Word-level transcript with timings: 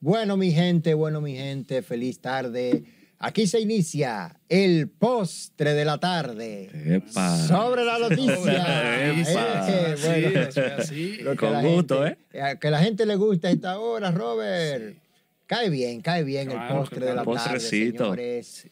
Bueno, 0.00 0.36
mi 0.36 0.50
gente, 0.52 0.94
bueno, 0.94 1.20
mi 1.20 1.34
gente, 1.36 1.82
feliz 1.82 2.20
tarde. 2.20 2.84
Aquí 3.18 3.46
se 3.46 3.60
inicia 3.60 4.40
el 4.48 4.88
postre 4.88 5.74
de 5.74 5.84
la 5.84 5.98
tarde. 5.98 6.70
Epa. 6.96 7.36
Sobre 7.46 7.84
la 7.84 7.98
noticia. 7.98 9.10
Epa. 9.10 9.68
Eh, 9.68 9.96
bueno, 10.02 10.52
Sí, 10.52 10.60
así. 10.60 11.16
lo 11.18 11.32
que 11.32 11.36
Con 11.36 11.52
la 11.52 11.62
gusto, 11.62 12.02
gente- 12.04 12.18
eh, 12.32 12.58
Que 12.58 12.70
la 12.70 12.78
gente 12.82 13.04
le 13.04 13.16
gusta 13.16 13.50
esta 13.50 13.78
hora, 13.78 14.10
Robert. 14.10 14.96
Cae 15.46 15.68
bien, 15.68 16.00
cae 16.00 16.24
bien 16.24 16.48
Claro, 16.48 16.62
el 16.74 16.78
postre 16.80 17.00
de 17.06 17.14
la 17.14 17.22
claro. 17.24 17.32
tarde, 17.38 17.54
Postrecito. 17.54 18.04
señores. 18.04 18.68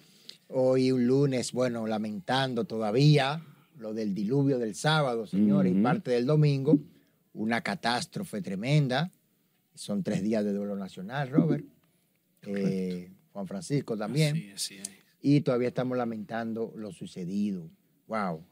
Hoy 0.49 0.93
un 0.93 1.07
lunes, 1.07 1.53
bueno, 1.53 1.86
lamentando 1.86 2.64
todavía 2.64 3.43
lo 3.79 3.93
del 3.93 4.14
diluvio 4.14 4.58
del 4.58 4.75
sábado, 4.75 5.26
señores, 5.26 5.72
y 5.72 5.75
Ujú. 5.75 5.82
parte 5.82 6.11
del 6.13 6.25
domingo. 6.25 6.79
Una 7.35 7.61
catástrofe 7.61 8.40
tremenda. 8.40 9.11
Son 9.79 10.03
tres 10.03 10.23
días 10.23 10.45
de 10.45 10.53
duelo 10.53 10.77
nacional, 10.77 11.31
Robert. 11.31 11.64
Eh, 12.43 13.11
Juan 13.32 13.46
Francisco 13.46 13.96
también. 13.96 14.35
Así, 14.35 14.50
así 14.50 14.75
es. 14.79 14.91
Y 15.21 15.41
todavía 15.43 15.69
estamos 15.69 15.96
lamentando 15.96 16.73
lo 16.77 16.93
sucedido. 16.93 17.71
Wow. 18.09 18.45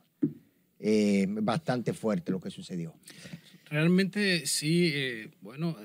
Eh, 0.78 1.26
bastante 1.28 1.92
fuerte 1.92 2.30
lo 2.30 2.40
que 2.40 2.50
sucedió. 2.50 2.94
Realmente 3.64 4.46
sí, 4.46 4.92
eh, 4.94 5.30
bueno, 5.40 5.76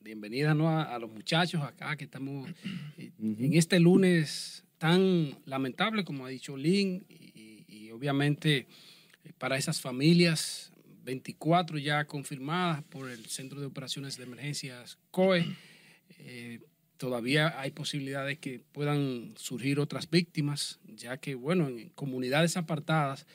bienvenida 0.00 0.54
¿no? 0.54 0.68
a, 0.68 0.82
a 0.94 0.98
los 0.98 1.10
muchachos 1.10 1.62
acá 1.62 1.96
que 1.96 2.04
estamos 2.04 2.50
en 2.98 3.54
este 3.54 3.78
lunes 3.78 4.64
tan 4.78 5.38
lamentable 5.44 6.04
como 6.04 6.26
ha 6.26 6.30
dicho 6.30 6.56
Lynn 6.56 7.04
y, 7.08 7.64
y 7.68 7.90
obviamente 7.92 8.66
para 9.38 9.56
esas 9.56 9.80
familias, 9.80 10.72
24 11.04 11.78
ya 11.78 12.04
confirmadas 12.06 12.82
por 12.84 13.10
el 13.10 13.26
Centro 13.26 13.60
de 13.60 13.66
Operaciones 13.66 14.16
de 14.16 14.24
Emergencias 14.24 14.98
COE, 15.10 15.44
eh, 16.18 16.60
todavía 16.96 17.60
hay 17.60 17.70
posibilidades 17.70 18.38
que 18.38 18.60
puedan 18.72 19.34
surgir 19.36 19.78
otras 19.80 20.10
víctimas, 20.10 20.80
ya 20.86 21.16
que, 21.18 21.34
bueno, 21.34 21.68
en 21.68 21.90
comunidades 21.90 22.56
apartadas 22.56 23.26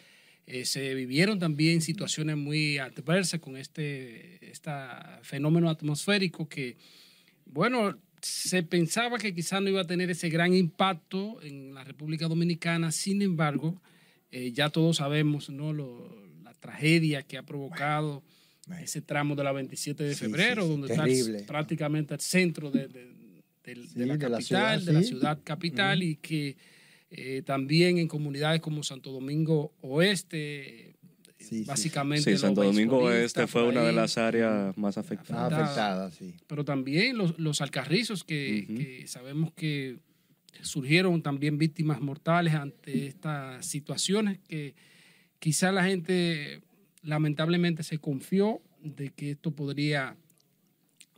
eh, 0.48 0.66
se 0.66 0.96
vivieron 0.96 1.38
también 1.38 1.82
situaciones 1.82 2.36
muy 2.36 2.80
adversas 2.80 3.40
con 3.40 3.56
este 3.56 4.50
esta 4.50 5.20
fenómeno 5.22 5.70
atmosférico 5.70 6.50
que, 6.50 6.76
bueno, 7.46 8.00
se 8.22 8.64
pensaba 8.64 9.18
que 9.20 9.34
quizás 9.36 9.62
no 9.62 9.70
iba 9.70 9.82
a 9.82 9.88
tener 9.88 10.10
ese 10.10 10.30
gran 10.30 10.54
impacto 10.56 11.40
en 11.44 11.74
la 11.74 11.84
República 11.84 12.28
Dominicana, 12.28 12.92
sin 12.92 13.22
embargo, 13.22 13.82
eh, 14.32 14.52
ya 14.52 14.70
todos 14.70 14.98
sabemos 14.98 15.50
¿no? 15.50 15.72
Lo- 15.74 16.29
tragedia 16.60 17.24
que 17.24 17.38
ha 17.38 17.44
provocado 17.44 18.24
Bueno. 18.68 18.84
ese 18.84 19.02
tramo 19.02 19.36
de 19.36 19.44
la 19.44 19.52
27 19.52 20.04
de 20.04 20.14
Sí, 20.14 20.20
febrero, 20.22 20.62
sí, 20.64 20.68
sí, 20.68 20.72
donde 20.72 20.88
terrible. 20.96 21.38
está 21.40 21.48
prácticamente 21.54 22.14
el 22.14 22.20
centro 22.20 22.70
de, 22.72 22.88
de- 22.88 23.20
del- 23.64 23.88
Sí, 23.88 24.00
de 24.00 24.06
la 24.06 24.18
de 24.18 24.30
la 24.30 24.38
capital, 24.38 24.42
ciudad, 24.44 24.82
de 24.82 24.94
la 24.94 25.04
ciudad 25.04 25.40
capital, 25.44 26.04
y 26.04 26.16
que 26.18 26.58
eh, 27.12 27.42
también 27.46 27.98
en 27.98 28.08
comunidades 28.08 28.62
como 28.62 28.84
Santo 28.84 29.12
Domingo 29.12 29.74
Oeste, 29.82 30.90
eh, 30.90 30.96
Sí, 31.40 31.60
sí, 31.60 31.64
básicamente. 31.64 32.30
Sí, 32.32 32.38
Santo 32.38 32.62
Domingo 32.64 33.10
Este 33.12 33.48
fue 33.48 33.64
una 33.64 33.82
de 33.82 33.94
las 33.94 34.18
áreas 34.18 34.78
más 34.78 34.98
afectadas. 34.98 35.54
Afectada. 35.54 36.06
afectada, 36.06 36.12
sí. 36.12 36.36
Pero 36.48 36.66
también 36.66 37.18
los, 37.18 37.40
los 37.40 37.62
alcarrizos 37.62 38.26
que, 38.26 38.66
que 38.68 39.08
sabemos 39.08 39.54
que 39.54 40.00
surgieron 40.62 41.22
también 41.22 41.58
víctimas 41.58 42.02
mortales 42.02 42.54
ante 42.56 43.08
estas 43.08 43.66
situaciones 43.66 44.40
que 44.50 44.76
quizá 45.40 45.72
la 45.72 45.86
gente 45.86 46.62
lamentablemente 47.02 47.84
se 47.84 47.98
confió 47.98 48.62
de 48.84 49.10
que 49.10 49.32
esto 49.32 49.52
podría 49.52 50.16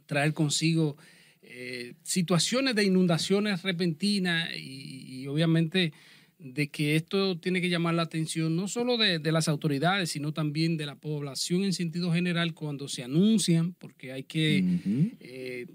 traer 0.05 0.33
consigo 0.33 0.97
eh, 1.41 1.94
situaciones 2.03 2.75
de 2.75 2.83
inundaciones 2.83 3.64
repentinas 3.64 4.49
y, 4.55 5.21
y 5.21 5.27
obviamente 5.27 5.93
de 6.42 6.70
que 6.70 6.95
esto 6.95 7.37
tiene 7.37 7.61
que 7.61 7.70
llamar 7.70 7.93
la 7.93 8.02
atención 8.02 8.55
no 8.55 8.67
solo 8.67 8.98
de, 8.98 9.20
de 9.20 9.31
las 9.31 9.48
autoridades, 9.48 10.11
sino 10.11 10.33
también 10.33 10.76
de 10.76 10.87
la 10.87 10.95
población 10.95 11.64
en 11.64 11.73
sentido 11.73 12.11
general 12.11 12.54
cuando 12.54 12.87
se 12.87 13.04
anuncian, 13.04 13.73
porque 13.73 14.11
hay 14.11 14.23
que 14.23 14.64
eh, 15.20 15.67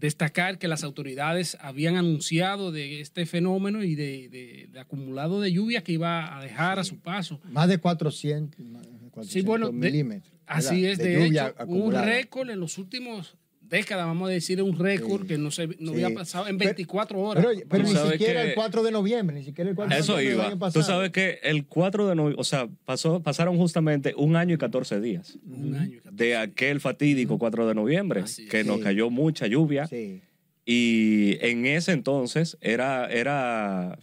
destacar 0.00 0.58
que 0.58 0.66
las 0.66 0.82
autoridades 0.82 1.56
habían 1.60 1.96
anunciado 1.96 2.72
de 2.72 3.00
este 3.00 3.26
fenómeno 3.26 3.84
y 3.84 3.94
de, 3.94 4.28
de- 4.28 4.68
de 4.72 4.80
acumulado 4.80 5.40
de 5.40 5.52
lluvia 5.52 5.82
que 5.84 5.92
iba 5.92 6.36
a 6.36 6.42
dejar 6.42 6.78
a 6.78 6.84
su 6.84 6.98
paso. 6.98 7.40
Más 7.50 7.68
de 7.68 7.78
400, 7.78 8.58
más 8.66 8.82
de 8.82 8.88
400 9.10 9.28
Sí, 9.32 9.42
bueno, 9.42 9.66
de- 9.66 9.72
milímetros. 9.72 10.32
Así 10.46 10.84
es, 10.84 10.98
de, 10.98 11.14
lluvia 11.26 11.48
hecho, 11.58 11.64
un 11.66 11.92
récord 11.94 12.50
en 12.50 12.58
los 12.58 12.76
últimos 12.78 13.36
décadas, 13.70 14.04
vamos 14.06 14.28
a 14.28 14.32
decir, 14.32 14.60
un 14.62 14.78
récord 14.78 15.22
Sí. 15.22 15.28
que 15.28 15.38
no, 15.38 15.50
se, 15.50 15.68
no 15.78 15.94
Sí. 15.94 16.02
había 16.02 16.10
pasado 16.14 16.48
en 16.48 16.58
Pero- 16.58 16.70
24 16.70 17.20
horas. 17.20 17.46
Pero, 17.46 17.60
pero 17.68 17.82
ni 17.84 17.88
siquiera 17.90 18.42
que- 18.42 18.48
el 18.50 18.54
4 18.54 18.82
de 18.82 18.90
noviembre, 18.90 19.36
ni 19.38 19.44
siquiera 19.44 19.70
el 19.70 19.76
4 19.76 19.94
de 19.94 20.00
Eso 20.00 20.12
noviembre 20.12 20.44
del 20.44 20.52
iba. 20.56 20.66
año 20.66 20.72
Tú 20.72 20.82
sabes 20.82 21.10
que 21.10 21.38
el 21.42 21.64
4 21.66 22.06
de 22.08 22.14
noviembre, 22.16 22.40
o 22.40 22.44
sea, 22.44 22.68
pasó, 22.84 23.20
pasaron 23.22 23.56
justamente 23.56 24.12
un 24.16 24.36
año 24.36 24.56
y 24.56 24.58
14 24.58 25.00
días 25.00 25.38
un 25.46 25.74
año. 25.76 25.94
y 25.94 26.00
14 26.00 26.16
de 26.24 26.36
aquel 26.36 26.80
fatídico 26.80 27.38
4 27.38 27.66
de 27.66 27.74
noviembre, 27.74 28.20
Así 28.22 28.42
es. 28.44 28.50
que 28.50 28.64
nos 28.64 28.78
Sí. 28.78 28.82
cayó 28.82 29.08
mucha 29.08 29.46
lluvia. 29.46 29.86
Sí. 29.86 30.20
Y 30.66 31.38
en 31.40 31.64
ese 31.66 31.92
entonces 31.92 32.56
era, 32.60 33.06
era 33.10 33.98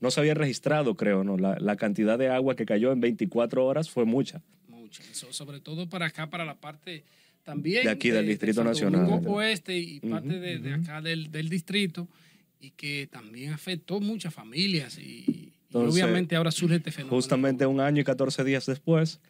no 0.00 0.10
se 0.10 0.18
había 0.20 0.34
registrado, 0.34 0.96
creo, 0.96 1.22
¿no? 1.22 1.36
La, 1.38 1.56
la 1.60 1.76
cantidad 1.76 2.18
de 2.18 2.28
agua 2.28 2.56
que 2.56 2.66
cayó 2.66 2.90
en 2.92 3.00
24 3.00 3.64
horas 3.64 3.88
fue 3.88 4.04
mucha. 4.04 4.42
Mucho. 4.68 5.02
So- 5.12 5.32
sobre 5.32 5.60
todo 5.60 5.88
para 5.88 6.06
acá, 6.06 6.28
para 6.28 6.44
la 6.44 6.56
parte 6.56 7.04
también 7.42 7.84
De 7.84 7.90
aquí, 7.90 8.10
del 8.10 8.26
Distrito 8.26 8.56
Santo 8.56 8.70
Nacional. 8.70 9.06
Domingo 9.06 9.32
Oeste 9.34 9.76
y 9.78 10.00
parte 10.00 10.38
de, 10.38 10.58
de 10.58 10.74
acá 10.74 11.00
del, 11.00 11.30
del 11.30 11.48
distrito 11.48 12.08
y 12.60 12.70
que 12.70 13.08
también 13.10 13.52
afectó 13.52 14.00
muchas 14.00 14.32
familias 14.32 14.98
y, 14.98 15.52
obviamente 15.72 16.36
ahora 16.36 16.50
surge 16.52 16.76
este 16.76 16.92
fenómeno. 16.92 17.16
Justamente 17.16 17.66
un 17.66 17.80
año 17.80 18.00
y 18.00 18.04
14 18.04 18.44
días 18.44 18.66
después, 18.66 19.20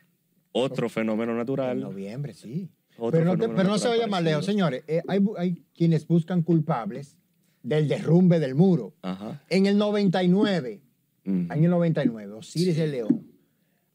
otro 0.52 0.88
fenómeno 0.90 1.32
En 1.32 1.38
natural. 1.38 1.80
noviembre, 1.80 2.34
sí. 2.34 2.68
Otro 2.98 3.20
Pero 3.20 3.36
no, 3.36 3.38
te- 3.38 3.48
pero 3.54 3.68
no 3.70 3.78
se 3.78 3.88
vaya 3.88 4.06
más 4.06 4.22
lejos, 4.22 4.44
señores. 4.44 4.84
Eh, 4.86 5.00
hay, 5.08 5.20
hay 5.38 5.62
quienes 5.74 6.06
buscan 6.06 6.42
culpables 6.42 7.16
del 7.62 7.88
derrumbe 7.88 8.38
del 8.38 8.54
muro. 8.54 8.94
Ajá. 9.00 9.42
En 9.48 9.64
el 9.66 9.78
99, 9.78 10.82
Ujú. 11.24 11.46
año 11.48 11.70
99, 11.70 12.32
Osiris 12.34 12.76
de 12.76 12.86
León 12.88 13.26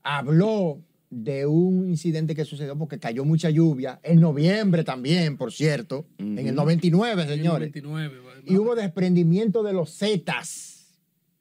habló 0.02 0.82
de 1.10 1.46
un 1.46 1.88
incidente 1.90 2.36
que 2.36 2.44
sucedió 2.44 2.78
porque 2.78 3.00
cayó 3.00 3.24
mucha 3.24 3.50
lluvia, 3.50 4.00
en 4.04 4.20
noviembre 4.20 4.84
también, 4.84 5.38
por 5.38 5.54
cierto, 5.54 6.06
en 6.18 6.38
el 6.40 6.48
Ujú. 6.48 6.56
99, 6.56 7.24
En 7.24 7.30
el 7.30 7.38
señores. 7.38 7.70
99, 7.74 8.16
Y 8.46 8.58
hubo 8.58 8.76
desprendimiento 8.76 9.64
de 9.64 9.74
los 9.74 9.98
zetas 9.98 10.98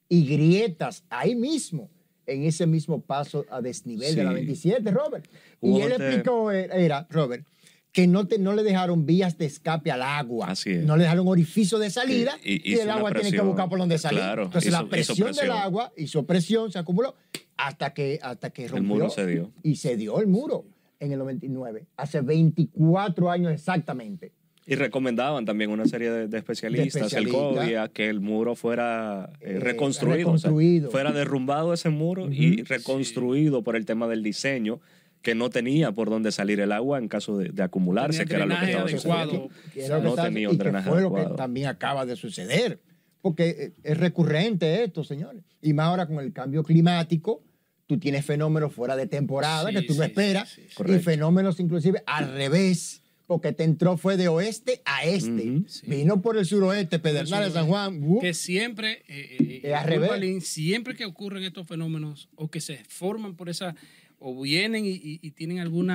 y 0.09 0.25
grietas 0.25 1.03
ahí 1.09 1.35
mismo, 1.35 1.89
en 2.25 2.43
ese 2.43 2.65
mismo 2.65 3.01
paso 3.01 3.45
a 3.49 3.61
desnivel 3.61 4.15
de 4.15 4.23
la 4.23 4.29
Sí. 4.31 4.35
27, 4.35 4.91
Robert. 4.91 5.25
Hubo 5.59 5.79
y 5.79 5.81
él 5.81 5.91
este- 5.91 6.05
explicó, 6.07 6.51
eh, 6.51 6.69
era, 6.71 7.05
Robert, 7.09 7.45
que 7.91 8.07
no, 8.07 8.27
te, 8.27 8.37
no 8.37 8.53
le 8.53 8.63
dejaron 8.63 9.05
vías 9.05 9.37
de 9.37 9.45
escape 9.45 9.91
al 9.91 10.01
agua. 10.01 10.51
Así 10.51 10.71
es. 10.71 10.85
No 10.85 10.95
le 10.97 11.03
dejaron 11.03 11.27
orificio 11.27 11.77
de 11.79 11.89
salida 11.89 12.37
Y- 12.43 12.53
y 12.53 12.61
y, 12.63 12.73
hizo 12.73 12.83
el 12.83 12.89
agua 12.91 13.09
tiene 13.11 13.23
que 13.23 13.29
presión. 13.29 13.47
buscar 13.47 13.69
por 13.69 13.79
donde 13.79 13.97
salir. 13.97 14.19
Claro, 14.19 14.43
Entonces 14.43 14.69
hizo- 14.69 14.77
la 14.77 14.83
hizo 14.83 14.89
presión, 14.89 15.27
del 15.27 15.35
presión. 15.35 15.57
agua 15.57 15.93
hizo 15.97 16.25
presión, 16.25 16.71
se 16.71 16.79
acumuló 16.79 17.15
hasta 17.57 17.93
que, 17.93 18.19
hasta 18.21 18.49
que 18.51 18.67
rompió. 18.67 18.87
muro 18.87 19.09
se 19.09 19.25
dio. 19.25 19.51
Y 19.63 19.75
se 19.75 19.97
dio 19.97 20.19
el 20.19 20.27
muro 20.27 20.65
en 20.99 21.11
el 21.11 21.19
99, 21.19 21.85
hace 21.97 22.21
24 22.21 23.29
años 23.31 23.51
exactamente. 23.51 24.31
Y 24.65 24.75
recomendaban 24.75 25.45
también 25.45 25.69
una 25.71 25.85
serie 25.85 26.11
de, 26.11 26.27
de 26.27 26.37
especialistas, 26.37 26.93
De 26.93 26.99
el 26.99 27.05
especialistas. 27.27 27.41
CODIA, 27.63 27.87
que 27.87 28.09
el 28.09 28.19
muro 28.19 28.53
fuera 28.55 29.31
eh, 29.39 29.53
Eh, 29.55 29.59
reconstruido, 29.59 30.31
o 30.31 30.37
sea, 30.37 30.49
reconstruido. 30.49 30.91
fuera 30.91 31.11
derrumbado 31.13 31.73
ese 31.73 31.89
muro 31.89 32.29
y 32.29 32.63
reconstruido 32.63 33.63
por 33.63 33.75
el 33.77 33.85
tema 33.85 34.07
del 34.07 34.23
diseño, 34.23 34.81
que 35.21 35.35
no 35.35 35.49
tenía 35.49 35.93
por 35.93 36.09
dónde 36.09 36.31
salir 36.33 36.59
el 36.59 36.71
agua 36.73 36.97
en 36.99 37.07
caso 37.07 37.37
de, 37.37 37.49
de 37.49 37.63
acumularse, 37.63 38.25
Tenía 38.25 38.27
que 38.27 38.35
era 38.35 38.45
lo 38.45 38.59
que 38.59 38.65
estaba 38.65 39.21
adecuado. 39.21 39.31
sucediendo. 39.31 39.55
Que 39.73 39.85
era 39.85 39.95
lo 39.95 40.01
que 40.01 40.03
No 40.03 40.09
estaba- 40.09 40.27
tenía 40.27 40.43
y 40.43 40.45
un 40.47 40.51
que 40.57 40.63
drenaje 40.63 40.89
fue 40.89 41.01
lo 41.01 41.09
que 41.11 41.15
adecuado. 41.15 41.35
también 41.35 41.67
acaba 41.67 42.05
de 42.05 42.15
suceder. 42.17 42.79
Porque 43.21 43.49
eh, 43.49 43.71
es 43.83 43.97
recurrente 43.97 44.83
esto, 44.83 45.03
señores. 45.03 45.43
Y 45.61 45.73
más 45.73 45.87
ahora 45.87 46.07
con 46.07 46.19
el 46.19 46.31
cambio 46.33 46.63
climático, 46.63 47.41
tú 47.87 47.97
tienes 47.97 48.25
fenómenos 48.25 48.73
fuera 48.73 48.95
de 48.95 49.07
temporada 49.07 49.69
Sí, 49.69 49.75
que 49.75 49.81
tú 49.81 49.93
no 49.95 50.03
sí, 50.03 50.09
esperas. 50.09 50.49
sí, 50.49 50.61
sí, 50.61 50.67
y 50.71 50.75
Correcto. 50.75 51.03
fenómenos 51.03 51.59
inclusive 51.59 52.03
al 52.05 52.31
revés. 52.33 53.01
Porque 53.25 53.51
te 53.51 53.65
entró 53.65 53.97
fue 53.97 54.15
de 54.15 54.29
oeste 54.29 54.81
a 54.85 55.03
este. 55.03 55.61
Vino 55.85 56.21
por 56.21 56.37
el 56.37 56.45
suroeste, 56.45 56.97
Pedernales, 56.97 57.51
San 57.51 57.67
Juan. 57.67 57.99
uh, 58.01 58.21
que 58.21 58.33
siempre, 58.33 59.03
eh, 59.09 59.37
eh, 59.39 59.61
Es 59.65 59.73
al 59.73 59.91
eh, 59.91 59.99
revés. 59.99 60.47
Siempre 60.47 60.95
que 60.95 61.03
ocurren 61.03 61.43
estos 61.43 61.67
fenómenos 61.67 62.29
o 62.35 62.49
que 62.49 62.61
se 62.61 62.77
forman 62.87 63.35
por 63.35 63.49
esa, 63.49 63.75
o 64.17 64.41
vienen 64.41 64.85
y, 64.85 64.91
y- 64.91 65.19
y 65.21 65.31
tienen 65.31 65.59
algún 65.59 65.89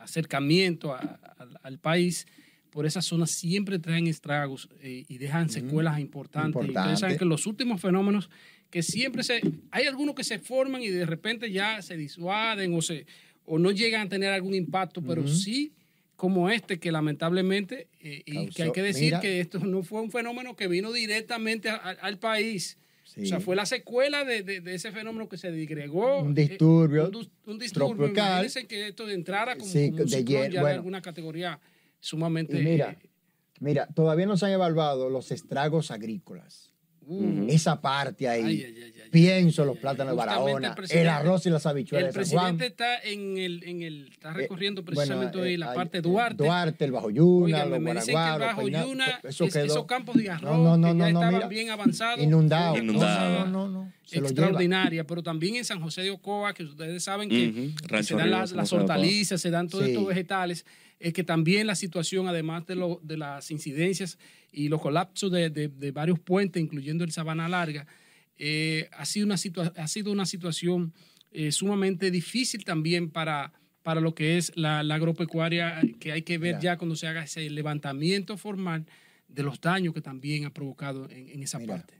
acercamiento 0.00 0.94
a- 0.94 1.20
al- 1.38 1.58
al 1.62 1.78
país, 1.78 2.26
por 2.70 2.86
esa 2.86 3.02
zona 3.02 3.26
siempre 3.26 3.78
traen 3.78 4.06
estragos 4.06 4.68
eh, 4.80 5.04
y 5.06 5.18
dejan 5.18 5.48
secuelas 5.50 6.00
importantes. 6.00 6.48
Importante. 6.48 6.80
Ustedes 6.80 7.00
saben 7.00 7.18
que 7.18 7.24
los 7.24 7.46
últimos 7.46 7.80
fenómenos 7.80 8.30
que 8.74 8.82
siempre 8.82 9.22
se, 9.22 9.40
hay 9.70 9.86
algunos 9.86 10.16
que 10.16 10.24
se 10.24 10.40
forman 10.40 10.82
y 10.82 10.88
de 10.88 11.06
repente 11.06 11.48
ya 11.52 11.80
se 11.80 11.96
disuaden 11.96 12.74
o 12.74 12.82
se, 12.82 13.06
o 13.46 13.56
no 13.56 13.70
llegan 13.70 14.00
a 14.04 14.08
tener 14.08 14.30
algún 14.32 14.52
impacto, 14.52 15.00
pero 15.00 15.28
sí 15.28 15.72
como 16.16 16.50
este, 16.50 16.80
que 16.80 16.90
lamentablemente, 16.90 17.86
eh, 18.00 18.22
y 18.26 18.32
Causó- 18.34 18.52
que 18.56 18.62
hay 18.64 18.72
que 18.72 18.82
decir 18.82 19.04
mira. 19.04 19.20
que 19.20 19.38
esto 19.38 19.60
no 19.60 19.84
fue 19.84 20.00
un 20.00 20.10
fenómeno 20.10 20.56
que 20.56 20.66
vino 20.66 20.90
directamente 20.92 21.68
a- 21.68 21.76
a- 21.76 21.90
al 21.90 22.18
país. 22.18 22.76
Sí. 23.04 23.22
O 23.22 23.26
sea, 23.26 23.38
fue 23.38 23.54
la 23.54 23.64
secuela 23.64 24.24
de, 24.24 24.42
de- 24.42 24.60
de 24.60 24.74
ese 24.74 24.90
fenómeno 24.90 25.28
que 25.28 25.36
se 25.38 25.52
digregó. 25.52 26.22
Un 26.22 26.32
eh, 26.36 26.48
disturbio 26.48 27.10
un, 27.10 27.30
un 27.46 27.58
disturbio. 27.60 27.94
tropical. 27.96 28.48
Que 28.66 28.88
esto 28.88 29.08
entrara 29.08 29.54
como, 29.56 29.70
Sí, 29.70 29.90
como 29.90 30.02
un 30.02 30.08
de 30.10 30.24
ya 30.24 30.40
bueno. 30.62 30.66
de 30.66 30.72
alguna 30.72 31.00
categoría 31.00 31.60
sumamente... 32.00 32.58
Y 32.60 32.64
mira, 32.64 32.90
eh, 33.00 33.08
mira, 33.60 33.86
todavía 33.94 34.26
no 34.26 34.36
se 34.36 34.46
han 34.46 34.52
evaluado 34.52 35.10
los 35.10 35.30
estragos 35.30 35.92
agrícolas. 35.92 36.73
Esa 37.48 37.80
parte 37.80 38.28
ahí. 38.28 38.42
Ay, 38.42 38.62
ay, 38.64 38.74
ay, 38.76 38.92
ay, 38.96 39.10
Pienso 39.10 39.62
ay, 39.62 39.66
los 39.68 39.76
ay, 39.76 39.80
plátanos 39.82 40.12
de 40.12 40.16
Barahona, 40.16 40.74
el 40.90 40.98
el, 40.98 41.08
arroz 41.08 41.46
y 41.46 41.50
las 41.50 41.64
El 41.66 41.70
habichuelas 41.70 42.14
de 42.14 42.24
San 42.24 42.38
Juan. 42.38 42.56
presidente 42.56 42.66
está 42.66 43.08
en 43.08 43.38
el, 43.38 43.62
en 43.64 43.82
el, 43.82 44.08
está 44.08 44.30
Eh, 44.30 44.34
recorriendo 44.34 44.82
bueno, 44.82 44.96
precisamente 44.96 45.38
eh, 45.38 45.40
hoy 45.42 45.56
la 45.56 45.70
hay- 45.70 45.76
parte 45.76 45.98
eh, 45.98 46.02
Duarte. 46.02 46.42
Duarte, 46.44 46.84
el 46.84 46.92
Bajo 46.92 47.10
Yuna, 47.10 47.64
los 47.66 47.80
me 47.80 47.94
dicen 47.94 48.14
que 48.14 48.32
el 48.34 48.40
Bajo 48.40 48.68
Yuna, 48.68 49.20
eso 49.22 49.44
es- 49.44 49.52
quedó 49.52 49.64
esos 49.66 49.84
campos 49.86 50.16
de 50.16 50.30
arroz 50.30 50.42
No, 50.58 50.76
no, 50.76 50.76
no, 50.76 50.92
que 50.94 50.98
ya 50.98 51.06
estaban 51.08 51.34
mira. 51.34 51.48
bien 51.48 51.70
avanzados. 51.70 52.20
inundado. 52.22 52.74
una 52.74 52.82
Inundado. 52.82 53.46
No, 53.46 53.68
no, 53.68 53.92
extraordinaria, 54.10 55.06
pero 55.06 55.22
también 55.22 55.56
en 55.56 55.64
San 55.64 55.80
José 55.80 56.02
de 56.02 56.10
Ocoa, 56.10 56.52
que 56.54 56.64
ustedes 56.64 57.02
saben 57.02 57.28
que, 57.28 57.70
se 58.02 58.14
dan 58.16 58.30
las, 58.30 58.50
de 58.52 58.76
hortalizas, 58.76 59.40
se 59.40 59.50
dan 59.50 59.68
todos 59.68 59.84
Sí. 59.84 59.90
estos 59.92 60.06
vegetales, 60.06 60.64
es 61.00 61.12
que 61.12 61.24
también 61.24 61.66
la 61.66 61.74
situación, 61.74 62.28
además 62.28 62.66
de, 62.66 62.76
lo- 62.76 63.00
de 63.02 63.16
las 63.16 63.50
incidencias 63.50 64.18
y 64.52 64.68
los 64.68 64.80
colapsos 64.80 65.30
de, 65.32 65.50
de- 65.50 65.68
de 65.68 65.90
varios 65.92 66.18
puentes, 66.20 66.62
incluyendo 66.62 67.04
el 67.04 67.12
Sabana 67.12 67.48
Larga, 67.48 67.86
eh, 68.38 68.88
ha, 68.92 69.04
sido 69.04 69.26
una 69.26 69.34
ha 69.76 69.88
sido 69.88 70.12
una 70.12 70.26
situación 70.26 70.92
eh, 71.32 71.52
sumamente 71.52 72.10
difícil 72.10 72.64
también 72.64 73.10
para, 73.10 73.52
para 73.82 74.00
lo 74.00 74.14
que 74.14 74.38
es 74.38 74.52
la, 74.56 74.82
la 74.82 74.94
agropecuaria, 74.96 75.80
que 76.00 76.12
hay 76.12 76.22
que 76.22 76.38
ver 76.38 76.56
Mira. 76.56 76.60
ya 76.60 76.78
cuando 76.78 76.96
se 76.96 77.06
haga 77.06 77.24
ese 77.24 77.48
levantamiento 77.50 78.36
formal 78.36 78.86
de 79.28 79.42
los 79.42 79.60
daños 79.60 79.94
que 79.94 80.00
también 80.00 80.44
ha 80.46 80.50
provocado 80.54 81.08
en, 81.10 81.28
en 81.28 81.42
esa 81.42 81.58
Mira. 81.58 81.76
parte. 81.76 81.94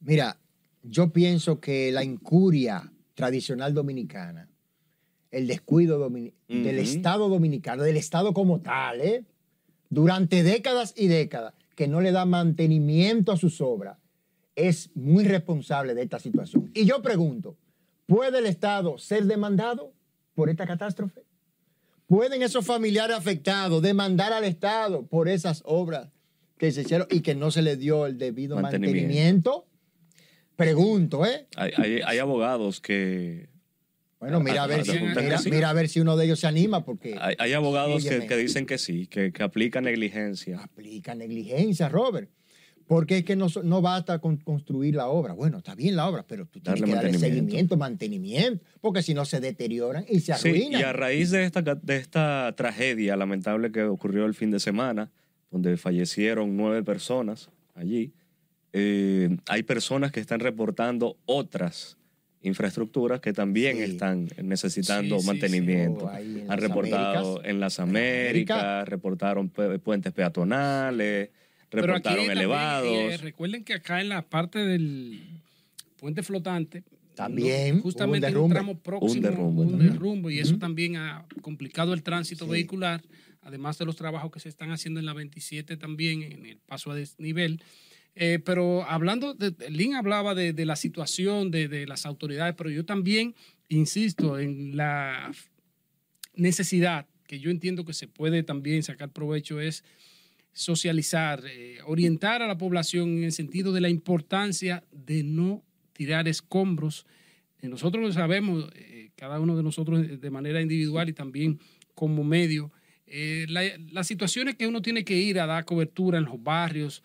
Mira, 0.00 0.38
yo 0.82 1.12
pienso 1.12 1.60
que 1.60 1.90
la 1.92 2.04
incuria 2.04 2.90
tradicional 3.14 3.72
dominicana, 3.74 4.48
el 5.36 5.46
descuido 5.46 5.98
domini- 5.98 6.32
del. 6.48 6.78
Estado 6.78 7.28
dominicano, 7.28 7.82
del 7.82 7.96
Estado 7.96 8.32
como 8.32 8.60
tal, 8.60 9.00
¿eh? 9.00 9.24
durante 9.90 10.42
décadas 10.42 10.94
y 10.96 11.06
décadas, 11.08 11.54
que 11.76 11.88
no 11.88 12.00
le 12.00 12.12
da 12.12 12.24
mantenimiento 12.24 13.32
a 13.32 13.36
sus 13.36 13.60
obras, 13.60 13.98
es 14.56 14.90
muy 14.94 15.24
responsable 15.24 15.94
de 15.94 16.02
esta 16.02 16.18
situación. 16.18 16.70
Y 16.74 16.84
yo 16.86 17.02
pregunto, 17.02 17.56
¿puede 18.06 18.38
el 18.38 18.46
Estado 18.46 18.98
ser 18.98 19.24
demandado 19.24 19.92
por 20.34 20.48
esta 20.50 20.66
catástrofe? 20.66 21.22
¿Pueden 22.06 22.42
esos 22.42 22.64
familiares 22.66 23.16
afectados 23.16 23.82
demandar 23.82 24.32
al 24.32 24.44
Estado 24.44 25.06
por 25.06 25.28
esas 25.28 25.62
obras 25.64 26.08
que 26.58 26.70
se 26.70 26.82
hicieron 26.82 27.06
y 27.10 27.20
que 27.20 27.34
no 27.34 27.50
se 27.50 27.62
les 27.62 27.78
dio 27.78 28.06
el 28.06 28.18
debido 28.18 28.56
Mantenimiento. 28.60 29.00
mantenimiento? 29.00 29.66
Pregunto, 30.56 31.26
¿eh? 31.26 31.46
Hay, 31.56 31.72
hay- 31.76 32.00
hay 32.04 32.18
abogados 32.18 32.80
que 32.80 33.48
Bueno, 34.24 34.40
mira 34.40 34.64
a, 34.64 34.66
ver 34.66 34.84
si, 34.84 34.98
mira, 34.98 35.38
sí. 35.38 35.50
a 35.62 35.72
ver 35.72 35.88
si 35.88 36.00
uno 36.00 36.16
de 36.16 36.24
ellos 36.24 36.40
se 36.40 36.46
anima 36.46 36.84
porque 36.84 37.16
hay, 37.20 37.34
hay 37.38 37.52
abogados 37.52 38.04
que, 38.04 38.36
dicen 38.36 38.66
que 38.66 38.78
sí, 38.78 39.06
que, 39.06 39.32
que 39.32 39.42
aplican 39.42 39.84
negligencia. 39.84 40.58
aplica 40.60 41.14
negligencia, 41.14 41.88
Robert. 41.88 42.30
Porque 42.86 43.18
es 43.18 43.24
que 43.24 43.34
no, 43.34 43.46
no 43.62 43.80
basta 43.80 44.18
con 44.18 44.36
construir 44.36 44.94
la 44.94 45.08
obra. 45.08 45.32
Bueno, 45.32 45.58
está 45.58 45.74
bien 45.74 45.96
la 45.96 46.06
obra, 46.06 46.26
pero 46.26 46.44
tú 46.46 46.60
tienes 46.60 46.80
Darle 46.80 46.92
que 46.92 46.96
darle 46.96 47.12
mantenimiento. 47.12 47.40
seguimiento, 47.40 47.76
mantenimiento, 47.78 48.64
porque 48.82 49.02
si 49.02 49.14
no 49.14 49.24
se 49.24 49.40
deterioran 49.40 50.04
y 50.08 50.20
se 50.20 50.34
Sí, 50.34 50.48
arruinan. 50.50 50.80
y 50.80 50.84
a 50.84 50.92
raíz 50.92 51.30
de 51.30 51.44
esta, 51.44 51.62
de 51.62 51.96
esta 51.96 52.52
tragedia 52.56 53.16
lamentable 53.16 53.72
que 53.72 53.84
ocurrió 53.84 54.26
el 54.26 54.34
fin 54.34 54.50
de 54.50 54.60
semana, 54.60 55.10
donde 55.50 55.78
fallecieron 55.78 56.56
nueve 56.58 56.82
personas 56.82 57.48
allí, 57.74 58.12
eh, 58.74 59.34
hay 59.48 59.62
personas 59.62 60.12
que 60.12 60.20
están 60.20 60.40
reportando 60.40 61.16
otras 61.24 61.96
infraestructuras 62.44 63.20
que 63.20 63.32
también 63.32 63.76
Sí. 63.78 63.82
están 63.84 64.28
necesitando 64.42 65.16
Sí, 65.16 65.22
sí, 65.22 65.26
mantenimiento. 65.26 66.04
Oh, 66.04 66.08
Han 66.10 66.58
reportado 66.60 67.32
Américas. 67.38 67.50
en 67.50 67.60
las 67.60 67.80
América. 67.80 68.54
Américas, 68.54 68.88
reportaron 68.88 69.52
pu- 69.52 69.80
puentes 69.80 70.12
peatonales, 70.12 71.30
Pero 71.70 71.82
aquí 71.82 71.86
reportaron 71.88 72.18
también, 72.26 72.38
elevados. 72.38 72.86
eh, 73.12 73.16
recuerden 73.16 73.64
que 73.64 73.74
acá 73.74 74.00
en 74.00 74.08
la 74.10 74.22
parte 74.22 74.60
del 74.60 75.20
puente 75.98 76.22
flotante, 76.22 76.84
También 77.14 77.76
no, 77.76 77.82
justamente 77.82 78.26
un 78.26 78.32
un 78.32 78.32
derrumbe. 78.32 78.54
tramo 78.54 78.78
próximo, 78.78 79.12
Un 79.14 79.20
derrumbe 79.22 79.62
un 79.62 79.78
derrumbe, 79.78 80.34
y 80.34 80.38
eso 80.40 80.58
también 80.58 80.96
ha 80.96 81.24
complicado 81.42 81.94
el 81.94 82.02
tránsito 82.02 82.44
Sí. 82.44 82.50
vehicular, 82.50 83.02
además 83.42 83.78
de 83.78 83.84
los 83.86 83.96
trabajos 83.96 84.30
que 84.32 84.40
se 84.40 84.48
están 84.48 84.70
haciendo 84.70 85.00
en 85.00 85.06
la 85.06 85.12
27 85.14 85.76
también, 85.76 86.22
en 86.22 86.44
el 86.46 86.58
paso 86.58 86.90
a 86.90 86.94
desnivel. 86.94 87.60
Eh, 88.16 88.38
pero 88.44 88.84
hablando, 88.88 89.34
de, 89.34 89.54
Lynn 89.70 89.94
hablaba 89.94 90.34
de, 90.34 90.52
la 90.64 90.76
situación 90.76 91.50
de, 91.50 91.68
de 91.68 91.86
las 91.86 92.06
autoridades, 92.06 92.54
pero 92.56 92.70
yo 92.70 92.84
también 92.84 93.34
insisto 93.68 94.38
en 94.38 94.76
la 94.76 95.32
necesidad 96.34 97.06
que 97.26 97.40
yo 97.40 97.50
entiendo 97.50 97.84
que 97.84 97.92
se 97.92 98.08
puede 98.08 98.42
también 98.42 98.82
sacar 98.82 99.10
provecho 99.10 99.60
es 99.60 99.84
socializar, 100.52 101.42
eh, 101.46 101.78
orientar 101.84 102.42
a 102.42 102.46
la 102.46 102.56
población 102.58 103.18
en 103.18 103.24
el 103.24 103.32
sentido 103.32 103.72
de 103.72 103.80
la 103.80 103.88
importancia 103.88 104.84
de 104.92 105.24
no 105.24 105.64
tirar 105.92 106.28
escombros. 106.28 107.06
Eh, 107.60 107.68
nosotros 107.68 108.04
lo 108.04 108.12
sabemos, 108.12 108.70
eh, 108.74 109.10
cada 109.16 109.40
uno 109.40 109.56
de 109.56 109.62
nosotros 109.62 110.20
de 110.20 110.30
manera 110.30 110.62
individual 110.62 111.08
y 111.08 111.12
también 111.12 111.58
como 111.94 112.22
medio, 112.24 112.72
eh, 113.16 113.46
la- 113.48 113.78
las 113.92 114.08
situaciones 114.08 114.56
que 114.56 114.66
uno 114.66 114.82
tiene 114.82 115.04
que 115.04 115.16
ir 115.16 115.38
a 115.38 115.46
dar 115.46 115.64
cobertura 115.64 116.18
en 116.18 116.24
los 116.24 116.42
barrios, 116.42 117.02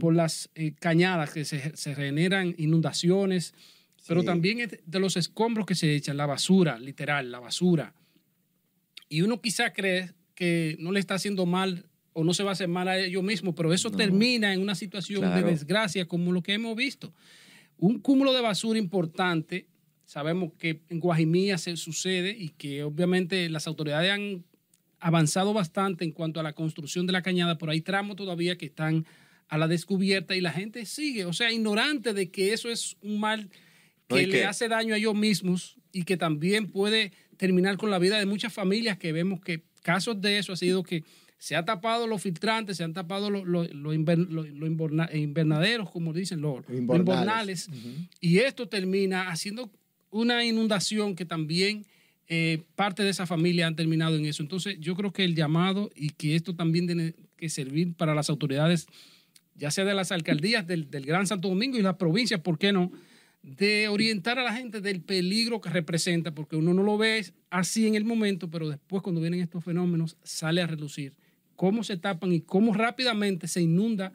por 0.00 0.14
las 0.14 0.48
eh, 0.54 0.72
cañadas 0.80 1.32
que 1.34 1.44
se, 1.44 1.76
se 1.76 1.94
generan 1.94 2.54
inundaciones, 2.56 3.52
pero 4.08 4.22
también 4.24 4.60
es 4.60 4.78
de 4.86 4.98
los 5.00 5.18
escombros 5.18 5.66
que 5.66 5.74
se 5.74 5.94
echan, 5.94 6.16
la 6.16 6.24
basura, 6.24 6.78
literal, 6.78 7.30
la 7.30 7.40
basura. 7.40 7.92
Y 9.10 9.20
uno 9.22 9.40
quizá 9.40 9.72
cree 9.74 10.12
que 10.34 10.76
no 10.78 10.92
le 10.92 11.00
está 11.00 11.14
haciendo 11.16 11.44
mal 11.44 11.84
o 12.14 12.24
no 12.24 12.32
se 12.32 12.42
va 12.42 12.50
a 12.50 12.52
hacer 12.54 12.68
mal 12.68 12.88
a 12.88 12.98
ellos 12.98 13.22
mismos, 13.22 13.54
pero 13.54 13.72
eso 13.74 13.90
No. 13.90 13.96
termina 13.98 14.54
en 14.54 14.60
una 14.62 14.74
situación 14.74 15.20
Claro. 15.20 15.44
de 15.46 15.52
desgracia 15.52 16.06
como 16.06 16.32
lo 16.32 16.42
que 16.42 16.54
hemos 16.54 16.74
visto. 16.74 17.12
Un 17.76 17.98
cúmulo 18.00 18.32
de 18.32 18.40
basura 18.40 18.78
importante, 18.78 19.66
sabemos 20.06 20.52
que 20.58 20.80
en 20.88 21.00
Guajimía 21.00 21.58
se 21.58 21.76
sucede 21.76 22.30
y 22.36 22.48
que 22.48 22.82
obviamente 22.82 23.48
las 23.50 23.66
autoridades 23.66 24.10
han 24.10 24.44
avanzado 25.00 25.52
bastante 25.52 26.04
en 26.04 26.12
cuanto 26.12 26.40
a 26.40 26.42
la 26.42 26.52
construcción 26.52 27.06
de 27.06 27.12
la 27.12 27.22
cañada, 27.22 27.58
pero 27.58 27.72
hay 27.72 27.80
tramos 27.80 28.16
todavía 28.16 28.56
que 28.56 28.66
están 28.66 29.06
a 29.48 29.58
la 29.58 29.66
descubierta 29.66 30.36
y 30.36 30.40
la 30.40 30.52
gente 30.52 30.84
sigue, 30.86 31.24
o 31.24 31.32
sea, 31.32 31.50
ignorante 31.52 32.12
de 32.14 32.30
que 32.30 32.52
eso 32.52 32.68
es 32.70 32.96
un 33.02 33.18
mal 33.18 33.48
que 34.08 34.26
le 34.26 34.32
que- 34.32 34.44
hace 34.44 34.68
daño 34.68 34.94
a 34.94 34.98
ellos 34.98 35.14
mismos 35.14 35.76
y 35.92 36.04
que 36.04 36.16
también 36.16 36.68
puede 36.70 37.12
terminar 37.36 37.76
con 37.76 37.90
la 37.90 37.98
vida 37.98 38.18
de 38.18 38.26
muchas 38.26 38.52
familias 38.52 38.98
que 38.98 39.12
vemos 39.12 39.40
que 39.40 39.62
casos 39.82 40.20
de 40.20 40.38
eso 40.38 40.52
ha 40.52 40.56
sido 40.56 40.82
que 40.82 41.02
se 41.38 41.56
ha 41.56 41.64
tapado 41.64 42.06
los 42.06 42.20
filtrantes, 42.20 42.76
se 42.76 42.84
han 42.84 42.92
tapado 42.92 43.30
los, 43.30 43.46
los- 43.46 43.72
los 43.72 43.94
inver- 43.94 44.28
los- 44.28 44.48
los 44.50 44.68
inverna- 44.68 45.08
invernaderos, 45.14 45.90
como 45.90 46.12
dicen, 46.12 46.42
los, 46.42 46.58
invernales. 47.14 47.70
Y 48.20 48.38
esto 48.40 48.68
termina 48.68 49.30
haciendo 49.30 49.70
una 50.10 50.44
inundación 50.44 51.16
que 51.16 51.24
también 51.24 51.86
eh, 52.32 52.62
parte 52.76 53.02
de 53.02 53.10
esa 53.10 53.26
familia 53.26 53.66
han 53.66 53.74
terminado 53.74 54.16
en 54.16 54.24
eso. 54.24 54.44
Entonces, 54.44 54.76
yo 54.78 54.94
creo 54.94 55.12
que 55.12 55.24
el 55.24 55.34
llamado 55.34 55.90
y 55.96 56.10
que 56.10 56.36
esto 56.36 56.54
también 56.54 56.86
tiene 56.86 57.16
que 57.36 57.48
servir 57.48 57.94
para 57.94 58.14
las 58.14 58.30
autoridades, 58.30 58.86
ya 59.56 59.72
sea 59.72 59.84
de 59.84 59.94
las 59.94 60.12
alcaldías 60.12 60.64
del, 60.64 60.88
del 60.92 61.04
Gran 61.06 61.26
Santo 61.26 61.48
Domingo 61.48 61.76
y 61.76 61.82
las 61.82 61.96
provincias, 61.96 62.38
¿por 62.38 62.56
qué 62.56 62.72
no? 62.72 62.92
De 63.42 63.88
orientar 63.88 64.38
a 64.38 64.44
la 64.44 64.54
gente 64.54 64.80
del 64.80 65.00
peligro 65.00 65.60
que 65.60 65.70
representa, 65.70 66.32
porque 66.32 66.54
uno 66.54 66.72
no 66.72 66.84
lo 66.84 66.96
ve 66.96 67.26
así 67.50 67.88
en 67.88 67.96
el 67.96 68.04
momento, 68.04 68.48
pero 68.48 68.68
después 68.68 69.02
cuando 69.02 69.20
vienen 69.20 69.40
estos 69.40 69.64
fenómenos 69.64 70.16
sale 70.22 70.62
a 70.62 70.68
relucir 70.68 71.14
cómo 71.56 71.82
se 71.82 71.96
tapan 71.96 72.32
y 72.32 72.42
cómo 72.42 72.74
rápidamente 72.74 73.48
se 73.48 73.60
inunda 73.60 74.12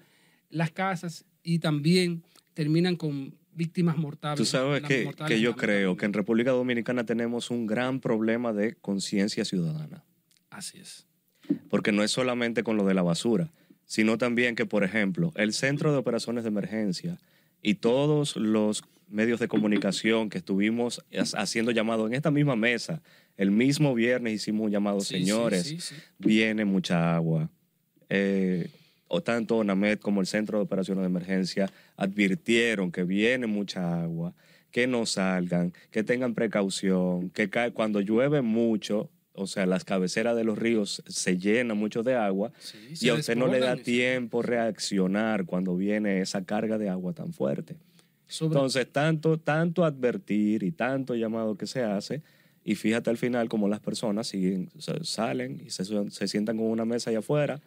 las 0.50 0.72
casas 0.72 1.26
y 1.44 1.60
también 1.60 2.24
terminan 2.54 2.96
con 2.96 3.36
víctimas 3.56 3.98
mortales. 3.98 4.38
Tú 4.38 4.46
sabes 4.46 4.84
que, 4.84 5.10
que 5.28 5.40
yo 5.42 5.56
creo 5.56 5.98
que 5.98 6.06
en. 6.06 6.14
República 6.14 6.52
Dominicana 6.52 7.06
tenemos 7.06 7.50
un 7.52 7.66
gran 7.66 8.00
problema 8.00 8.54
de 8.54 8.76
conciencia 8.76 9.46
ciudadana. 9.46 10.04
Así 10.50 10.78
es. 10.80 11.08
Porque 11.70 11.92
no 11.92 12.04
es 12.04 12.12
solamente 12.12 12.64
con 12.64 12.78
lo 12.78 12.86
de 12.86 12.94
la 12.94 13.02
basura, 13.04 13.52
sino 13.86 14.18
también 14.18 14.56
que, 14.56 14.66
por 14.66 14.84
ejemplo, 14.84 15.32
el 15.36 15.54
Centro 15.54 15.92
de 15.92 15.98
Operaciones 15.98 16.44
de 16.44 16.50
Emergencia 16.50 17.18
y 17.62 17.76
todos 17.76 18.36
los 18.36 18.84
medios 19.08 19.40
de 19.40 19.48
comunicación 19.48 20.30
que 20.30 20.40
estuvimos 20.40 21.04
ha- 21.16 21.42
haciendo 21.42 21.72
llamado 21.72 22.08
en 22.08 22.14
esta 22.14 22.32
misma 22.32 22.56
mesa, 22.56 23.02
el 23.38 23.52
mismo 23.52 23.94
viernes 23.94 24.34
hicimos 24.34 24.66
un 24.66 24.72
llamado, 24.72 25.00
Sí, 25.02 25.16
señores, 25.20 25.64
sí, 25.68 25.80
sí. 25.80 25.96
viene 26.18 26.66
mucha 26.66 27.16
agua. 27.16 27.50
Eh, 28.10 28.70
o 29.08 29.22
tanto 29.22 29.58
ONAMED 29.58 30.00
como 30.00 30.22
el 30.22 30.28
Centro 30.28 30.58
de 30.58 30.64
Operaciones 30.64 31.02
de 31.04 31.08
Emergencia 31.08 31.70
advirtieron 32.16 32.92
que 32.92 33.04
viene 33.04 33.48
mucha 33.48 34.02
agua, 34.04 34.34
que 34.72 34.88
no 34.88 35.06
salgan, 35.06 35.74
que 35.92 36.04
tengan 36.04 36.34
precaución, 36.34 37.30
que 37.30 37.50
ca- 37.50 37.72
cuando 37.72 38.00
llueve 38.02 38.42
mucho, 38.42 39.10
o 39.34 39.48
sea, 39.48 39.66
las 39.66 39.84
cabeceras 39.84 40.36
de 40.36 40.44
los 40.44 40.58
ríos 40.58 41.04
se 41.08 41.38
llenan 41.38 41.78
mucho 41.78 42.04
de 42.04 42.16
agua 42.16 42.52
Sí, 42.60 42.78
y 43.02 43.10
a 43.10 43.14
usted 43.16 43.36
no 43.36 43.48
le 43.48 43.60
da 43.60 43.76
tiempo 43.84 44.42
reaccionar 44.42 45.46
cuando 45.46 45.76
viene 45.76 46.22
esa 46.22 46.44
carga 46.46 46.78
de 46.78 46.90
agua 46.90 47.14
tan 47.14 47.34
fuerte. 47.34 47.76
Sobre- 48.28 48.56
Entonces, 48.56 48.92
tanto, 48.92 49.38
tanto 49.38 49.84
advertir 49.86 50.64
y 50.64 50.72
tanto 50.72 51.16
llamado 51.16 51.58
que 51.58 51.68
se 51.68 51.84
hace, 51.84 52.22
y 52.64 52.76
fíjate 52.76 53.10
al 53.12 53.18
final 53.18 53.48
como 53.50 53.68
las 53.68 53.80
personas 53.82 54.28
siguen, 54.28 54.70
salen 55.04 55.62
y 55.66 55.70
se, 55.70 55.84
se 56.10 56.28
sientan 56.28 56.58
con 56.58 56.66
una 56.68 56.86
mesa 56.86 57.12
allá 57.12 57.20
afuera. 57.20 57.62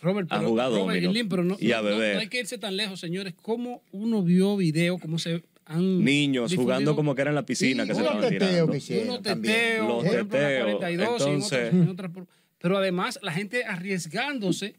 Robert, 0.00 0.28
a 0.30 0.38
pero, 0.38 0.54
Robert 0.56 1.02
y 1.02 1.08
Lin, 1.08 1.28
pero 1.28 1.42
no, 1.44 1.56
y 1.58 1.72
a 1.72 1.78
no- 1.82 1.90
no- 1.90 1.96
beber. 1.98 2.14
no 2.14 2.20
hay 2.20 2.28
que 2.28 2.40
irse 2.40 2.58
tan 2.58 2.76
lejos, 2.76 3.00
señores. 3.00 3.34
¿Cómo 3.42 3.82
uno 3.92 4.22
vio 4.22 4.56
video, 4.56 4.98
cómo 4.98 5.18
se 5.18 5.42
han 5.66 6.02
Niños 6.04 6.50
difundido 6.50 6.62
jugando 6.62 6.96
como 6.96 7.14
que 7.14 7.22
era 7.22 7.30
en 7.30 7.34
la 7.34 7.44
piscina 7.44 7.82
Sí, 7.82 7.88
que 7.88 7.94
se 7.94 8.00
estaban 8.00 8.22
teteos 8.22 8.48
tirando. 8.50 8.72
que 8.72 8.78
hicieron 8.78 9.08
unos 9.08 9.22
teteos, 9.22 9.88
Los 9.88 10.04
en 10.04 10.10
teteos, 10.28 10.76
42 10.76 10.88
y 10.88 10.92
en 10.94 11.00
entonces- 11.34 11.58
otras- 11.68 11.72
en 11.82 11.88
otras 11.88 12.10
por- 12.12 12.26
pero 12.58 12.78
además 12.78 13.18
la 13.22 13.32
gente 13.32 13.64
arriesgándose, 13.64 14.76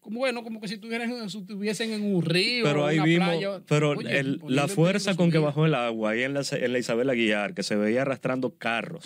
como 0.00 0.20
bueno, 0.20 0.42
como 0.42 0.60
que 0.60 0.68
si 0.68 0.74
estuvieran, 0.74 1.28
si 1.28 1.38
estuviesen 1.38 1.92
en 1.92 2.02
un 2.14 2.22
río, 2.24 2.64
Pero 2.64 2.84
o 2.84 2.86
ahí 2.86 2.96
una 2.98 3.04
vimos, 3.04 3.28
playa. 3.28 3.60
pero 3.68 3.90
Oye, 3.90 4.18
el- 4.18 4.38
poniendo 4.38 4.48
la 4.50 4.62
en 4.62 4.68
fuerza 4.70 5.14
con 5.14 5.30
que 5.30 5.38
bajó 5.38 5.66
el 5.66 5.74
agua 5.74 6.12
ahí 6.12 6.22
en 6.22 6.32
la, 6.34 6.42
en 6.50 6.72
la 6.72 6.78
Isabel 6.78 7.10
Aguilar, 7.10 7.52
que 7.54 7.62
se 7.62 7.76
veía 7.76 8.02
arrastrando 8.02 8.54
carros. 8.56 9.04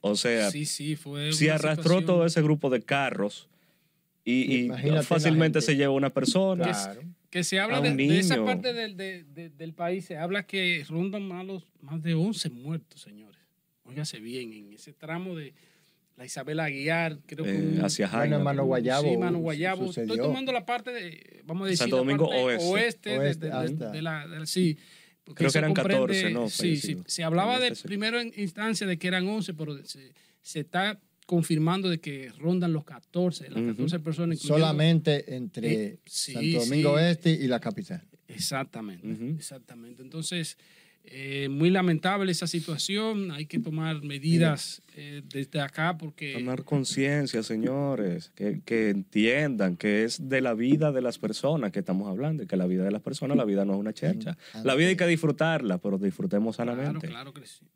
O 0.00 0.14
sea, 0.14 0.50
Sí, 0.50 0.66
sí, 0.66 0.94
fue. 0.94 1.32
si 1.32 1.48
arrastró 1.48 1.82
situación 1.84 2.06
todo 2.06 2.26
ese 2.26 2.42
grupo 2.42 2.70
de 2.70 2.82
carros 2.82 3.48
y, 4.24 4.66
y 4.66 4.70
fácilmente 5.02 5.60
se 5.60 5.76
lleva 5.76 5.92
una 5.92 6.10
persona. 6.10 6.64
Claro. 6.64 7.02
Que 7.30 7.42
se 7.44 7.58
habla 7.58 7.78
a 7.78 7.80
de, 7.80 8.18
esa 8.18 8.42
parte 8.44 8.72
del, 8.72 8.96
de- 8.96 9.24
de- 9.24 9.50
del 9.50 9.74
país, 9.74 10.04
se 10.04 10.16
habla 10.16 10.46
que 10.46 10.84
rondan 10.88 11.26
más, 11.26 11.44
los- 11.44 11.66
más 11.80 12.00
de 12.02 12.14
11 12.14 12.48
muertos, 12.50 13.00
señores. 13.00 13.40
Óigase 13.84 14.20
bien, 14.20 14.52
en 14.52 14.72
ese 14.72 14.92
tramo 14.92 15.34
de 15.34 15.52
la 16.16 16.24
Isabel 16.24 16.60
Aguiar, 16.60 17.18
creo 17.26 17.44
que. 17.44 17.50
eh, 17.50 17.56
un- 17.78 17.84
hacia 17.84 18.06
Jaina. 18.08 18.36
hermano 18.36 18.64
Guayabo. 18.64 19.10
Sí, 19.10 19.16
Mano 19.16 19.38
Guayabo. 19.40 19.86
sucedió. 19.88 20.14
Estoy 20.14 20.26
tomando 20.28 20.52
la 20.52 20.64
parte 20.64 20.92
de, 20.92 21.42
vamos 21.44 21.64
a 21.66 21.70
decir, 21.70 21.78
Santo 21.78 21.96
la 21.96 22.00
Domingo 22.02 22.28
parte 22.28 22.42
Oeste. 22.44 22.66
oeste, 22.70 23.10
de- 23.10 23.18
Oeste, 23.18 23.46
de, 23.46 23.50
de- 23.50 23.56
hasta. 23.56 23.90
de 23.90 24.02
la, 24.02 24.46
sí. 24.46 24.78
porque 25.24 25.38
Creo 25.40 25.50
que 25.52 25.58
eran 25.58 25.74
comprende- 25.74 26.00
14, 26.22 26.30
¿no? 26.30 26.48
Sí, 26.48 26.76
sí. 26.76 26.98
Se 27.06 27.24
hablaba 27.24 27.56
En 27.56 27.72
de 27.74 27.80
primero 27.82 28.20
en 28.20 28.32
instancia 28.36 28.86
de 28.86 28.96
que 28.98 29.08
eran 29.08 29.26
11, 29.26 29.54
pero 29.54 29.76
se, 29.84 30.12
se 30.40 30.60
está 30.60 31.00
confirmando 31.26 31.88
de 31.88 32.00
que 32.00 32.30
rondan 32.38 32.72
los 32.72 32.84
14, 32.84 33.48
las 33.50 33.58
Ujú. 33.62 33.68
14 33.68 33.98
personas. 34.00 34.38
incluyendo- 34.38 34.58
Solamente 34.66 35.34
entre 35.34 35.72
Eh, 35.72 35.98
sí, 36.04 36.32
Santo 36.32 36.58
Domingo 36.64 36.98
sí. 36.98 37.04
Este 37.04 37.30
y 37.32 37.46
la 37.48 37.60
capital. 37.60 38.02
Exactamente, 38.28 39.06
exactamente. 39.36 40.02
Entonces, 40.02 40.58
eh, 41.06 41.48
muy 41.50 41.68
lamentable 41.70 42.32
esa 42.32 42.46
situación. 42.46 43.30
Hay 43.30 43.44
que 43.46 43.58
tomar 43.58 44.02
medidas 44.02 44.82
eh, 44.96 45.22
desde 45.28 45.60
acá 45.60 45.98
porque 45.98 46.32
Tomar 46.32 46.64
conciencia, 46.64 47.42
señores, 47.42 48.32
que, 48.34 48.62
que 48.64 48.88
entiendan 48.88 49.76
que 49.76 50.04
es 50.04 50.28
de 50.30 50.40
la 50.40 50.54
vida 50.54 50.92
de 50.92 51.02
las 51.02 51.18
personas 51.18 51.72
que 51.72 51.80
estamos 51.80 52.08
hablando 52.08 52.42
y 52.42 52.46
que 52.46 52.56
la 52.56 52.66
vida 52.66 52.84
de 52.84 52.90
las 52.90 53.02
personas, 53.02 53.36
la 53.36 53.44
vida 53.44 53.64
no 53.66 53.74
es 53.74 53.78
una 53.80 53.92
chercha. 53.92 54.36
La 54.62 54.74
vida 54.74 54.88
hay 54.88 54.96
que 54.96 55.06
disfrutarla, 55.06 55.76
pero 55.78 55.98
disfrutemos 55.98 56.56
claro, 56.56 56.72
sanamente. 56.76 57.06
claro 57.08 57.34
que 57.34 57.46
sí. 57.46 57.66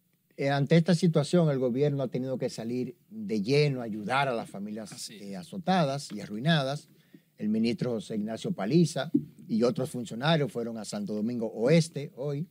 Eh, 0.41 0.51
ante 0.51 0.77
esta 0.77 0.95
situación, 0.95 1.51
el 1.51 1.59
gobierno 1.59 2.05
ha 2.05 2.09
tenido 2.09 2.39
que 2.39 2.49
salir 2.49 2.95
de 3.11 3.43
lleno 3.43 3.81
a 3.81 3.85
ayudar 3.85 4.29
a 4.29 4.33
las 4.33 4.49
familias 4.49 5.11
eh, 5.11 5.35
azotadas 5.35 6.13
y 6.13 6.21
arruinadas. 6.21 6.89
El 7.39 7.49
ministro 7.49 7.91
José 7.91 8.15
Ignacio 8.15 8.53
Paliza 8.53 9.11
y 9.49 9.65
otros 9.65 9.91
funcionarios 9.91 10.53
fueron 10.53 10.79
a 10.79 10.85
Santo 10.85 11.13
Domingo 11.13 11.49
Oeste 11.49 12.13
hoy 12.15 12.47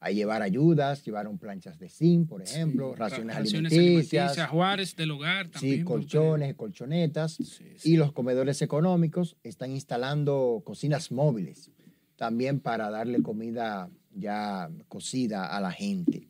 a 0.00 0.10
llevar 0.10 0.42
ayudas, 0.42 1.04
llevaron 1.04 1.38
planchas 1.38 1.78
de 1.78 1.88
zinc, 1.88 2.28
por 2.28 2.42
ejemplo, 2.42 2.96
raciones, 2.96 3.36
alimenticias, 3.36 4.36
Juárez 4.48 4.96
del 4.96 5.12
hogar 5.12 5.48
también. 5.48 5.78
sí, 5.78 5.84
colchones, 5.84 6.56
colchonetas. 6.56 7.34
Sí, 7.34 7.44
sí. 7.44 7.92
Y 7.92 7.96
los 7.98 8.10
comedores 8.10 8.62
económicos 8.62 9.36
están 9.44 9.70
instalando 9.70 10.60
cocinas 10.64 11.12
móviles 11.12 11.70
también 12.16 12.58
para 12.58 12.90
darle 12.90 13.22
comida 13.22 13.90
ya 14.12 14.68
cocida 14.88 15.56
a 15.56 15.60
la 15.60 15.70
gente. 15.70 16.26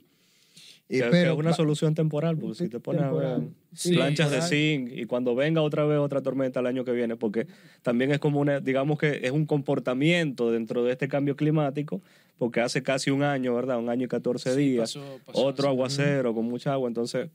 Eh, 0.91 1.01
Que- 1.01 1.11
que 1.11 1.23
es 1.33 1.37
una 1.37 1.53
solución 1.53 1.95
temporal, 1.95 2.39
porque 2.39 2.55
si 2.65 2.69
te 2.71 2.81
pones 2.81 3.03
a 3.03 3.13
ver. 3.13 3.41
Sí, 3.75 3.93
planchas 3.95 4.31
de 4.31 4.41
zinc 4.43 4.91
y 4.91 5.05
cuando 5.05 5.35
venga 5.35 5.61
otra 5.61 5.85
vez 5.85 5.99
otra 5.99 6.23
tormenta 6.23 6.61
el 6.61 6.67
año 6.67 6.85
que 6.85 6.93
viene, 6.93 7.17
porque 7.17 7.47
también 7.83 8.11
es 8.11 8.19
como 8.19 8.41
una, 8.41 8.61
digamos 8.61 8.99
que 8.99 9.21
es 9.23 9.31
un 9.31 9.45
comportamiento 9.45 10.51
dentro 10.51 10.83
de 10.85 10.93
este 10.93 11.07
cambio 11.07 11.37
climático, 11.37 12.01
porque 12.39 12.61
hace 12.61 12.83
casi 12.83 13.11
un 13.11 13.23
año, 13.23 13.55
¿verdad? 13.55 13.79
Un 13.79 13.91
año 13.91 14.07
y 14.07 14.09
14 14.09 14.55
Sí, 14.55 14.61
días, 14.61 14.95
pasó- 14.95 15.21
pasó 15.27 15.45
otro 15.45 15.69
aguacero 15.69 16.35
con 16.35 16.47
mucha 16.47 16.73
agua, 16.73 16.89
entonces 16.89 17.29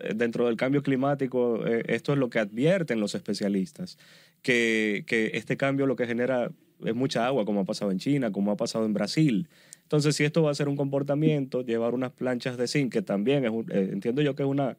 eh, 0.00 0.14
dentro 0.16 0.46
del 0.46 0.56
cambio 0.56 0.82
climático, 0.82 1.64
eh, 1.64 1.84
esto 1.86 2.12
es 2.12 2.18
lo 2.18 2.28
que 2.28 2.40
advierten 2.40 2.98
los 2.98 3.14
especialistas, 3.14 3.98
que, 4.42 5.04
que 5.06 5.30
este 5.34 5.56
cambio 5.56 5.86
lo 5.86 5.94
que 5.94 6.06
genera 6.08 6.50
es 6.84 6.94
mucha 6.96 7.24
agua, 7.26 7.44
como 7.44 7.60
ha 7.60 7.64
pasado 7.64 7.92
en 7.92 7.98
China, 7.98 8.32
como 8.32 8.50
ha 8.50 8.56
pasado 8.56 8.84
en 8.84 8.92
Brasil. 8.92 9.48
Entonces, 9.92 10.16
si 10.16 10.24
esto 10.24 10.42
va 10.42 10.50
a 10.50 10.54
ser 10.54 10.70
un 10.70 10.76
comportamiento, 10.76 11.60
llevar 11.62 11.92
unas 11.92 12.12
planchas 12.12 12.56
de 12.56 12.66
zinc, 12.66 12.90
que 12.90 13.02
también 13.02 13.44
es, 13.44 13.50
un- 13.50 13.70
eh, 13.70 13.90
entiendo 13.92 14.22
yo 14.22 14.34
que 14.34 14.42
es 14.42 14.48
una 14.48 14.78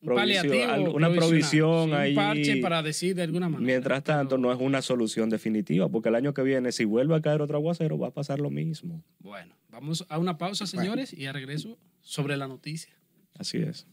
Un 0.00 0.06
provisión, 0.06 0.88
una 0.96 1.12
provisión 1.14 1.90
Sí, 1.90 1.94
ahí. 1.94 2.10
Un 2.10 2.16
parche 2.16 2.56
para 2.56 2.82
decir 2.82 3.14
de 3.14 3.22
alguna 3.22 3.48
manera. 3.48 3.64
Mientras 3.64 4.02
tanto, 4.02 4.30
pero- 4.30 4.42
no 4.42 4.52
es 4.52 4.58
una 4.60 4.82
solución 4.82 5.30
definitiva, 5.30 5.88
porque 5.88 6.08
el 6.08 6.16
año 6.16 6.34
que 6.34 6.42
viene, 6.42 6.72
si 6.72 6.84
vuelve 6.84 7.14
a 7.14 7.20
caer 7.20 7.40
otro 7.40 7.56
aguacero, 7.56 7.96
va 7.98 8.08
a 8.08 8.10
pasar 8.10 8.40
lo 8.40 8.50
mismo. 8.50 9.04
Bueno, 9.20 9.54
vamos 9.70 10.04
a 10.08 10.18
una 10.18 10.36
pausa, 10.38 10.66
señores, 10.66 11.12
y 11.12 11.26
a 11.26 11.32
regreso 11.32 11.78
sobre 12.00 12.36
la 12.36 12.48
noticia. 12.48 12.92
Así 13.38 13.58
es. 13.58 13.86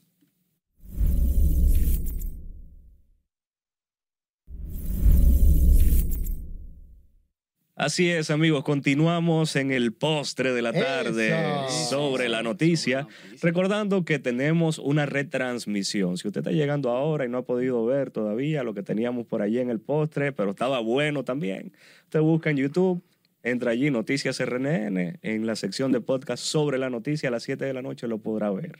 Así 7.80 8.10
es, 8.10 8.30
amigos, 8.30 8.66
continuamos 8.66 9.56
en 9.56 9.72
el 9.72 9.94
postre 9.94 10.52
de 10.52 10.62
la 10.62 10.74
tarde 10.74 11.30
Eso. 11.30 11.90
sobre 11.90 12.28
la 12.28 12.44
noticia, 12.44 13.08
recordando 13.42 14.04
que 14.04 14.20
tenemos 14.20 14.80
una 14.80 15.06
retransmisión. 15.06 16.18
Si 16.18 16.28
usted 16.28 16.42
está 16.42 16.52
llegando 16.52 16.90
ahora 16.90 17.24
y 17.24 17.30
no 17.30 17.38
ha 17.38 17.46
podido 17.46 17.86
ver 17.86 18.12
todavía 18.12 18.64
lo 18.64 18.74
que 18.74 18.84
teníamos 18.84 19.28
por 19.28 19.42
allí 19.42 19.60
en 19.60 19.70
el 19.70 19.80
postre, 19.80 20.34
pero 20.34 20.50
estaba 20.52 20.82
bueno 20.82 21.24
también, 21.24 21.72
usted 22.04 22.20
busca 22.20 22.50
en 22.50 22.58
YouTube, 22.58 23.02
entra 23.44 23.72
allí 23.72 23.90
Noticias 23.92 24.46
RNN, 24.46 25.20
en 25.22 25.48
la 25.48 25.56
sección 25.56 25.94
de 25.94 26.02
podcast 26.02 26.44
sobre 26.44 26.80
la 26.80 26.90
noticia 26.90 27.30
a 27.30 27.32
las 27.32 27.44
7 27.44 27.64
de 27.64 27.74
la 27.74 27.82
noche 27.82 28.10
lo 28.10 28.18
podrá 28.18 28.52
ver. 28.52 28.80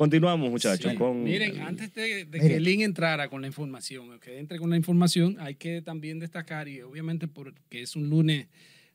Continuamos, 0.00 0.50
muchachos, 0.50 0.92
Sí. 0.92 0.96
con... 0.96 1.22
Miren, 1.24 1.60
antes 1.60 1.92
de, 1.92 2.26
que 2.30 2.58
Lynn 2.58 2.80
entrara 2.80 3.28
con 3.28 3.42
la 3.42 3.46
información, 3.46 4.18
que 4.18 4.38
entre 4.38 4.58
con 4.58 4.70
la 4.70 4.78
información, 4.78 5.36
hay 5.40 5.56
que 5.56 5.82
también 5.82 6.18
destacar, 6.18 6.68
y 6.68 6.80
obviamente 6.80 7.28
porque 7.28 7.82
es 7.82 7.96
un 7.96 8.08
lunes, 8.08 8.46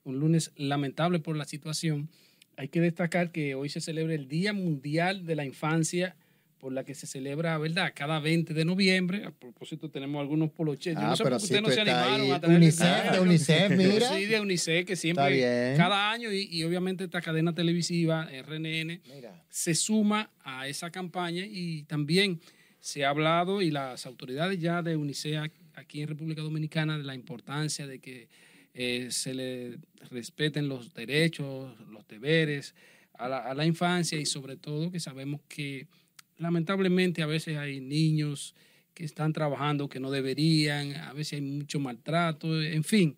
un 0.04 0.20
lunes 0.20 0.52
lamentable 0.56 1.20
por 1.20 1.38
la 1.38 1.46
situación, 1.46 2.10
hay 2.58 2.70
que 2.70 2.82
destacar 2.82 3.32
que 3.32 3.54
hoy 3.54 3.70
se 3.70 3.82
celebra 3.82 4.16
el 4.16 4.28
Día 4.28 4.52
Mundial 4.52 5.28
de 5.28 5.36
la 5.36 5.46
Infancia, 5.46 6.16
por 6.60 6.72
la 6.74 6.84
que 6.84 6.96
se 6.96 7.06
celebra, 7.06 7.58
¿verdad? 7.58 7.92
Cada 7.96 8.20
20 8.20 8.54
de 8.54 8.66
noviembre. 8.66 9.24
A 9.26 9.32
propósito, 9.32 9.90
tenemos 9.90 10.20
algunos 10.22 10.50
poloches. 10.52 10.94
Yo 10.96 11.00
Ah, 11.02 11.10
no 11.10 11.16
sé 11.16 11.24
pero 11.24 11.36
por 11.36 11.42
qué 11.42 11.48
si 11.48 11.54
ustedes 11.54 11.62
no 11.62 11.68
tú 11.70 11.74
se 11.76 11.82
animaron 11.82 12.22
ahí, 12.22 12.32
a 12.32 12.40
traer 12.40 12.58
UNICEF, 12.58 13.06
el- 13.06 13.12
de 13.14 13.20
UNICEF, 13.20 13.70
mira. 13.78 14.10
Sí, 14.18 14.26
de 14.26 14.40
UNICEF, 14.42 14.86
que 14.86 14.96
siempre, 14.96 15.34
bien. 15.34 15.78
cada 15.78 16.12
año, 16.12 16.32
y, 16.32 16.48
y 16.52 16.64
obviamente 16.64 17.04
esta 17.04 17.22
cadena 17.22 17.54
televisiva, 17.54 18.28
RNN, 18.32 19.02
Mira. 19.14 19.44
se 19.50 19.76
suma 19.76 20.32
a 20.44 20.68
esa 20.68 20.90
campaña 20.92 21.46
y 21.46 21.84
también 21.84 22.40
se 22.80 23.04
ha 23.06 23.10
hablado 23.10 23.62
y 23.62 23.72
las 23.72 24.06
autoridades 24.06 24.60
ya 24.60 24.82
de 24.82 24.96
UNICEF 24.96 25.52
aquí 25.74 26.02
en 26.02 26.08
República 26.08 26.42
Dominicana 26.42 26.98
de 26.98 27.04
la 27.04 27.16
importancia 27.16 27.86
de 27.86 28.00
que 28.00 28.30
eh, 28.74 29.08
se 29.12 29.34
le 29.34 29.78
respeten 30.10 30.68
los 30.70 30.94
derechos, 30.94 31.74
los 31.90 32.08
deberes 32.08 32.76
a 33.14 33.28
la, 33.30 33.38
a 33.40 33.54
la 33.54 33.66
infancia 33.66 34.20
y 34.20 34.26
sobre 34.26 34.56
todo 34.58 34.92
que 34.92 35.00
sabemos 35.00 35.42
que 35.48 35.88
lamentablemente 36.38 37.22
a 37.22 37.26
veces 37.28 37.58
hay 37.58 37.80
niños 37.82 38.56
que 38.94 39.04
están 39.04 39.34
trabajando 39.34 39.90
que 39.90 40.00
no 40.00 40.10
deberían, 40.12 40.96
a 40.96 41.14
veces 41.14 41.34
hay 41.34 41.42
mucho 41.42 41.80
maltrato, 41.80 42.62
en 42.62 42.84
fin, 42.84 43.18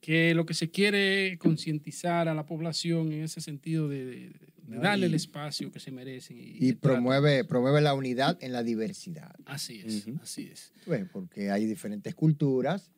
que 0.00 0.34
lo 0.34 0.44
que 0.46 0.54
se 0.54 0.70
quiere 0.70 1.28
es 1.32 1.38
concientizar 1.38 2.28
a 2.28 2.34
la 2.34 2.44
población 2.44 3.12
en 3.12 3.22
ese 3.22 3.40
sentido 3.40 3.88
de, 3.88 4.04
de- 4.04 4.30
de 4.62 4.76
No, 4.76 4.80
darle 4.82 5.06
y- 5.06 5.08
el 5.10 5.14
espacio 5.14 5.70
que 5.70 5.78
se 5.80 5.90
merecen. 5.92 6.38
Y, 6.40 6.72
promueve, 6.74 7.44
promueve 7.44 7.80
la 7.80 7.94
unidad 7.94 8.38
en 8.42 8.52
la 8.52 8.62
diversidad. 8.62 9.34
Así 9.44 9.80
es, 9.84 10.06
así 10.20 10.48
es. 10.52 10.72
Pues, 10.86 11.04
porque 11.12 11.50
hay 11.50 11.66
diferentes 11.66 12.14
culturas. 12.14 12.90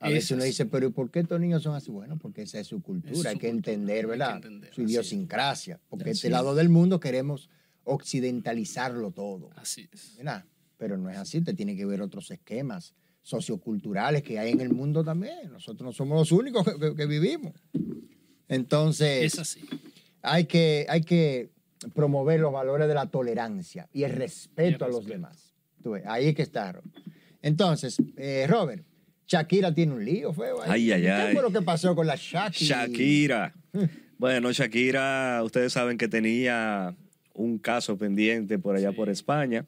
A 0.00 0.08
Es 0.08 0.14
veces 0.14 0.30
uno 0.32 0.40
así. 0.40 0.48
dice, 0.50 0.66
pero 0.66 0.88
¿y 0.88 0.90
por 0.90 1.10
qué 1.10 1.20
estos 1.20 1.38
niños 1.40 1.62
son 1.62 1.74
así? 1.76 1.90
Bueno, 1.90 2.18
porque 2.18 2.42
esa 2.42 2.58
es 2.58 2.66
su 2.66 2.82
cultura, 2.82 3.12
Es 3.12 3.20
su 3.22 3.28
hay 3.28 3.36
que 3.38 3.50
cultura, 3.50 3.72
entender, 3.74 3.96
hay 3.98 4.00
que 4.02 4.06
¿verdad? 4.08 4.42
su 4.72 4.82
idiosincrasia. 4.82 5.80
Porque 5.88 6.10
Así 6.10 6.18
este 6.18 6.26
es. 6.28 6.32
lado 6.32 6.54
del 6.54 6.68
mundo 6.70 6.98
queremos 6.98 7.48
occidentalizarlo 7.84 9.10
todo, 9.10 9.50
Así 9.56 9.88
es. 9.92 10.16
¿verdad? 10.16 10.44
Pero 10.78 10.96
no 10.98 11.10
es 11.10 11.16
así, 11.16 11.40
te 11.40 11.54
tiene 11.54 11.76
que 11.76 11.84
ver 11.86 12.02
otros 12.02 12.30
esquemas 12.30 12.94
socioculturales 13.22 14.22
que 14.22 14.38
hay 14.38 14.50
en 14.52 14.60
el 14.60 14.70
mundo 14.72 15.04
también. 15.04 15.50
Nosotros 15.52 15.86
no 15.86 15.92
somos 15.92 16.18
los 16.18 16.32
únicos 16.32 16.64
que, 16.64 16.78
que- 16.78 16.94
que 16.94 17.06
vivimos. 17.06 17.52
Entonces, 18.48 19.24
Es 19.34 19.38
así. 19.38 19.60
hay 20.22 20.44
que, 20.46 20.86
hay 20.88 21.02
que 21.02 21.50
promover 21.94 22.40
los 22.40 22.52
valores 22.52 22.88
de 22.88 22.94
la 22.94 23.06
tolerancia 23.06 23.88
y 23.92 24.02
el 24.04 24.12
respeto 24.12 24.70
Y 24.70 24.74
a 24.84 24.88
los 24.88 24.96
respeto. 24.98 25.12
demás. 25.14 25.54
Tú 25.82 25.90
ves, 25.92 26.02
ahí 26.06 26.28
es 26.28 26.34
que 26.34 26.42
está, 26.42 26.72
Robert. 26.72 26.96
Entonces, 27.40 27.96
eh, 28.16 28.46
Robert, 28.48 28.84
Shakira 29.26 29.74
tiene 29.74 29.94
un 29.94 30.04
lío 30.04 30.32
feo 30.32 30.62
ahí. 30.62 30.70
Ay, 30.70 30.92
ay, 30.92 31.02
¿Qué 31.02 31.10
ay. 31.10 31.32
fue 31.34 31.42
lo 31.42 31.50
que 31.50 31.62
pasó 31.62 31.94
con 31.94 32.06
la 32.06 32.16
Shakira? 32.16 32.86
Shakira. 32.86 33.54
Bueno, 34.18 34.52
Shakira, 34.52 35.40
ustedes 35.44 35.72
saben 35.72 35.96
que 35.98 36.06
tenía 36.08 36.94
un 37.34 37.58
caso 37.58 37.96
pendiente 37.98 38.58
por 38.58 38.76
allá 38.76 38.92
por 38.92 39.08
España, 39.08 39.66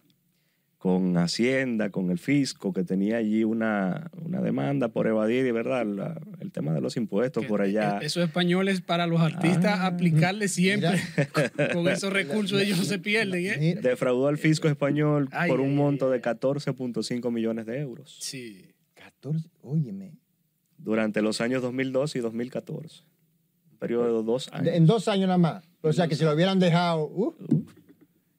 con 0.79 1.17
Hacienda, 1.17 1.89
con 1.89 2.11
el 2.11 2.19
fisco, 2.19 2.75
que 2.75 2.85
tenía 2.85 3.17
allí 3.17 3.43
una, 3.43 4.11
una 4.23 4.43
demanda 4.43 4.89
por 4.89 5.07
evadir, 5.07 5.51
¿verdad? 5.55 5.87
La- 5.87 6.21
el 6.41 6.53
tema 6.53 6.75
de 6.75 6.83
los 6.83 6.99
impuestos 6.99 7.45
Que 7.45 7.49
por 7.49 7.63
allá. 7.63 8.01
e- 8.03 8.07
Esos 8.07 8.23
españoles 8.23 8.83
para 8.83 9.07
los 9.07 9.19
artistas 9.23 9.79
Ah. 9.81 9.87
aplicarle 9.87 10.47
siempre. 10.49 10.91
Con 11.73 11.89
esos 11.89 12.13
recursos 12.13 12.61
ellos 12.61 12.77
no 12.77 12.85
se 12.85 12.99
pierden, 12.99 13.47
¿eh? 13.47 13.79
Defraudó 13.83 14.29
al 14.29 14.37
fisco 14.37 14.69
español 14.69 15.29
Ay, 15.33 15.49
por 15.49 15.61
un 15.61 15.71
ay, 15.71 15.75
monto 15.75 16.07
ay. 16.13 16.13
de 16.13 16.21
14.5 16.21 17.31
millones 17.33 17.65
de 17.65 17.79
euros 17.81 18.19
Sí. 18.21 18.67
14, 18.95 19.49
óyeme. 19.63 20.13
durante 20.77 21.23
los 21.23 21.41
años 21.41 21.63
2012 21.63 22.19
y 22.19 22.21
2014. 22.21 23.05
Un 23.73 23.79
periodo 23.79 24.05
de 24.19 24.23
dos 24.27 24.51
años. 24.53 24.75
En 24.75 24.85
dos 24.85 25.09
años 25.09 25.29
nada 25.29 25.39
más. 25.39 25.65
O 25.89 25.93
sea, 25.93 26.09
que 26.09 26.15
si 26.17 26.25
lo 26.25 26.33
hubieran 26.33 26.59
dejado... 26.59 27.05
uh, 27.07 27.35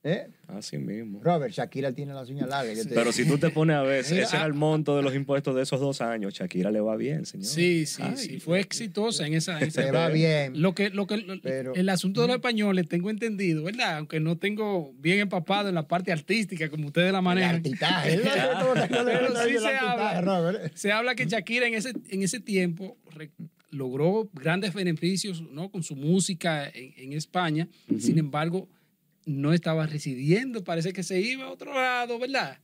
¿eh? 0.04 0.28
Así 0.48 0.78
mismo. 0.78 1.20
Robert, 1.24 1.52
Shakira 1.52 1.92
tiene 1.92 2.14
las 2.14 2.30
uñas 2.30 2.48
largas. 2.48 2.78
yo 2.78 2.84
te- 2.88 2.94
Pero 2.94 3.12
si 3.12 3.26
tú 3.28 3.40
te 3.40 3.50
pones 3.50 3.76
a 3.76 3.82
ver, 3.82 4.02
ese 4.02 4.20
era 4.20 4.46
el 4.46 4.54
monto 4.54 4.96
de 4.96 5.02
los 5.02 5.16
impuestos 5.16 5.56
de 5.56 5.64
esos 5.64 5.80
dos 5.80 6.02
años. 6.02 6.36
Shakira 6.36 6.70
le 6.70 6.80
va 6.82 6.96
bien, 6.96 7.26
señor. 7.26 7.48
Sí, 7.48 7.88
sí, 7.88 8.04
Ay, 8.06 8.16
sí. 8.16 8.40
Fue 8.40 8.60
exitosa 8.60 9.26
en 9.26 9.34
esa. 9.34 9.58
en 9.60 9.68
esa- 9.70 9.82
Se 9.82 9.92
va 9.92 10.10
bien. 10.10 10.62
Lo 10.62 10.76
que, 10.76 10.92
lo 10.92 11.08
que, 11.08 11.40
Pero- 11.42 11.74
el 11.74 11.90
asunto 11.90 12.22
de 12.22 12.28
los 12.28 12.36
españoles, 12.36 12.88
tengo 12.88 13.10
entendido, 13.10 13.64
¿verdad? 13.64 13.98
Aunque 13.98 14.20
no 14.20 14.38
tengo 14.38 14.94
bien 15.00 15.20
empapado 15.20 15.70
en 15.70 15.76
la 15.76 15.88
parte 15.88 16.12
artística, 16.12 16.70
como 16.70 16.88
ustedes 16.88 17.12
la 17.12 17.20
El 17.20 17.24
manejan. 17.26 17.56
artitaje. 17.56 18.20
Pero 18.90 19.48
sí 19.48 19.58
se 19.58 19.76
habla. 19.76 20.72
Se 20.76 20.92
habla 20.92 21.16
que 21.16 21.26
Shakira 21.26 21.68
en 21.68 21.74
ese, 21.74 21.94
en 22.10 22.22
ese 22.22 22.40
tiempo 22.40 22.98
re- 23.12 23.32
logró 23.72 24.30
grandes 24.34 24.74
beneficios 24.74 25.42
¿no? 25.42 25.70
con 25.70 25.84
su 25.84 25.96
música 25.96 26.68
en, 26.70 26.94
en 26.98 27.14
España. 27.14 27.68
Sin 28.00 28.18
embargo, 28.18 28.70
no 29.26 29.54
estaba 29.54 29.88
residiendo. 29.88 30.64
Parece 30.64 30.94
que 30.94 31.04
se 31.04 31.20
iba 31.22 31.46
a 31.46 31.52
otro 31.52 31.74
lado, 31.74 32.20
¿verdad? 32.20 32.60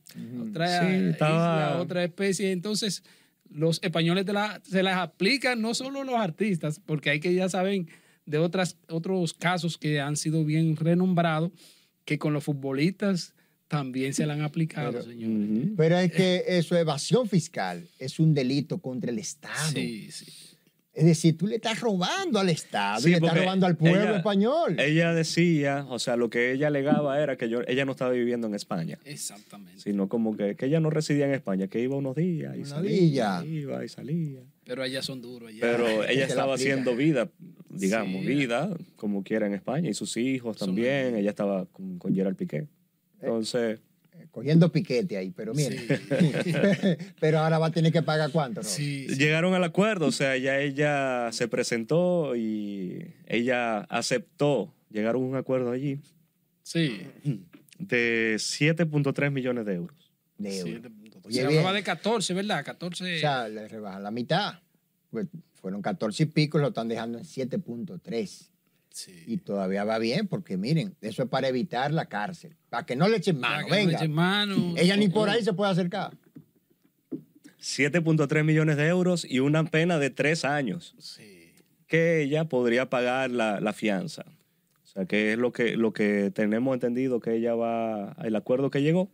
Otra 0.48 0.80
Sí, 0.88 0.94
estaba- 1.10 1.70
isla, 1.70 1.80
otra 1.80 2.04
especie. 2.04 2.52
Entonces, 2.52 3.02
los 3.50 3.80
españoles 3.82 4.24
la- 4.26 4.60
se 4.64 4.82
las 4.82 4.96
aplican 4.98 5.60
no 5.60 5.74
solo 5.74 6.04
los 6.04 6.14
artistas, 6.14 6.80
porque 6.84 7.10
hay 7.10 7.20
que 7.20 7.34
ya 7.34 7.48
saben 7.48 7.88
de 8.24 8.38
otras, 8.38 8.76
otros 8.88 9.34
casos 9.34 9.76
que 9.76 10.00
han 10.00 10.16
sido 10.16 10.44
bien 10.44 10.76
renombrados, 10.76 11.50
que 12.04 12.18
con 12.18 12.32
los 12.32 12.44
futbolistas 12.44 13.34
también 13.68 14.12
se 14.14 14.26
la 14.26 14.34
han 14.34 14.42
aplicado, 14.42 14.92
Pero- 14.92 15.04
señor. 15.04 15.30
Ujú. 15.30 15.74
Pero 15.76 15.98
es 15.98 16.12
que 16.12 16.44
eso, 16.46 16.76
evasión 16.76 17.28
fiscal, 17.28 17.88
es 17.98 18.20
un 18.20 18.34
delito 18.34 18.78
contra 18.78 19.10
el 19.10 19.18
Estado. 19.18 19.72
Sí, 19.72 20.10
sí. 20.12 20.26
Es 20.94 21.06
decir, 21.06 21.38
tú 21.38 21.46
le 21.46 21.54
estás 21.56 21.80
robando 21.80 22.38
al 22.38 22.50
Estado 22.50 23.00
Sí, 23.00 23.08
y 23.08 23.10
le 23.12 23.16
estás 23.16 23.34
robando 23.38 23.64
al 23.64 23.76
pueblo 23.78 24.02
ella- 24.02 24.16
español. 24.18 24.78
Ella 24.78 25.14
decía, 25.14 25.86
o 25.88 25.98
sea, 25.98 26.16
lo 26.16 26.28
que 26.28 26.52
ella 26.52 26.66
alegaba 26.66 27.18
era 27.22 27.36
que 27.38 27.48
yo, 27.48 27.60
ella 27.66 27.86
no 27.86 27.92
estaba 27.92 28.10
viviendo 28.10 28.46
en 28.46 28.54
España, 28.54 28.98
Exactamente. 29.06 29.80
sino 29.80 30.08
como 30.10 30.36
que, 30.36 30.54
que 30.54 30.66
ella 30.66 30.80
no 30.80 30.90
residía 30.90 31.24
en 31.24 31.32
España, 31.32 31.66
que 31.68 31.80
iba 31.80 31.96
unos 31.96 32.14
días 32.14 32.54
y 32.56 32.60
Una 32.60 32.68
salía, 32.68 33.40
villa. 33.40 33.44
iba 33.46 33.84
y 33.84 33.88
salía. 33.88 34.40
Pero 34.64 34.82
allá 34.82 35.00
son 35.00 35.22
duros. 35.22 35.48
Allá. 35.48 35.60
Pero 35.60 35.86
ella 36.08 36.26
estaba 36.26 36.54
haciendo 36.54 36.94
vida, 36.94 37.30
digamos, 37.70 38.20
Sí. 38.20 38.26
vida, 38.28 38.68
como 38.96 39.22
quiera 39.24 39.46
en 39.46 39.54
España, 39.54 39.88
y 39.88 39.94
sus 39.94 40.18
hijos 40.18 40.58
Son- 40.58 40.68
también. 40.68 41.16
Ella 41.16 41.30
estaba 41.30 41.64
con, 41.72 41.98
con 41.98 42.14
Gerard 42.14 42.36
Piqué. 42.36 42.66
Entonces, 43.20 43.80
Cogiendo 44.32 44.72
piquete 44.72 45.18
ahí, 45.18 45.30
pero 45.30 45.52
mire. 45.52 45.78
pero 47.20 47.38
ahora 47.38 47.58
va 47.58 47.66
a 47.66 47.70
tener 47.70 47.92
que 47.92 48.02
pagar 48.02 48.32
cuánto? 48.32 48.62
Sí, 48.62 49.06
sí. 49.08 49.16
llegaron 49.16 49.52
al 49.52 49.62
acuerdo, 49.62 50.06
o 50.06 50.12
sea, 50.12 50.36
ya 50.38 50.58
ella 50.58 51.30
se 51.32 51.48
presentó 51.48 52.34
y 52.34 53.12
ella 53.26 53.80
aceptó, 53.80 54.74
llegaron 54.90 55.22
a 55.22 55.26
un 55.26 55.36
acuerdo 55.36 55.70
allí 55.70 56.00
Sí. 56.62 57.02
de 57.78 58.36
7.3 58.38 59.30
millones 59.30 59.66
de 59.66 59.74
euros. 59.74 60.12
De 60.38 60.58
euros. 60.58 60.92
Oye, 61.24 61.34
se 61.34 61.46
hablaba 61.46 61.72
de 61.72 61.82
14, 61.82 62.34
¿verdad? 62.34 62.64
14. 62.64 63.16
O 63.16 63.20
sea, 63.20 63.48
le 63.48 63.68
rebajan 63.68 64.02
la 64.02 64.10
mitad. 64.10 64.54
Pues 65.10 65.28
fueron 65.60 65.82
14 65.82 66.22
y 66.22 66.26
pico, 66.26 66.58
lo 66.58 66.68
están 66.68 66.88
dejando 66.88 67.18
en 67.18 67.24
7.3. 67.24 68.48
sí. 68.92 69.24
Y 69.26 69.38
todavía 69.38 69.84
va 69.84 69.98
bien, 69.98 70.28
porque 70.28 70.56
miren, 70.56 70.94
eso 71.00 71.22
es 71.22 71.28
para 71.28 71.48
evitar 71.48 71.92
la 71.92 72.06
cárcel. 72.06 72.56
Para 72.68 72.84
que 72.86 72.96
no 72.96 73.08
le 73.08 73.16
echen 73.18 73.40
Para 73.40 73.56
mano, 73.56 73.64
que 73.66 73.70
no 73.70 73.76
le 73.76 73.84
venga. 73.86 73.98
echen 73.98 74.12
mano. 74.12 74.74
Ella 74.76 74.96
ni 74.96 75.08
por 75.08 75.28
ahí 75.28 75.42
se 75.42 75.52
puede 75.52 75.70
acercar. 75.72 76.12
7.3 77.60 78.44
millones 78.44 78.76
de 78.76 78.88
euros 78.88 79.24
y 79.28 79.38
una 79.40 79.64
pena 79.64 79.98
de 79.98 80.10
tres 80.10 80.44
años 80.44 80.94
Sí. 80.98 81.52
que 81.86 82.22
ella 82.22 82.44
podría 82.46 82.90
pagar 82.90 83.30
la, 83.30 83.60
la 83.60 83.72
fianza. 83.72 84.24
O 84.82 84.86
sea, 84.86 85.06
que 85.06 85.32
es 85.32 85.38
lo 85.38 85.52
que, 85.52 85.76
lo 85.76 85.92
que 85.92 86.30
tenemos 86.34 86.74
entendido 86.74 87.20
que 87.20 87.34
ella 87.36 87.54
va, 87.54 88.14
el 88.24 88.36
acuerdo 88.36 88.70
que 88.70 88.82
llegó. 88.82 89.10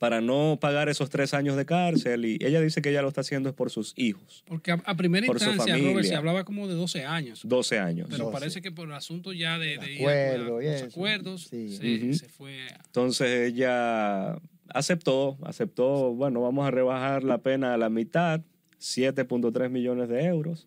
Para 0.00 0.22
no 0.22 0.56
pagar 0.58 0.88
esos 0.88 1.10
tres 1.10 1.34
años 1.34 1.56
de 1.56 1.66
cárcel. 1.66 2.24
Y 2.24 2.38
ella 2.40 2.60
dice 2.62 2.80
que 2.80 2.88
ella 2.88 3.02
lo 3.02 3.08
está 3.08 3.20
haciendo 3.20 3.50
es 3.50 3.54
por 3.54 3.70
sus 3.70 3.92
hijos, 3.96 4.42
Porque 4.46 4.72
a, 4.72 4.82
a 4.86 4.96
primera 4.96 5.26
Por 5.26 5.38
su 5.38 5.44
instancia, 5.44 5.74
familia. 5.74 5.92
Robert, 5.92 6.08
se 6.08 6.14
hablaba 6.16 6.44
como 6.44 6.66
de 6.66 6.74
12 6.74 7.04
años. 7.04 7.42
12 7.44 7.78
años. 7.78 8.08
Pero 8.10 8.24
12. 8.24 8.32
parece 8.38 8.62
que 8.62 8.72
por 8.72 8.88
el 8.88 8.94
asunto 8.94 9.32
ya 9.34 9.58
de, 9.58 9.76
de 9.76 9.92
ir 9.92 10.08
a- 10.08 10.38
los 10.38 10.82
acuerdos, 10.82 11.42
Sí. 11.50 12.14
se, 12.14 12.28
fue. 12.30 12.62
a- 12.70 12.80
Entonces 12.86 13.52
ella 13.52 14.40
aceptó, 14.72 15.36
aceptó, 15.42 16.14
bueno, 16.14 16.40
vamos 16.40 16.66
a 16.66 16.70
rebajar 16.70 17.22
la 17.22 17.38
pena 17.38 17.74
a 17.74 17.76
la 17.76 17.90
mitad, 17.90 18.40
7.3 18.80 19.68
millones 19.70 20.08
de 20.08 20.24
euros, 20.24 20.66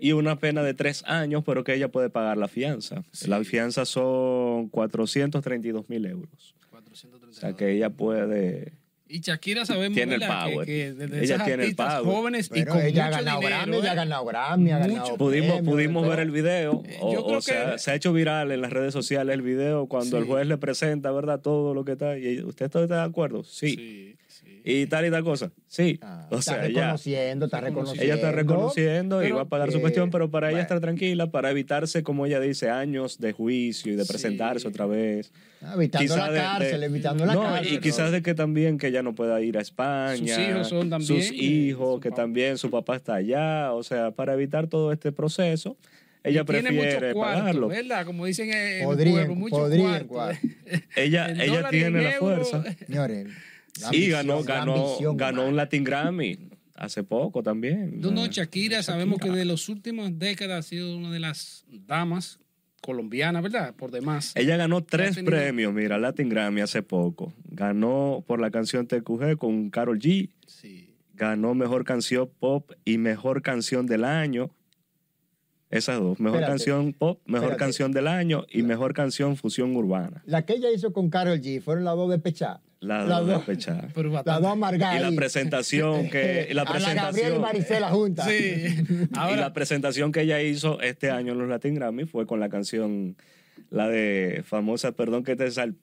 y 0.00 0.12
una 0.12 0.38
pena 0.38 0.62
de 0.62 0.74
tres 0.74 1.02
años, 1.06 1.42
pero 1.46 1.64
que 1.64 1.72
ella 1.74 1.88
puede 1.90 2.10
pagar 2.10 2.36
la 2.36 2.48
fianza. 2.48 3.02
Sí. 3.12 3.28
La 3.28 3.42
fianza 3.44 3.86
son 3.86 4.68
432 4.68 5.88
mil 5.88 6.04
euros. 6.04 6.54
432. 7.36 7.38
O 7.38 7.40
sea 7.40 7.52
que 7.54 7.72
ella 7.72 7.90
puede... 7.90 8.72
Y 9.08 9.20
Shakira 9.20 9.64
sabemos 9.64 9.94
Tiene 9.94 10.14
el 10.16 10.20
que- 10.20 10.26
power. 10.26 10.66
que, 10.66 10.92
desde 10.92 11.22
Ella 11.22 11.44
tiene 11.44 11.64
el 11.66 11.76
power. 11.76 12.02
jóvenes 12.02 12.50
y 12.52 12.64
con 12.64 12.80
ella 12.80 13.04
ha 13.06 13.10
mucho 13.10 13.18
ganado 13.18 13.38
dinero, 13.40 13.56
Grammy, 13.60 13.76
ella 13.76 13.88
ha 13.88 13.92
¿eh? 13.92 13.96
ganado 13.96 14.24
Grammy, 14.24 14.70
ha 14.72 14.78
ganado 14.78 15.16
Pudimos, 15.16 15.52
premios, 15.58 15.74
pudimos 15.74 16.02
de 16.02 16.08
ver 16.08 16.18
el 16.18 16.30
video, 16.32 16.82
Eh, 16.84 16.96
o, 17.00 17.12
yo 17.12 17.24
creo 17.24 17.38
o 17.38 17.40
sea, 17.40 17.72
que- 17.74 17.78
se 17.78 17.90
ha 17.92 17.94
hecho 17.94 18.12
viral 18.12 18.50
en 18.50 18.60
las 18.62 18.72
redes 18.72 18.92
sociales 18.92 19.32
el 19.32 19.42
video 19.42 19.86
cuando 19.86 20.18
el 20.18 20.24
juez 20.24 20.48
le 20.48 20.58
presenta, 20.58 21.12
¿verdad? 21.12 21.40
Todo 21.40 21.72
lo 21.72 21.84
que 21.84 21.92
está. 21.92 22.18
¿Y 22.18 22.40
usted 22.42 22.64
está 22.66 22.84
de 22.84 23.00
acuerdo? 23.00 23.44
Sí. 23.44 23.76
Sí, 23.76 24.16
sí. 24.44 24.60
¿Y 24.64 24.86
tal 24.86 25.06
y 25.06 25.10
tal 25.10 25.22
cosa? 25.22 25.52
Sí. 25.68 25.98
Ah, 26.02 26.26
o 26.30 26.38
está 26.38 26.54
sea, 26.54 26.62
reconociendo, 26.62 27.44
está 27.46 27.60
reconociendo. 27.60 28.02
ella 28.04 28.14
está 28.14 28.32
reconociendo 28.32 29.24
y 29.24 29.30
va 29.30 29.42
a 29.42 29.44
pagar 29.44 29.70
su 29.72 29.80
cuestión, 29.80 30.10
pero 30.10 30.30
para 30.30 30.50
ella 30.50 30.60
estar 30.60 30.80
tranquila, 30.80 31.30
para 31.30 31.50
evitarse, 31.50 32.02
como 32.02 32.26
ella 32.26 32.40
dice, 32.40 32.70
años 32.70 33.18
de 33.18 33.32
juicio 33.32 33.92
y 33.92 33.96
de 33.96 34.04
Sí. 34.04 34.08
presentarse 34.12 34.66
otra 34.68 34.86
vez. 34.86 35.32
ah, 35.62 35.72
Evitando 35.76 36.16
la 36.16 36.30
de- 36.30 36.38
cárcel, 36.40 36.80
de- 36.80 36.86
evitando 36.86 37.26
la 37.26 37.34
no, 37.34 37.42
cárcel. 37.42 37.72
y 37.74 37.78
quizás 37.78 38.12
de 38.12 38.22
que 38.22 38.34
también 38.34 38.78
que 38.78 38.88
ella 38.88 39.02
no 39.02 39.14
pueda 39.14 39.40
ir 39.40 39.56
a 39.58 39.60
España. 39.60 40.34
Sus 40.34 40.38
hijos 40.44 40.68
son 40.68 40.90
también, 40.90 41.22
Sus 41.22 41.30
eh, 41.30 41.34
hijos, 41.36 41.94
su 41.94 42.00
que 42.00 42.10
papá. 42.10 42.22
también 42.22 42.58
su 42.58 42.70
papá 42.70 42.96
está 42.96 43.14
allá. 43.14 43.72
O 43.72 43.82
sea, 43.82 44.10
para 44.10 44.34
evitar 44.34 44.66
todo 44.66 44.92
este 44.92 45.12
proceso, 45.12 45.76
ella 46.24 46.44
prefiere 46.44 46.74
mucho 46.74 47.14
cuarto, 47.14 47.20
pagarlo. 47.40 47.68
¿verdad? 47.68 48.04
Como 48.04 48.26
dicen 48.26 48.50
en 48.50 48.78
el 48.80 48.84
Podrían- 48.84 49.14
pueblo, 49.14 49.34
mucho 49.36 49.56
podrían. 49.56 50.08
Ella, 50.96 51.28
En 51.30 51.40
ella 51.40 51.68
tiene 51.70 51.86
en 51.98 52.04
la 52.04 52.14
euro. 52.16 52.44
fuerza. 52.44 52.64
Señores, 52.86 53.28
la 53.80 53.88
ambición, 53.88 54.10
ganó, 54.26 54.36
la 54.40 54.42
ganó, 54.46 54.74
ambición 54.74 55.16
ganó 55.16 55.46
un. 55.48 55.56
Latin 55.56 55.84
Grammy 55.84 56.38
hace 56.74 57.02
poco 57.02 57.42
también. 57.42 58.00
No, 58.00 58.10
no, 58.10 58.26
Shakira, 58.26 58.82
sabemos 58.82 59.18
que 59.18 59.30
de 59.30 59.44
las 59.44 59.68
últimas 59.68 60.18
décadas 60.18 60.64
ha 60.66 60.68
sido 60.68 60.96
una 60.96 61.10
de 61.10 61.20
las 61.20 61.64
damas 61.68 62.38
colombianas, 62.82 63.42
¿verdad? 63.42 63.74
Por 63.74 63.90
demás. 63.90 64.32
Ella 64.36 64.56
ganó 64.56 64.84
tres 64.84 65.14
tenido- 65.16 65.30
premios, 65.32 65.72
mira, 65.74 65.98
Latin 65.98 66.28
Grammy 66.28 66.60
hace 66.60 66.82
poco. 66.82 67.32
Ganó 67.50 68.22
por 68.26 68.40
la 68.40 68.50
canción 68.50 68.86
TQG 68.86 69.36
con 69.38 69.70
Carol 69.70 69.98
G. 69.98 70.30
Sí. 70.46 70.94
Ganó 71.14 71.54
mejor 71.54 71.84
canción 71.84 72.30
pop 72.38 72.70
y 72.84 72.98
mejor 72.98 73.40
canción 73.42 73.86
del 73.86 74.04
año. 74.04 74.50
Esas 75.68 75.98
dos, 75.98 76.20
mejor 76.20 76.40
Espérate. 76.42 76.52
canción 76.64 76.92
pop, 76.92 77.20
mejor 77.26 77.46
Espérate. 77.48 77.58
canción 77.64 77.92
del 77.92 78.06
año 78.06 78.44
y 78.50 78.62
mejor 78.62 78.94
canción 78.94 79.36
fusión 79.36 79.74
urbana. 79.74 80.22
La 80.24 80.44
que 80.46 80.52
ella 80.52 80.70
hizo 80.70 80.92
con 80.92 81.10
Carol 81.10 81.40
G 81.40 81.60
fueron 81.60 81.84
las 81.84 81.96
dos 81.96 82.08
de 82.10 82.18
Pechá. 82.20 82.60
Las 82.80 83.08
Las 83.08 83.18
dos 83.20 83.26
de 83.26 83.32
dos. 83.34 83.44
Pechá. 83.44 83.88
Pero 83.94 84.10
Las 84.10 84.24
dos 84.24 84.46
amargadas. 84.46 85.00
Y 85.00 85.02
la 85.02 85.12
presentación 85.12 86.10
que 86.10 86.46
y 86.50 86.54
la 86.54 86.62
A 86.62 86.78
la 86.78 86.94
Gabriela 86.94 87.00
y 87.00 87.12
presentación 87.12 87.40
Maricela 87.40 87.88
juntas. 87.90 88.26
Sí. 88.28 88.64
y 89.32 89.36
la 89.36 89.52
presentación 89.52 90.12
que 90.12 90.22
ella 90.22 90.42
hizo 90.42 90.80
este 90.80 91.10
año 91.10 91.32
en 91.32 91.38
los 91.38 91.48
Latin 91.48 91.74
Grammy 91.74 92.04
fue 92.04 92.26
con 92.26 92.40
la 92.40 92.48
canción 92.48 93.16
la 93.70 93.88
de 93.88 94.42
famosa 94.46 94.92
Perdón 94.92 95.24
que 95.24 95.34
te 95.36 95.50
sal 95.50 95.76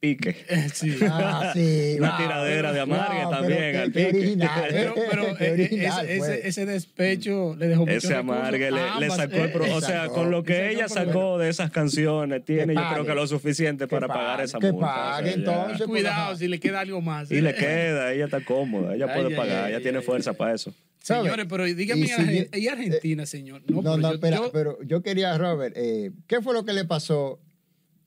pique. 0.00 0.36
Sí. 0.74 0.96
Ah, 1.02 1.50
sí, 1.54 1.96
Una 1.98 2.10
wow. 2.10 2.18
tiradera 2.18 2.72
de 2.72 2.80
amargue 2.80 3.22
Wow, 3.24 3.30
también, 3.32 3.58
pero 3.60 3.82
al 3.82 3.92
pique. 3.92 4.06
original, 4.08 4.66
Pero, 4.70 4.90
¿eh? 4.96 5.02
pero 5.10 5.22
eh, 5.28 5.36
eh, 5.40 5.50
original 5.52 6.06
ese, 6.08 6.18
fue. 6.18 6.34
ese, 6.38 6.48
ese 6.48 6.66
despecho 6.66 7.56
le 7.56 7.68
dejó 7.68 7.80
mucho 7.86 7.92
Ese 7.96 8.14
amargue 8.14 8.70
le, 8.70 8.80
le 9.00 9.10
sacó 9.10 9.36
el 9.36 9.52
pro- 9.52 9.66
eh, 9.66 9.72
O 9.72 9.80
sea, 9.80 10.02
sacó. 10.02 10.14
con 10.14 10.30
lo 10.30 10.42
que 10.44 10.70
ella 10.70 10.88
sacó 10.88 11.38
de 11.38 11.48
esas 11.48 11.70
canciones, 11.70 12.44
tiene 12.44 12.74
yo 12.74 12.82
creo 12.92 13.04
que 13.06 13.14
lo 13.14 13.26
suficiente 13.26 13.84
Que 13.84 13.88
para 13.88 14.06
pague, 14.08 14.20
pagar 14.20 14.40
esa 14.42 14.58
que 14.58 14.72
multa. 14.72 14.86
pague, 14.86 15.30
o 15.30 15.32
sea, 15.32 15.32
ya. 15.32 15.38
entonces. 15.38 15.86
Cuidado 15.86 16.22
Ajá. 16.30 16.36
si 16.36 16.48
le 16.48 16.60
queda 16.60 16.80
algo 16.80 17.00
más. 17.00 17.30
Y 17.30 17.40
le 17.40 17.54
queda, 17.54 18.12
ella 18.12 18.26
está 18.26 18.44
cómoda, 18.44 18.94
ella 18.94 19.12
puede 19.12 19.28
ay, 19.28 19.34
pagar, 19.34 19.64
ay, 19.64 19.68
ella 19.70 19.76
ay, 19.78 19.82
tiene 19.82 19.98
ay, 19.98 20.04
fuerza 20.04 20.30
ay. 20.30 20.36
para 20.36 20.54
eso. 20.54 20.72
¿Sabe? 21.00 21.22
Señores, 21.24 21.46
pero 21.48 21.64
dígame, 21.64 22.00
Y 22.02 22.04
¿y, 22.04 22.06
si 22.08 22.12
Argen- 22.14 22.26
bien- 22.30 22.48
y 22.52 22.68
Argentina, 22.68 23.26
señor? 23.26 23.62
No, 23.66 23.82
pero 23.82 23.96
no, 23.96 24.08
yo- 24.10 24.14
espera, 24.14 24.36
yo- 24.36 24.52
pero 24.52 24.78
yo 24.84 25.02
quería, 25.02 25.36
Robert, 25.38 25.74
eh, 25.76 26.10
¿qué 26.26 26.42
fue 26.42 26.52
lo 26.54 26.64
que 26.64 26.72
le 26.74 26.84
pasó 26.84 27.40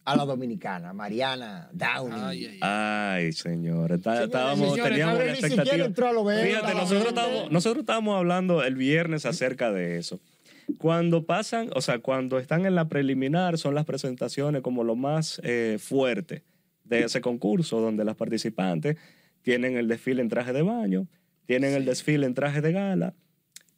a 0.04 0.16
la 0.16 0.26
dominicana, 0.26 0.94
Mariana 0.94 1.70
Downey? 1.74 2.20
Ay, 2.22 2.46
ay, 2.46 2.58
Ay, 2.62 3.32
señor, 3.34 3.92
está- 3.92 4.12
Señores, 4.14 4.26
estábamos, 4.28 4.70
señores, 4.72 4.92
teníamos 4.92 5.16
una 5.22 5.32
expectativa. 5.32 5.86
entró 5.86 6.08
a 6.08 6.14
lo 6.14 6.24
verde, 6.24 6.46
Fíjate, 6.48 6.74
nosotros 6.74 7.06
estábamos, 7.08 7.52
nosotros 7.52 7.82
estábamos 7.84 8.18
hablando 8.18 8.64
el 8.64 8.76
viernes 8.76 9.26
acerca 9.26 9.72
de 9.72 9.98
eso. 9.98 10.20
Cuando 10.78 11.26
pasan, 11.26 11.70
o 11.76 11.82
sea, 11.82 12.00
cuando 12.00 12.40
están 12.40 12.66
en 12.66 12.76
la 12.76 12.88
preliminar, 12.88 13.58
son 13.58 13.76
las 13.76 13.86
presentaciones 13.86 14.62
como 14.62 14.84
lo 14.84 14.96
más 14.96 15.40
eh, 15.44 15.78
fuerte 15.80 16.44
de 16.86 17.04
ese 17.04 17.22
concurso, 17.22 17.80
donde 17.80 18.04
las 18.06 18.16
participantes 18.16 18.98
tienen 19.42 19.76
el 19.78 19.88
desfile 19.88 20.22
en 20.22 20.30
traje 20.30 20.54
de 20.54 20.62
baño, 20.62 21.08
tienen 21.46 21.74
el 21.74 21.86
desfile 21.86 22.26
en 22.26 22.34
traje 22.34 22.62
de 22.62 22.72
gala 22.72 23.14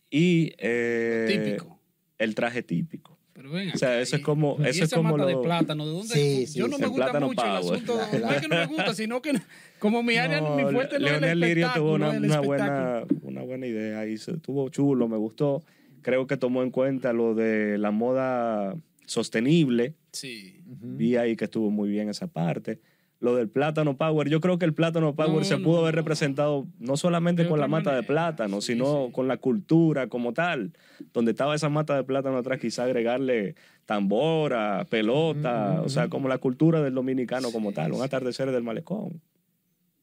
y 0.10 0.54
eh, 0.60 1.26
Típico. 1.28 1.80
el 2.20 2.36
traje 2.36 2.62
típico. 2.64 3.18
Pero 3.34 3.50
ven 3.52 3.72
O 3.74 3.78
sea, 3.78 4.00
eso 4.00 4.16
es 4.16 4.22
y- 4.22 4.24
como- 4.24 4.58
y 4.60 4.62
eso 4.62 4.70
es 4.70 4.78
esa 4.82 4.98
como 4.98 5.12
mata 5.18 5.26
de 5.26 5.34
lo- 5.34 5.42
plátano, 5.42 5.86
¿de 5.88 5.92
dónde? 5.92 6.14
Sí, 6.14 6.46
yo 6.58 6.66
sí, 6.66 6.72
no 6.72 6.76
sí, 6.78 6.82
me 6.82 6.86
el 6.86 6.92
gusta 6.92 7.20
mucho 7.20 7.30
el 7.30 7.36
power. 7.36 7.58
asunto. 7.76 7.96
La- 8.12 8.20
No 8.20 8.32
es 8.34 8.42
que 8.42 8.48
no 8.48 8.56
me 8.56 8.66
gusta, 8.92 8.94
sino 8.94 9.22
que 9.24 9.34
como 9.80 10.04
mi 10.04 10.16
área, 10.18 10.40
No, 10.40 10.56
mi 10.56 10.64
fuerte 10.72 11.00
no 11.00 11.06
es 11.08 11.14
el 11.14 11.20
Leonel 11.22 11.40
Lirio 11.40 11.72
tuvo 11.74 11.96
espectáculo, 11.96 11.96
una, 11.96 12.16
el 12.18 12.24
una 12.26 12.36
espectáculo. 12.36 13.06
buena, 13.06 13.06
una 13.24 13.42
buena 13.42 13.66
idea 13.68 14.00
ahí, 14.00 14.18
se- 14.18 14.34
estuvo 14.34 14.70
chulo, 14.70 15.08
me 15.08 15.18
gustó. 15.18 15.64
Creo 16.04 16.28
que 16.28 16.38
tomó 16.38 16.62
en 16.64 16.70
cuenta 16.70 17.12
lo 17.14 17.34
de 17.34 17.78
la 17.80 17.90
moda 17.92 18.76
sostenible. 19.08 19.96
Sí. 20.12 20.60
Vi 20.66 21.16
ahí 21.16 21.36
que 21.36 21.46
estuvo 21.46 21.72
muy 21.72 21.90
bien 21.90 22.10
esa 22.10 22.28
parte. 22.28 22.80
Lo 23.24 23.38
del 23.38 23.48
plátano 23.48 23.96
power, 23.96 24.28
yo 24.28 24.42
creo 24.42 24.60
que 24.60 24.66
el 24.66 24.74
plátano 24.74 25.16
power 25.16 25.38
No, 25.38 25.44
se 25.46 25.58
no, 25.58 25.64
pudo 25.64 25.80
haber 25.80 25.96
no. 25.96 26.02
representado 26.02 26.68
no 26.80 26.98
solamente 26.98 27.48
con 27.48 27.58
la 27.58 27.70
mata 27.70 27.96
de 27.96 28.04
plátano, 28.04 28.60
sino 28.60 29.06
sí. 29.06 29.14
con 29.14 29.30
la 29.30 29.38
cultura 29.38 30.08
como 30.08 30.34
tal. 30.34 30.74
Donde 31.14 31.32
estaba 31.32 31.56
esa 31.56 31.70
mata 31.70 31.96
de 31.96 32.04
plátano 32.04 32.38
atrás, 32.38 32.60
quizá 32.60 32.84
agregarle 32.84 33.56
tambora, 33.86 34.86
pelota, 34.90 35.82
o 35.86 35.88
sea, 35.88 36.10
como 36.10 36.28
la 36.28 36.38
cultura 36.38 36.82
del 36.82 36.96
dominicano 36.96 37.54
como 37.54 37.72
tal, 37.72 37.94
un 37.94 38.02
atardecer 38.02 38.52
del 38.52 38.64
malecón. 38.64 39.22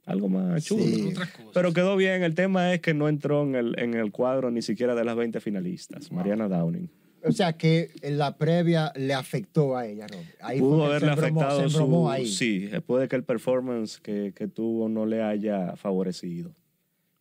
Algo 0.07 0.31
más 0.31 0.65
chulo. 0.65 1.11
Pero 1.53 1.75
quedó 1.75 1.97
bien. 1.97 2.23
El 2.23 2.35
tema 2.35 2.73
es 2.73 2.81
que 2.81 2.95
no 2.95 3.07
entró 3.07 3.43
en 3.43 3.55
el, 3.55 3.79
en 3.79 3.93
el 3.93 4.13
cuadro 4.13 4.51
ni 4.51 4.63
siquiera 4.63 4.95
de 4.95 5.05
las 5.05 5.15
20 5.15 5.41
finalistas. 5.41 6.11
Mariana 6.11 6.49
Downing. 6.49 6.89
O 7.25 7.33
sea, 7.33 7.53
que 7.55 7.91
en 8.03 8.17
la 8.19 8.37
previa 8.39 8.93
le 8.97 9.13
afectó 9.15 9.77
a 9.77 9.87
ella, 9.87 10.07
Robert. 10.07 10.29
Ahí 10.41 10.59
fue 10.59 10.69
Pudo 10.69 10.79
que 10.79 10.85
haberle 10.87 11.07
se 11.09 11.13
embromó, 11.29 11.41
afectado 11.43 11.69
su... 11.71 12.09
ahí. 12.11 12.27
Sí, 12.27 12.71
puede 12.87 13.09
que 13.09 13.17
el 13.17 13.25
performance 13.25 13.99
que, 14.01 14.33
que 14.35 14.49
tuvo 14.49 14.89
no 14.89 15.05
le 15.07 15.23
haya 15.23 15.77
favorecido. 15.77 16.55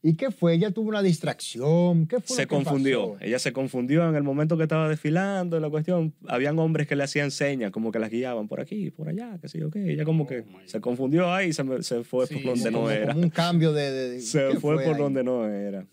¿Y 0.02 0.16
qué 0.16 0.32
fue? 0.32 0.54
¿Ella 0.54 0.72
tuvo 0.72 0.88
una 0.88 1.02
distracción? 1.02 2.08
¿Qué 2.08 2.22
fue 2.22 2.34
Se 2.38 2.44
lo 2.44 2.48
que 2.48 2.56
confundió. 2.56 3.14
pasó? 3.16 3.26
Ella 3.26 3.38
se 3.40 3.52
confundió 3.52 4.08
en 4.08 4.16
el 4.16 4.24
momento 4.24 4.56
que 4.56 4.64
estaba 4.64 4.88
desfilando. 4.88 5.60
La 5.60 5.70
cuestión, 5.70 6.14
habían 6.26 6.58
hombres 6.60 6.88
que 6.88 6.96
le 6.96 7.04
hacían 7.04 7.32
señas, 7.32 7.72
como 7.72 7.92
que 7.92 8.00
las 8.00 8.10
guiaban 8.10 8.48
por 8.48 8.62
aquí, 8.62 8.92
por 8.92 9.10
allá, 9.10 9.38
qué 9.42 9.50
sé 9.50 9.60
yo 9.60 9.70
qué. 9.70 9.92
Ella 9.92 10.06
como 10.06 10.26
que 10.26 10.40
Oh, 10.40 10.46
my 10.58 10.68
se 10.70 10.80
confundió 10.80 11.34
ahí 11.34 11.50
y 11.50 11.54
se, 11.54 11.84
se 11.84 12.06
fue 12.06 12.28
Sí, 12.28 12.36
por 12.36 12.44
donde 12.46 12.62
sí. 12.64 12.72
no 12.72 12.78
Como- 12.78 12.90
era. 12.92 13.14
Como 13.14 13.24
un 13.26 13.30
cambio 13.30 13.74
de... 13.74 13.92
de- 13.92 14.22
se 14.22 14.48
¿qué 14.54 14.60
fue, 14.62 14.76
por 14.82 14.94
ahí? 14.96 15.02
donde 15.02 15.22
no 15.26 15.46
era. 15.46 15.86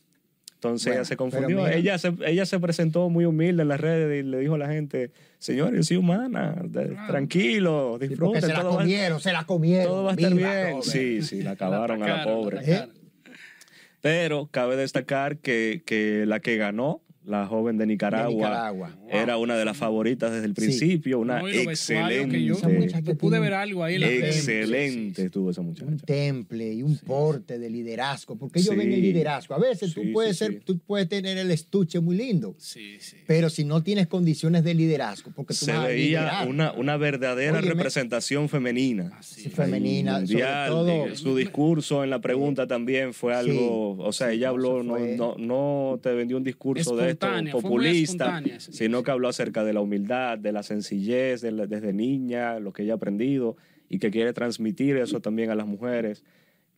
Entonces 0.68 0.86
Bueno, 0.86 0.98
ella 1.00 1.04
se 1.04 1.16
confundió. 1.16 1.66
Ella 1.68 1.98
se, 1.98 2.12
ella 2.26 2.46
se 2.46 2.58
presentó 2.60 3.08
muy 3.10 3.24
humilde 3.24 3.62
en 3.62 3.68
las 3.68 3.80
redes 3.80 4.24
y 4.24 4.28
le 4.28 4.38
dijo 4.40 4.54
a 4.54 4.58
la 4.58 4.68
gente, 4.68 5.10
señor, 5.38 5.74
yo 5.74 5.82
soy 5.82 5.96
humana, 5.96 6.54
de- 6.64 6.88
Claro. 6.88 7.06
tranquilo, 7.12 7.98
disfruten, 7.98 8.40
se 8.42 8.48
la 8.48 8.60
todo, 8.60 8.70
va, 8.72 8.76
comieron, 8.78 9.20
se 9.20 9.32
la 9.32 9.44
comieron. 9.44 9.86
todo 9.86 10.04
va 10.04 10.10
a 10.10 10.14
estar 10.14 10.34
bien. 10.34 10.82
Sí, 10.82 11.22
sí, 11.22 11.42
la 11.42 11.52
acabaron 11.52 12.02
a 12.02 12.06
la 12.18 12.24
pobre. 12.24 12.66
la. 12.66 12.88
Pero 14.00 14.48
cabe 14.50 14.76
destacar 14.76 15.38
que, 15.38 15.82
que 15.84 16.24
la 16.26 16.40
que 16.40 16.56
ganó, 16.56 17.02
la 17.26 17.46
joven 17.46 17.76
de 17.76 17.86
Nicaragua, 17.86 18.28
De 18.30 18.36
Nicaragua. 18.36 18.96
era 19.10 19.36
una 19.36 19.56
de 19.56 19.64
las 19.64 19.76
favoritas 19.76 20.30
desde 20.32 20.46
el 20.46 20.52
Sí. 20.54 20.60
principio, 20.60 21.18
una 21.18 21.40
No, 21.40 21.46
que 21.46 21.52
yo- 21.64 21.70
Esa 21.70 21.88
muchacha 21.88 22.08
excelente, 22.08 23.02
Yo 23.12 23.18
pude 23.18 23.38
ver 23.40 23.54
algo 23.54 23.82
ahí. 23.84 23.98
redes. 23.98 24.36
excelente 24.36 25.22
Sí, 25.22 25.26
estuvo 25.26 25.50
esa 25.50 25.60
un 25.60 25.66
muchacha. 25.68 25.90
temple 26.06 26.72
y 26.72 26.82
un 26.82 26.96
porte 26.98 27.58
de 27.58 27.68
liderazgo, 27.68 28.36
porque 28.36 28.60
ellos 28.60 28.70
Sí. 28.74 28.78
ven 28.78 28.92
el 28.92 29.00
liderazgo. 29.02 29.54
A 29.54 29.58
veces 29.58 29.92
tú 29.92 30.02
puedes 30.12 30.38
sí, 30.38 30.44
ser, 30.44 30.52
sí. 30.54 30.60
tú 30.64 30.78
puedes 30.78 31.08
tener 31.08 31.36
el 31.36 31.50
estuche 31.50 31.98
muy 32.00 32.16
lindo, 32.16 32.54
Sí, 32.58 32.96
sí. 33.00 33.16
pero 33.26 33.50
si 33.50 33.64
no 33.64 33.82
tienes 33.82 34.06
condiciones 34.06 34.62
de 34.64 34.74
liderazgo, 34.74 35.32
porque 35.34 35.54
tú 35.54 35.64
Se 35.66 35.72
vas 35.72 35.84
a 35.84 35.88
veía 35.88 36.44
una, 36.48 36.72
una 36.72 36.96
verdadera 36.96 37.58
Óyeme. 37.58 37.74
representación 37.74 38.48
femenina. 38.48 39.10
Así 39.18 39.42
sí, 39.42 39.48
es. 39.48 39.54
femenina, 39.54 40.18
mundial, 40.18 40.68
sobre 40.70 40.92
todo. 40.92 41.06
de- 41.08 41.16
su 41.16 41.36
discurso 41.36 42.04
en 42.04 42.10
la 42.10 42.20
pregunta 42.20 42.66
también 42.66 43.12
fue 43.12 43.32
Sí, 43.32 43.38
algo, 43.50 43.96
o 43.98 44.12
sea, 44.12 44.28
sí, 44.28 44.36
ella 44.36 44.50
habló, 44.50 44.82
no, 44.82 44.98
no, 44.98 45.34
no 45.38 45.98
te 46.02 46.12
vendió 46.14 46.36
un 46.36 46.44
discurso 46.44 46.94
de 46.96 47.10
esto 47.10 47.15
Espontánea, 47.16 47.52
muy 47.54 47.62
populista, 47.62 48.42
sí, 48.60 48.72
sino 48.72 48.98
sí. 48.98 49.04
que 49.04 49.10
habló 49.10 49.28
acerca 49.28 49.64
de 49.64 49.72
la 49.72 49.80
humildad, 49.80 50.38
de 50.38 50.52
la 50.52 50.62
sencillez, 50.62 51.40
de 51.40 51.52
la- 51.52 51.66
desde 51.66 51.92
niña, 51.92 52.58
lo 52.60 52.72
que 52.72 52.82
ella 52.84 52.92
ha 52.92 52.96
aprendido 52.96 53.56
y 53.88 53.98
que 53.98 54.10
quiere 54.10 54.32
transmitir 54.32 54.96
eso 54.96 55.20
también 55.20 55.50
a 55.50 55.54
las 55.54 55.66
mujeres. 55.66 56.24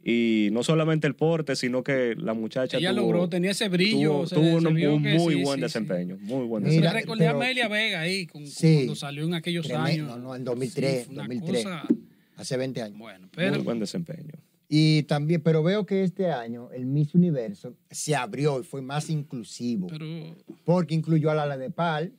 Y 0.04 0.48
no 0.52 0.62
solamente 0.62 1.06
el 1.08 1.14
porte, 1.16 1.56
sino 1.56 1.82
que 1.82 2.14
la 2.16 2.32
muchacha 2.32 2.78
Ella 2.78 2.90
tuvo, 2.90 3.00
logró, 3.02 3.28
tenía 3.28 3.50
ese 3.50 3.68
brillo. 3.68 4.10
tuvo, 4.10 4.26
se- 4.28 4.34
tuvo 4.36 4.60
se 4.60 4.66
un, 4.68 4.74
vio 4.74 4.94
un 4.94 5.02
que 5.02 5.14
muy 5.14 5.34
sí, 5.34 5.42
buen 5.42 5.46
sí, 5.46 5.54
sí. 5.56 5.60
desempeño, 5.62 6.16
muy 6.20 6.46
buen 6.46 6.62
Mira, 6.62 6.70
Me 6.74 6.80
desempeño. 6.86 6.92
recordé 7.00 7.26
a 7.26 7.30
pero- 7.32 7.42
Amelia 7.42 7.68
Vega 7.68 8.00
ahí, 8.00 8.26
con, 8.26 8.46
Sí. 8.46 8.74
cuando 8.76 8.94
salió 8.94 9.24
en 9.24 9.34
aquellos 9.34 9.66
Tremendo, 9.66 10.12
años. 10.14 10.18
no, 10.20 10.36
en 10.36 10.44
2003, 10.44 10.98
Sí, 11.00 11.04
fue 11.06 11.14
una 11.14 11.22
2003. 11.24 11.64
cosa- 11.64 11.82
hace 12.36 12.56
20 12.56 12.80
años. 12.82 12.96
bueno, 12.98 13.20
Muy 13.22 13.30
pero 13.34 13.62
buen 13.64 13.80
desempeño. 13.80 14.32
Y 14.68 15.04
también, 15.04 15.42
pero 15.42 15.62
veo 15.62 15.86
que 15.86 16.02
este 16.02 16.30
año 16.30 16.70
el 16.72 16.84
Miss 16.84 17.14
Universo 17.14 17.74
se 17.90 18.14
abrió 18.14 18.60
y 18.60 18.64
fue 18.64 18.82
más 18.82 19.08
inclusivo, 19.08 19.86
pero 19.86 20.04
porque 20.64 20.94
incluyó 20.94 21.30
a 21.30 21.34
la 21.46 21.56
Nepal, 21.56 22.12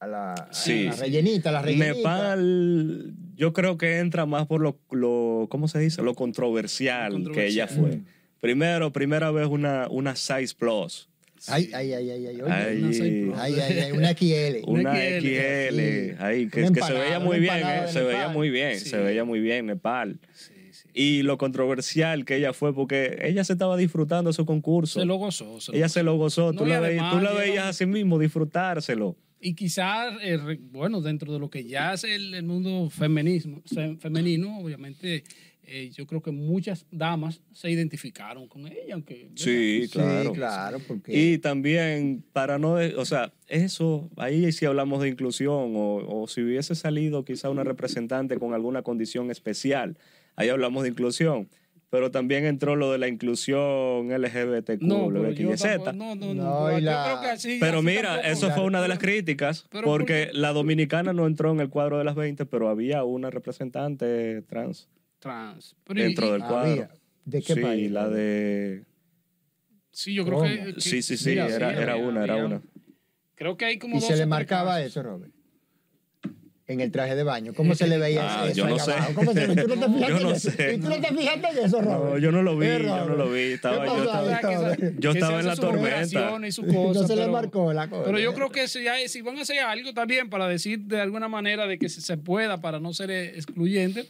a 0.00 0.06
la, 0.08 0.32
a 0.34 0.52
Sí, 0.52 0.86
la 0.86 0.92
sí. 0.94 1.00
rellenita, 1.02 1.52
la 1.52 1.62
rellenita. 1.62 1.94
Nepal, 1.94 3.14
yo 3.36 3.52
creo 3.52 3.78
que 3.78 3.98
entra 4.00 4.26
más 4.26 4.46
por 4.46 4.60
lo, 4.60 4.76
lo 4.90 5.46
¿cómo 5.50 5.68
se 5.68 5.78
dice? 5.78 6.02
Lo 6.02 6.14
controversial, 6.14 7.22
Lo 7.22 7.30
que 7.30 7.46
ella 7.46 7.68
fue. 7.68 8.00
Primero, 8.40 8.92
primera 8.92 9.30
vez 9.30 9.46
una, 9.46 9.86
una 9.88 10.16
size 10.16 10.54
plus. 10.58 11.08
Ay, 11.46 11.70
ay, 11.74 11.92
ay, 11.92 12.10
ay, 12.10 12.26
ay, 12.26 12.40
oye. 12.40 12.52
Ay, 12.52 13.22
una. 13.28 13.42
Ay, 13.42 13.54
ay, 13.60 13.78
ay, 13.80 13.92
una 13.92 14.08
XL. 14.14 14.64
Una 14.66 14.94
XL, 14.94 15.20
XL, 15.20 15.76
sí. 15.78 16.14
ahí, 16.18 16.48
que, 16.48 16.62
Una 16.62 16.72
que 16.72 16.82
se 16.82 16.92
veía 16.92 17.18
una 17.18 17.20
muy 17.26 17.38
bien, 17.38 17.54
eh, 17.66 17.80
de 17.82 17.88
se 17.88 18.02
veía 18.02 18.28
muy 18.28 18.50
bien, 18.50 18.78
Sí. 18.80 18.88
se 18.88 18.96
veía 18.98 19.24
muy 19.24 19.40
bien 19.40 19.66
Nepal. 19.66 20.18
sí, 20.32 20.46
sí. 20.46 20.53
Y 20.96 21.22
lo 21.22 21.38
controversial 21.38 22.24
que 22.24 22.36
ella 22.36 22.52
fue, 22.52 22.72
porque 22.72 23.18
ella 23.22 23.42
se 23.42 23.54
estaba 23.54 23.76
disfrutando 23.76 24.32
su 24.32 24.46
concurso. 24.46 25.00
se 25.00 25.04
lo 25.06 25.16
gozó. 25.16 25.60
se 25.60 25.72
lo 25.72 25.76
ella 25.76 25.86
gozó. 25.86 25.92
se 25.94 26.02
lo 26.04 26.16
gozó, 26.16 26.52
No, 26.52 26.58
tú, 26.60 26.66
la, 26.66 26.78
veías, 26.80 27.02
además, 27.02 27.14
tú 27.16 27.20
la 27.24 27.32
veías 27.32 27.64
a 27.66 27.72
sí 27.72 27.84
mismo 27.86 28.18
disfrutárselo. 28.18 29.16
Y 29.40 29.54
quizás, 29.54 30.14
eh, 30.22 30.38
bueno, 30.70 31.00
dentro 31.02 31.32
de 31.32 31.38
lo 31.40 31.50
que 31.50 31.64
ya 31.64 31.92
es 31.94 32.04
el, 32.04 32.32
el 32.32 32.44
mundo 32.44 32.88
feminismo, 32.90 33.60
femenino, 33.98 34.58
obviamente, 34.60 35.24
eh, 35.64 35.90
yo 35.92 36.06
creo 36.06 36.22
que 36.22 36.30
muchas 36.30 36.86
damas 36.90 37.40
se 37.52 37.70
identificaron 37.70 38.46
con 38.48 38.66
ella, 38.68 38.94
aunque... 38.94 39.28
Sí, 39.34 39.88
claro. 39.90 40.30
Sí, 40.30 40.34
claro, 40.36 40.78
porque 40.86 41.12
Y 41.32 41.38
también, 41.38 42.24
para 42.32 42.58
no, 42.58 42.76
de- 42.76 42.94
o 42.96 43.04
sea, 43.04 43.32
eso, 43.48 44.08
ahí 44.16 44.50
sí 44.52 44.64
hablamos 44.64 45.02
de 45.02 45.08
inclusión, 45.08 45.72
o, 45.76 46.22
o 46.22 46.28
si 46.28 46.40
hubiese 46.42 46.74
salido 46.74 47.24
quizá 47.24 47.50
una 47.50 47.64
representante 47.64 48.38
con 48.38 48.54
alguna 48.54 48.82
condición 48.82 49.30
especial, 49.30 49.98
ahí 50.36 50.48
hablamos 50.48 50.82
de 50.84 50.90
inclusión. 50.90 51.48
Pero 51.90 52.10
también 52.10 52.44
entró 52.44 52.74
lo 52.74 52.90
de 52.90 52.98
la 52.98 53.06
inclusión 53.06 54.10
LGBTQ, 54.10 54.82
No, 54.82 55.06
pero 55.12 55.30
yo 55.30 55.50
LXYZ. 55.52 55.62
tampoco- 55.62 55.92
no, 55.92 56.14
no, 56.16 56.34
no, 56.34 56.42
No, 56.70 56.70
yo 56.80 56.86
creo 56.86 57.20
que 57.20 57.26
así- 57.28 57.58
Pero 57.60 57.78
así 57.78 57.86
mira, 57.86 58.02
tampoco. 58.14 58.28
eso 58.28 58.50
fue 58.50 58.64
una 58.64 58.82
de 58.82 58.88
las 58.88 58.98
críticas, 58.98 59.64
Pero 59.70 59.84
porque 59.86 60.26
¿por 60.32 60.34
la 60.36 60.52
dominicana 60.52 61.12
no 61.12 61.26
entró 61.28 61.52
en 61.52 61.60
el 61.60 61.68
cuadro 61.68 61.98
de 61.98 62.04
las 62.04 62.16
20, 62.16 62.46
pero 62.46 62.68
había 62.68 63.04
una 63.04 63.30
representante 63.30 64.42
trans 64.42 64.88
Trans. 65.20 65.76
Pero 65.84 66.02
dentro 66.02 66.26
y- 66.28 66.32
del 66.32 66.42
había. 66.42 66.52
cuadro. 66.52 66.88
¿De 67.24 67.42
qué 67.42 67.54
sí, 67.54 67.60
país? 67.60 67.90
la 67.90 68.08
de... 68.10 68.84
Sí, 69.92 70.12
yo 70.14 70.24
creo 70.26 70.42
que, 70.42 70.74
que- 70.74 70.80
Sí, 70.80 71.00
sí, 71.00 71.16
sí, 71.16 71.30
mira, 71.30 71.46
era, 71.46 71.70
sí, 71.70 71.76
era 71.80 71.92
había- 71.94 72.06
una, 72.06 72.24
era 72.24 72.44
una. 72.44 72.60
Creo 73.36 73.56
que 73.56 73.64
hay 73.66 73.78
como 73.78 73.96
Y 73.96 74.00
dos 74.00 74.08
se 74.08 74.16
le 74.16 74.26
marcaba 74.26 74.72
casos. 74.74 74.86
eso, 74.88 75.02
Robert. 75.04 75.32
En 76.66 76.80
el 76.80 76.90
traje 76.90 77.14
de 77.14 77.22
baño. 77.24 77.52
¿Cómo 77.54 77.74
se 77.74 77.86
le 77.86 77.98
veía 77.98 78.22
Ah, 78.42 78.46
eso 78.46 78.54
yo 78.56 78.66
no 78.68 78.78
sé. 78.78 78.92
¿Cómo 79.14 79.32
se 79.34 79.46
le- 79.48 79.62
¿Tú 79.64 79.76
no 79.76 79.86
te 79.86 79.92
fijaste 79.92 80.08
Yo 80.08 80.20
no 80.20 80.28
en 80.30 80.34
eso? 80.36 80.50
sé, 80.50 80.74
¿Y 80.74 80.78
tú 80.78 80.88
no 80.88 80.96
no. 80.96 81.02
te 81.02 81.14
fijaste 81.14 81.46
en 81.58 81.64
eso, 81.66 81.80
Robert? 81.82 82.04
No, 82.14 82.18
yo 82.18 82.32
no 82.32 82.42
lo 82.42 82.56
vi, 82.58 82.66
yo 82.66 82.78
no 83.06 83.16
lo 83.16 83.30
vi, 83.30 83.40
estaba- 83.52 83.84
¿Qué 83.84 83.90
yo 83.90 84.02
estaba- 84.04 84.76
Yo 84.98 85.10
en 85.10 85.46
la 85.46 85.56
tormenta. 85.56 86.02
y 86.02 86.40
No 86.40 86.94
se 86.94 87.16
le 87.16 87.22
pero- 87.22 87.32
marcó 87.32 87.72
la 87.72 87.88
cosa. 87.88 88.04
Pero 88.04 88.18
yo 88.18 88.32
creo 88.34 88.50
que 88.50 88.66
si, 88.68 88.86
hay- 88.88 89.08
si 89.08 89.20
van 89.20 89.36
a 89.38 89.42
hacer 89.42 89.58
algo 89.60 89.92
también 89.92 90.30
para 90.30 90.48
decir 90.48 90.80
de 90.80 91.00
alguna 91.00 91.28
manera 91.28 91.66
de 91.66 91.78
que 91.78 91.88
se, 91.88 92.00
se 92.00 92.16
pueda, 92.16 92.60
para 92.60 92.80
no 92.80 92.92
ser 92.94 93.10
excluyente, 93.10 94.06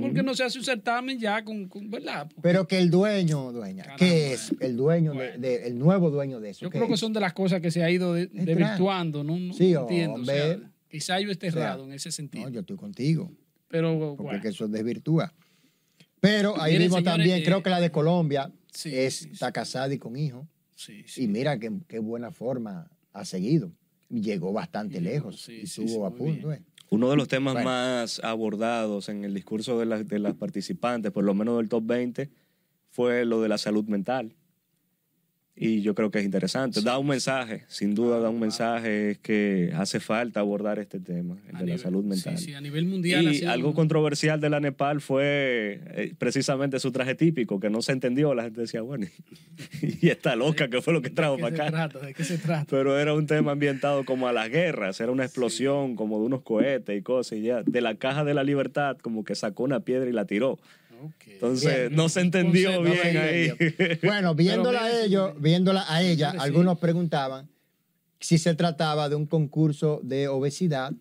porque 0.00 0.22
no 0.22 0.34
se 0.34 0.44
hace 0.44 0.58
un 0.58 0.64
certamen 0.64 1.18
ya 1.18 1.44
con, 1.44 1.68
con- 1.68 1.90
¿verdad? 1.90 2.26
Pero 2.42 2.66
que 2.66 2.78
el 2.78 2.90
dueño, 2.90 3.52
dueña, 3.52 3.82
Caramba. 3.82 3.98
¿qué 3.98 4.32
es 4.32 4.52
el 4.60 4.76
dueño, 4.76 5.12
de, 5.12 5.16
Bueno. 5.18 5.38
de- 5.38 5.66
el 5.66 5.78
nuevo 5.78 6.10
dueño 6.10 6.40
de 6.40 6.50
eso? 6.50 6.60
Yo 6.62 6.70
¿Qué 6.70 6.78
creo 6.78 6.88
que 6.88 6.96
son 6.96 7.12
de 7.12 7.20
las 7.20 7.32
cosas 7.34 7.60
que 7.60 7.70
se 7.70 7.82
ha 7.84 7.90
ido 7.90 8.14
de- 8.14 8.26
desvirtuando, 8.28 9.22
¿no? 9.24 9.38
No 9.38 9.52
Sí, 9.52 9.74
entiendo. 9.74 10.20
o 10.20 10.24
sea, 10.24 10.44
hombre. 10.52 10.68
Quizá 10.88 11.20
yo 11.20 11.30
esté 11.30 11.48
O 11.48 11.52
sea, 11.52 11.62
errado 11.62 11.84
en 11.84 11.92
ese 11.92 12.10
sentido. 12.12 12.44
No, 12.44 12.50
yo 12.50 12.60
estoy 12.60 12.76
contigo, 12.76 13.30
pero 13.68 14.14
porque 14.16 14.22
bueno, 14.22 14.48
eso 14.48 14.68
desvirtúa. 14.68 15.32
Pero 16.20 16.60
ahí 16.60 16.72
Miren, 16.72 16.88
vimos 16.88 16.98
señores, 16.98 17.18
también, 17.18 17.38
eh, 17.40 17.44
creo 17.44 17.62
que 17.62 17.70
la 17.70 17.80
de 17.80 17.90
Colombia 17.92 18.52
sí, 18.72 18.94
es, 18.94 19.14
sí, 19.16 19.24
sí. 19.26 19.30
está 19.32 19.52
casada 19.52 19.92
y 19.94 19.98
con 19.98 20.16
hijo. 20.16 20.48
sí, 20.74 21.04
sí. 21.06 21.24
Y 21.24 21.28
mira 21.28 21.58
qué, 21.58 21.70
qué 21.86 21.98
buena 22.00 22.30
forma 22.32 22.90
ha 23.12 23.24
seguido. 23.24 23.72
Llegó 24.10 24.52
bastante 24.52 25.00
lejos 25.00 25.42
sí, 25.42 25.58
y 25.60 25.64
estuvo 25.64 25.86
sí, 26.08 26.14
a 26.14 26.16
punto. 26.16 26.52
eh. 26.52 26.62
Uno 26.90 27.10
de 27.10 27.16
los 27.16 27.28
temas 27.28 27.52
Bueno. 27.54 27.68
más 27.68 28.20
abordados 28.24 29.10
en 29.10 29.24
el 29.24 29.34
discurso 29.34 29.78
de, 29.78 29.84
las- 29.86 30.08
de 30.08 30.18
las 30.18 30.34
participantes, 30.34 31.12
por 31.12 31.22
lo 31.24 31.34
menos 31.34 31.58
del 31.58 31.68
top 31.68 31.84
20, 31.84 32.30
fue 32.90 33.26
lo 33.26 33.42
de 33.42 33.48
la 33.50 33.58
salud 33.58 33.84
mental. 33.84 34.34
Y 35.60 35.82
yo 35.82 35.94
creo 35.94 36.10
que 36.12 36.20
es 36.20 36.24
interesante. 36.24 36.80
Da 36.82 36.98
un 36.98 37.08
mensaje, 37.08 37.64
sin 37.66 37.94
duda 37.94 38.20
da 38.20 38.30
un 38.30 38.38
mensaje, 38.38 39.10
es 39.10 39.18
que 39.18 39.72
hace 39.74 39.98
falta 39.98 40.40
abordar 40.40 40.78
este 40.78 41.00
tema, 41.00 41.36
el 41.48 41.56
A 41.56 41.58
de 41.60 41.66
la 41.66 41.78
salud 41.78 42.04
mental. 42.04 42.38
Sí, 42.38 42.46
sí, 42.46 42.54
a 42.54 42.60
nivel 42.60 42.86
mundial. 42.86 43.34
Y 43.34 43.44
algo 43.44 43.70
un- 43.70 43.74
controversial 43.74 44.40
de 44.40 44.50
la 44.50 44.60
Nepal 44.60 45.00
fue 45.00 45.80
eh, 45.94 46.14
precisamente 46.16 46.78
su 46.78 46.92
traje 46.92 47.14
típico, 47.16 47.58
que 47.58 47.70
no 47.70 47.82
se 47.82 47.90
entendió. 47.92 48.34
La 48.34 48.44
gente 48.44 48.60
decía, 48.60 48.82
bueno, 48.82 49.06
y 49.82 50.08
esta 50.08 50.36
loca, 50.36 50.68
que 50.68 50.80
fue 50.80 50.92
lo 50.92 51.02
que 51.02 51.10
trajo 51.10 51.36
¿De 51.36 51.42
qué 51.42 51.50
para 51.50 51.54
acá? 51.64 51.70
trata? 51.88 52.06
¿De 52.06 52.14
qué 52.14 52.22
se 52.24 52.38
trata? 52.38 52.66
Pero 52.70 52.98
era 52.98 53.14
un 53.14 53.26
tema 53.26 53.52
ambientado 53.52 54.04
como 54.04 54.28
a 54.28 54.32
las 54.32 54.48
guerras, 54.50 55.00
era 55.00 55.10
una 55.10 55.24
explosión 55.24 55.96
como 55.96 56.18
de 56.20 56.26
unos 56.26 56.42
cohetes 56.42 56.96
y 56.98 57.02
cosas. 57.02 57.38
Y 57.38 57.42
ya 57.42 57.62
de 57.64 57.80
la 57.80 57.96
caja 57.96 58.24
de 58.24 58.34
la 58.34 58.44
libertad, 58.44 58.96
como 58.98 59.24
que 59.24 59.34
sacó 59.34 59.64
una 59.64 59.80
piedra 59.80 60.08
y 60.08 60.12
la 60.12 60.24
tiró. 60.24 60.58
Entonces, 61.26 61.88
Bien. 61.88 61.96
no 61.96 62.08
se 62.08 62.20
entendió 62.20 62.72
No 62.72 62.82
bien 62.82 62.96
se 63.02 63.18
ahí. 63.18 63.44
entendió. 63.58 63.98
Bueno, 64.02 64.34
viéndola 64.34 64.84
a 64.84 65.02
ellos, 65.04 65.32
viéndola 65.40 65.84
a 65.88 66.02
ella, 66.02 66.32
sí. 66.32 66.38
algunos 66.40 66.78
preguntaban 66.78 67.48
si 68.20 68.38
se 68.38 68.54
trataba 68.54 69.08
de 69.08 69.14
un 69.16 69.26
concurso 69.26 70.00
de 70.02 70.28
obesidad 70.28 70.92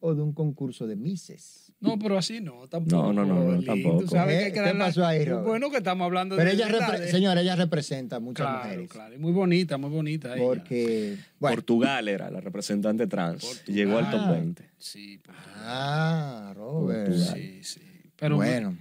o 0.00 0.14
de 0.14 0.22
un 0.22 0.32
concurso 0.32 0.86
de 0.86 0.96
mises. 0.96 1.64
No, 1.80 1.96
pero 1.96 2.18
así 2.18 2.40
no, 2.40 2.66
tampoco. 2.68 3.12
No, 3.12 3.24
no, 3.24 3.24
no, 3.54 3.62
tampoco. 3.62 4.00
Tú 4.00 4.08
sabes 4.08 4.46
¿Qué- 4.46 4.52
que 4.52 4.62
qué 4.64 4.74
pasó 4.76 5.06
ahí, 5.06 5.24
Robert? 5.24 5.46
Bueno, 5.46 5.70
que 5.70 5.76
estamos 5.76 6.04
hablando 6.06 6.34
Pero 6.36 6.50
de 6.50 6.56
ella, 6.56 6.68
repre- 6.68 7.06
señora, 7.08 7.40
ella 7.40 7.54
representa 7.54 8.16
a 8.16 8.20
muchas 8.20 8.46
Claro, 8.48 8.64
mujeres. 8.64 8.90
claro. 8.90 9.18
Muy 9.20 9.30
bonita, 9.30 9.78
muy 9.78 9.90
bonita 9.90 10.34
ella. 10.34 10.44
Porque, 10.44 11.16
bueno, 11.38 11.54
Portugal 11.54 12.08
era 12.08 12.30
la 12.32 12.40
representante 12.40 13.06
trans. 13.06 13.64
Llegó 13.66 13.96
al 13.96 14.10
top 14.10 14.20
Ah. 14.24 14.30
20. 14.32 14.64
Sí, 14.76 15.20
pues, 15.24 15.36
ah, 15.58 16.52
Robert. 16.56 17.12
sí, 17.14 17.60
sí. 17.62 17.80
Pero 18.16 18.34
bueno, 18.36 18.76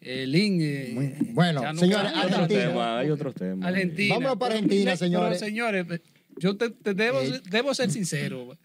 eh, 0.00 0.26
Lin, 0.26 0.58
eh, 0.62 0.90
Muy- 0.92 1.14
bueno, 1.32 1.62
señores. 1.76 2.12
Hay 2.14 2.26
otros 2.30 2.48
temas, 2.48 2.88
hay 3.00 3.10
otros 3.10 3.34
temas. 3.34 3.68
Argentina. 3.68 4.14
Vámonos 4.14 4.38
para 4.38 4.54
Argentina, 4.54 4.96
señores. 4.96 5.38
Pero, 5.38 5.48
señores, 5.50 5.86
yo 6.38 6.56
te, 6.56 6.70
te 6.70 6.94
debo, 6.94 7.20
Eh. 7.20 7.40
debo 7.50 7.74
ser 7.74 7.90
sincero. 7.90 8.56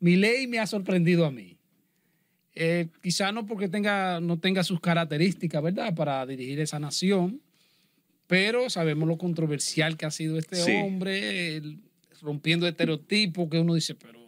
Mi 0.00 0.16
ley 0.16 0.46
me 0.46 0.58
ha 0.58 0.66
sorprendido 0.66 1.26
a 1.26 1.30
mí. 1.30 1.56
Eh, 2.54 2.88
quizá 3.02 3.32
no 3.32 3.44
porque 3.46 3.68
tenga, 3.68 4.20
no 4.20 4.38
tenga 4.38 4.64
sus 4.64 4.80
características, 4.80 5.62
¿verdad?, 5.62 5.94
para 5.94 6.24
dirigir 6.24 6.58
esa 6.60 6.78
nación, 6.78 7.42
pero 8.26 8.70
sabemos 8.70 9.06
lo 9.08 9.18
controversial 9.18 9.96
que 9.98 10.06
ha 10.06 10.10
sido 10.10 10.38
este 10.38 10.56
Sí. 10.56 10.72
hombre, 10.72 11.56
el- 11.56 11.80
rompiendo 12.22 12.66
estereotipos 12.66 13.48
que 13.50 13.58
uno 13.60 13.74
dice, 13.74 13.94
pero 13.94 14.18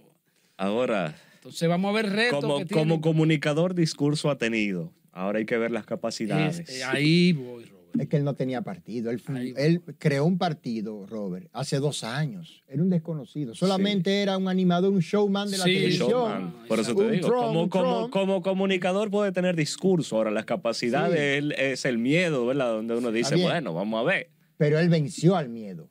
Ahora, 0.59 1.17
entonces 1.37 1.67
vamos 1.69 1.89
a 1.89 1.93
ver 2.03 2.11
retos 2.13 2.41
como, 2.43 2.59
que 2.59 2.67
como 2.67 2.85
tiene. 2.87 3.01
comunicador, 3.01 3.75
discurso 3.75 4.29
ha 4.31 4.37
tenido. 4.37 4.93
Ahora 5.19 5.39
hay 5.41 5.47
que 5.47 5.59
ver 5.59 5.71
las 5.73 5.85
capacidades. 5.85 6.61
Es- 6.61 6.71
eh, 6.81 6.85
ahí 6.85 7.33
voy, 7.33 7.65
Robert. 7.65 7.75
es 8.01 8.09
que 8.09 8.17
él 8.19 8.25
no 8.25 8.35
tenía 8.35 8.63
partido. 8.63 9.11
Él, 9.11 9.19
fue- 9.19 9.55
creó 9.99 10.25
un 10.27 10.39
partido, 10.39 11.07
Robert, 11.07 11.49
hace 11.53 11.79
dos 11.81 12.05
años. 12.05 12.63
Era 12.69 12.83
un 12.83 12.89
desconocido. 12.91 13.53
Solamente 13.55 14.23
era 14.23 14.39
un 14.39 14.47
animador, 14.47 14.93
un 14.93 15.01
showman 15.01 15.51
de 15.51 15.59
la 15.59 15.65
Sí, 15.65 15.73
televisión. 15.75 16.09
Showman. 16.11 16.55
Por 16.69 16.79
eso 16.79 16.95
te 16.95 17.03
Un 17.03 17.11
digo, 17.13 17.27
Trump, 17.29 17.71
como, 18.11 18.43
comunicador 18.43 19.11
puede 19.11 19.33
tener 19.33 19.57
discurso. 19.57 20.17
Ahora, 20.17 20.31
las 20.31 20.45
capacidades 20.45 21.19
Sí. 21.19 21.39
él- 21.39 21.53
es 21.59 21.85
el 21.85 21.99
miedo, 21.99 22.47
¿verdad? 22.47 22.73
Donde 22.75 22.95
uno 22.97 23.11
dice, 23.11 23.35
bueno, 23.37 23.75
vamos 23.75 24.01
a 24.01 24.05
ver. 24.05 24.31
Pero 24.57 24.79
él 24.79 24.89
venció 24.89 25.35
al 25.37 25.49
miedo. 25.49 25.89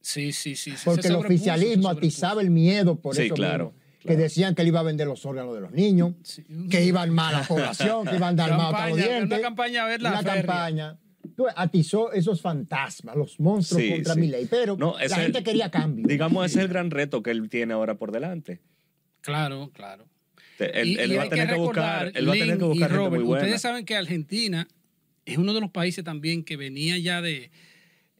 Sí, 0.00 0.32
sí, 0.32 0.54
sí. 0.56 0.70
sí, 0.72 0.76
Porque 0.84 1.08
el 1.08 1.14
oficialismo 1.16 1.88
atizaba 1.88 2.40
el 2.42 2.50
miedo 2.50 2.96
por 2.96 3.14
Sí, 3.16 3.22
eso 3.22 3.34
claro, 3.34 3.72
mismo. 3.72 3.83
Que 4.06 4.16
decían 4.16 4.54
que 4.54 4.62
él 4.62 4.68
iba 4.68 4.80
a 4.80 4.82
vender 4.82 5.06
los 5.06 5.24
órganos 5.24 5.54
de 5.54 5.60
los 5.62 5.72
niños, 5.72 6.14
Sí. 6.22 6.44
que 6.70 6.84
iban 6.84 7.10
mal 7.10 7.34
a 7.34 7.40
la 7.40 7.46
población, 7.46 8.06
que 8.06 8.16
iban 8.16 8.38
a 8.38 8.46
dar 8.48 8.56
mal 8.56 8.74
a 8.74 8.88
los 8.88 8.96
dientes. 8.98 9.24
una 9.26 9.40
campaña 9.40 9.84
a 9.84 9.88
ver 9.88 10.02
la 10.02 10.10
Una 10.10 10.22
campaña. 10.22 10.98
Atizó 11.56 12.12
esos 12.12 12.40
fantasmas, 12.42 13.16
los 13.16 13.40
monstruos 13.40 13.82
Sí, 13.82 13.90
contra 13.90 14.14
sí. 14.14 14.20
mi 14.20 14.28
ley. 14.28 14.46
Pero 14.48 14.76
No, 14.76 14.94
la 14.98 15.16
gente 15.16 15.38
el- 15.38 15.44
quería 15.44 15.70
cambio. 15.70 16.06
Digamos, 16.06 16.44
ese 16.46 16.58
es 16.58 16.64
el 16.64 16.68
gran 16.68 16.90
reto 16.90 17.22
que 17.22 17.30
él 17.30 17.48
tiene 17.48 17.72
ahora 17.74 17.96
por 17.96 18.12
delante. 18.12 18.60
Claro, 19.22 19.70
claro. 19.72 20.06
Él, 20.58 20.88
Y- 20.88 20.94
él 20.98 21.12
y 21.12 21.16
va 21.16 21.22
hay 21.22 21.26
a 21.28 21.30
tener 21.30 21.48
que, 21.48 21.54
buscar, 21.56 22.04
recordar, 22.04 22.12
él 22.14 22.28
va 22.28 22.32
a 22.32 22.36
tener 22.36 22.58
que 22.58 22.64
buscar 22.64 22.88
gente 22.90 22.96
Robert, 23.04 23.14
muy 23.22 23.24
buena. 23.24 23.42
Ustedes 23.44 23.60
saben 23.62 23.84
que 23.84 23.96
Argentina 23.96 24.68
es 25.24 25.38
uno 25.38 25.54
de 25.54 25.60
los 25.60 25.70
países 25.70 26.04
también 26.04 26.44
que 26.44 26.56
venía 26.56 26.96
ya 26.98 27.20
de, 27.22 27.50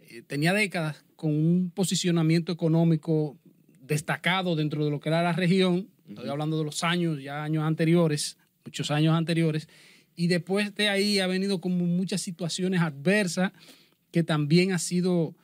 eh, 0.01 0.23
tenía 0.27 0.53
décadas 0.55 1.05
con 1.15 1.31
un 1.31 1.71
posicionamiento 1.73 2.51
económico 2.53 3.39
destacado 3.87 4.57
dentro 4.57 4.85
de 4.85 4.91
lo 4.91 5.01
que 5.01 5.09
era 5.09 5.23
la 5.23 5.33
región. 5.33 5.89
Estoy 6.09 6.29
hablando 6.29 6.59
de 6.59 6.65
los 6.65 6.85
años, 6.85 7.23
ya 7.23 7.43
años 7.45 7.65
anteriores, 7.65 8.39
muchos 8.65 8.91
años 8.91 9.15
anteriores. 9.15 9.69
Y 10.17 10.29
después 10.29 10.75
de 10.75 10.89
ahí 10.89 11.19
ha 11.19 11.27
venido 11.27 11.61
como 11.61 11.85
muchas 11.87 12.21
situaciones 12.21 12.81
adversas 12.81 13.53
que 14.11 14.23
también 14.23 14.73
ha 14.73 14.79
sido 14.79 15.35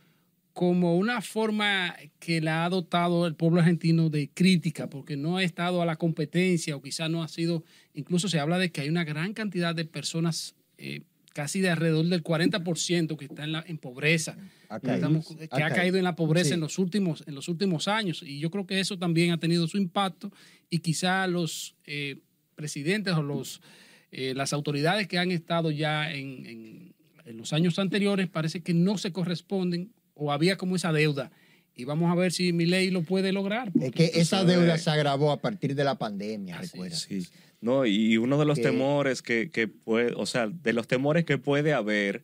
como 0.53 0.97
una 0.97 1.23
forma 1.23 1.97
que 2.19 2.41
la 2.41 2.63
ha 2.63 2.65
adoptado 2.67 3.27
el 3.27 3.35
pueblo 3.35 3.61
argentino 3.61 4.11
de 4.11 4.31
crítica, 4.33 4.89
porque 4.89 5.17
no 5.17 5.37
ha 5.37 5.43
estado 5.43 5.81
a 5.81 5.87
la 5.87 5.97
competencia 5.97 6.77
o 6.77 6.83
quizás 6.83 7.09
no 7.11 7.23
ha 7.23 7.29
sido, 7.29 7.65
incluso 7.95 8.29
se 8.29 8.39
habla 8.39 8.59
de 8.59 8.71
que 8.71 8.83
hay 8.83 8.89
una 8.89 9.05
gran 9.05 9.33
cantidad 9.33 9.75
de 9.75 9.85
personas, 9.85 10.55
eh, 10.79 11.03
casi 11.33 11.61
de 11.61 11.71
alrededor 11.71 12.07
del 12.07 12.23
40% 12.23 13.17
que 13.17 13.25
está 13.25 13.45
en, 13.45 13.53
la, 13.53 13.65
en 13.67 13.79
pobreza, 13.79 14.37
Ha 14.71 14.81
que, 14.81 14.87
caído. 14.87 14.97
estamos- 15.19 15.37
que 15.37 15.63
ha 15.65 15.71
caído 15.71 15.99
en 15.99 16.05
la 16.05 16.15
pobreza 16.17 16.49
Sí. 16.49 16.55
en, 16.55 16.61
los 16.61 16.79
últimos, 16.79 17.25
en 17.27 17.35
los 17.35 17.49
últimos 17.49 17.89
años. 17.89 18.23
Y 18.23 18.39
yo 18.39 18.51
creo 18.51 18.67
que 18.67 18.81
eso 18.81 18.97
también 18.99 19.33
ha 19.33 19.39
tenido 19.39 19.67
su 19.69 19.77
impacto 19.77 20.33
y 20.71 20.79
quizá 20.79 21.27
los 21.27 21.75
eh, 21.87 22.19
presidentes 22.55 23.15
o 23.15 23.23
los, 23.23 23.61
eh, 24.13 24.33
las 24.35 24.53
autoridades 24.53 25.09
que 25.09 25.19
han 25.19 25.31
estado 25.33 25.71
ya 25.71 26.13
en, 26.13 26.47
en- 26.47 26.95
en 27.27 27.37
los 27.37 27.53
años 27.53 27.79
anteriores 27.79 28.29
parece 28.29 28.61
que 28.63 28.73
no 28.75 28.97
se 28.97 29.13
corresponden 29.13 29.93
o 30.15 30.33
había 30.33 30.57
como 30.57 30.77
esa 30.77 30.93
deuda. 30.93 31.31
Y 31.75 31.85
vamos 31.85 32.11
a 32.11 32.15
ver 32.15 32.31
si 32.33 32.53
mi 32.53 32.67
ley 32.67 32.91
lo 32.91 33.03
puede 33.03 33.33
lograr. 33.33 33.73
Es 33.81 33.93
que 33.93 34.07
esa 34.15 34.39
sabes- 34.41 34.57
deuda 34.57 34.79
se 34.79 34.91
agravó 34.91 35.31
a 35.33 35.41
partir 35.41 35.75
de 35.75 35.85
la 35.85 35.97
pandemia, 35.97 36.59
recuerda. 36.61 36.97
Sí. 36.97 37.27
No, 37.61 37.87
y 37.87 38.17
uno 38.19 38.39
de 38.39 38.45
los 38.47 38.59
Que- 38.59 38.65
temores 38.65 39.23
que, 39.23 39.51
que 39.51 39.69
puede, 39.69 40.13
o 40.17 40.27
sea, 40.27 40.49
de 40.49 40.73
los 40.73 40.87
temores 40.87 41.25
que 41.25 41.39
puede 41.39 41.73
haber 41.73 42.23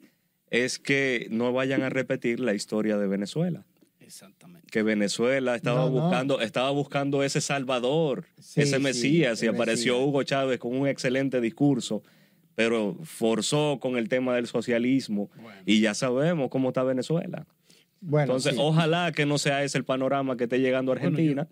es 0.50 0.78
que 0.78 1.26
no 1.30 1.52
vayan 1.52 1.82
a 1.82 1.88
repetir 1.90 2.40
la 2.40 2.54
historia 2.54 2.96
de 2.98 3.06
Venezuela. 3.06 3.64
Exactamente. 4.00 4.68
Que 4.70 4.82
Venezuela 4.82 5.56
estaba 5.56 5.80
No, 5.80 5.86
no. 5.90 6.00
buscando, 6.02 6.40
estaba 6.40 6.70
buscando 6.70 7.22
ese 7.24 7.40
Salvador, 7.40 8.24
Sí, 8.40 8.60
ese 8.60 8.76
sí, 8.76 8.82
Mesías, 8.82 9.42
y 9.42 9.48
apareció 9.48 9.94
Mesías. 9.94 10.08
Hugo 10.08 10.22
Chávez 10.22 10.58
con 10.60 10.76
un 10.76 10.86
excelente 10.86 11.40
discurso, 11.40 12.02
pero 12.54 12.96
forzó 13.02 13.78
con 13.80 13.96
el 13.96 14.08
tema 14.08 14.36
del 14.36 14.46
socialismo, 14.46 15.30
Bueno. 15.36 15.60
y 15.66 15.80
ya 15.80 15.94
sabemos 15.94 16.48
cómo 16.50 16.68
está 16.68 16.84
Venezuela. 16.84 17.46
Bueno, 18.00 18.24
Entonces, 18.24 18.54
sí. 18.54 18.58
ojalá 18.62 19.10
que 19.12 19.26
no 19.26 19.38
sea 19.38 19.64
ese 19.64 19.78
el 19.78 19.84
panorama 19.84 20.36
que 20.36 20.44
esté 20.44 20.60
llegando 20.60 20.92
a 20.92 20.94
Bueno, 20.94 21.08
Argentina, 21.08 21.48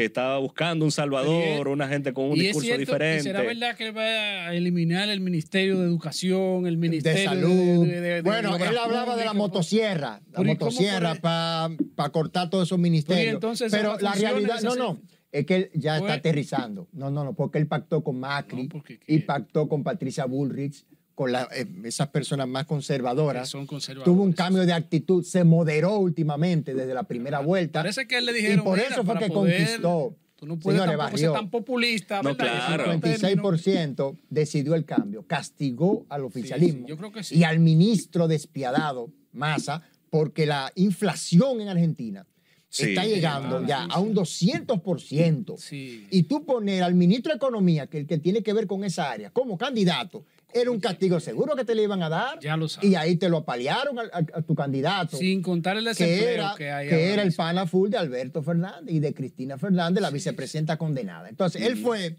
que 0.00 0.06
estaba 0.06 0.38
buscando 0.38 0.86
un 0.86 0.90
Salvador, 0.90 1.68
una 1.68 1.86
gente 1.86 2.14
con 2.14 2.30
un 2.30 2.36
y 2.38 2.40
es 2.40 2.44
discurso 2.46 2.64
cierto, 2.68 2.80
diferente. 2.80 3.20
¿y 3.20 3.22
¿Será 3.24 3.42
verdad 3.42 3.76
que 3.76 3.90
va 3.90 4.02
a 4.48 4.54
eliminar 4.54 5.10
el 5.10 5.20
Ministerio 5.20 5.78
de 5.78 5.84
Educación, 5.84 6.66
el 6.66 6.78
Ministerio 6.78 7.18
de 7.20 7.24
salud. 7.26 7.86
de- 7.86 7.86
de- 7.86 8.00
de- 8.00 8.10
de 8.14 8.22
bueno, 8.22 8.56
él 8.56 8.78
hablaba 8.78 9.14
de 9.14 9.26
la 9.26 9.34
motosierra, 9.34 10.22
la 10.32 10.38
Pero 10.38 10.52
¿y 10.52 10.56
cómo 10.56 10.70
motosierra 10.70 11.14
para 11.16 12.10
cortar 12.12 12.48
todos 12.48 12.66
esos 12.68 12.78
ministerios. 12.78 13.20
Pero 13.24 13.30
¿y 13.30 13.34
entonces 13.34 13.70
Pero 13.70 13.90
esas 13.90 14.02
la 14.02 14.12
realidad, 14.14 14.62
no, 14.62 14.74
no, 14.74 15.02
es 15.32 15.44
que 15.44 15.54
él 15.56 15.70
ya 15.74 15.96
está 15.96 16.06
Pues- 16.06 16.18
aterrizando. 16.18 16.88
No, 16.92 17.10
no, 17.10 17.22
no, 17.22 17.34
porque 17.34 17.58
él 17.58 17.66
pactó 17.66 18.02
con 18.02 18.18
Macri 18.20 18.68
No, 18.72 18.82
y 19.06 19.18
pactó 19.18 19.68
con 19.68 19.82
Patricia 19.82 20.24
Bullrich, 20.24 20.86
con 21.20 21.32
la- 21.32 21.46
eh, 21.54 21.66
esas 21.84 22.08
personas 22.08 22.48
más 22.48 22.64
conservadoras. 22.64 23.46
son. 23.46 23.66
Tuvo 23.66 24.22
un 24.22 24.32
cambio 24.32 24.64
de 24.64 24.72
actitud, 24.72 25.22
se 25.22 25.44
moderó 25.44 25.98
últimamente 25.98 26.72
desde 26.72 26.94
la 26.94 27.02
primera 27.02 27.40
vuelta. 27.40 27.80
Parece 27.80 28.06
que 28.08 28.16
él 28.16 28.24
le 28.24 28.32
y 28.32 28.36
dijeron. 28.36 28.64
por 28.64 28.78
"Mira, 28.78 28.88
eso 28.88 29.04
fue 29.04 29.18
que 29.18 29.26
poder- 29.28 29.58
conquistó. 29.66 30.16
Tú 30.36 30.46
no 30.46 30.58
puedes 30.58 30.80
Señores, 30.80 30.98
tampoco 30.98 31.18
ser 31.18 31.32
tan 31.34 31.50
populista, 31.50 32.22
No, 32.22 32.34
claro. 32.34 32.84
Términos. 32.84 33.20
56% 33.20 34.16
decidió 34.30 34.74
el 34.74 34.86
cambio, 34.86 35.26
castigó 35.26 36.06
al 36.08 36.24
oficialismo 36.24 36.86
sí, 36.86 36.88
yo 36.88 36.96
creo 36.96 37.12
que 37.12 37.22
sí. 37.22 37.36
y 37.36 37.44
al 37.44 37.58
ministro 37.60 38.26
despiadado, 38.26 39.10
Massa, 39.32 39.82
porque 40.08 40.46
la 40.46 40.72
inflación 40.74 41.60
en 41.60 41.68
Argentina 41.68 42.26
Sí, 42.70 42.84
está 42.90 43.04
llegando 43.04 43.58
ah, 43.58 43.64
ya 43.66 43.82
a 43.84 43.98
un 44.00 44.14
200%. 44.14 45.56
Sí. 45.58 46.06
Y 46.10 46.22
tú 46.22 46.46
poner 46.46 46.82
al 46.84 46.94
ministro 46.94 47.32
de 47.32 47.36
Economía, 47.36 47.88
que 47.88 47.98
el 47.98 48.06
que 48.06 48.16
tiene 48.18 48.42
que 48.42 48.52
ver 48.52 48.66
con 48.66 48.84
esa 48.84 49.10
área, 49.10 49.30
como 49.30 49.58
candidato, 49.58 50.24
era 50.54 50.70
un 50.70 50.80
castigo 50.80 51.20
seguro 51.20 51.54
que 51.56 51.64
te 51.64 51.74
le 51.74 51.82
iban 51.82 52.02
a 52.02 52.08
dar. 52.08 52.38
Ya 52.40 52.56
lo 52.56 52.68
sabes. 52.68 52.90
Y 52.90 52.94
ahí 52.94 53.16
te 53.16 53.28
lo 53.28 53.38
apalearon 53.38 53.98
a, 53.98 54.02
a- 54.02 54.38
a 54.38 54.42
tu 54.42 54.54
candidato. 54.54 55.16
Sin 55.16 55.42
contar 55.42 55.76
el 55.76 55.84
que 55.84 55.90
desempleo 55.90 56.28
era, 56.30 56.54
que 56.56 56.70
hay 56.70 56.88
que 56.88 57.12
era 57.12 57.22
el 57.22 57.32
pana 57.34 57.66
full 57.66 57.90
de 57.90 57.98
Alberto 57.98 58.42
Fernández 58.42 58.94
y 58.94 59.00
de 59.00 59.14
Cristina 59.14 59.58
Fernández, 59.58 60.02
la 60.02 60.10
vicepresidenta 60.10 60.76
condenada. 60.76 61.28
Entonces, 61.28 61.62
él 61.62 61.76
fue 61.76 62.16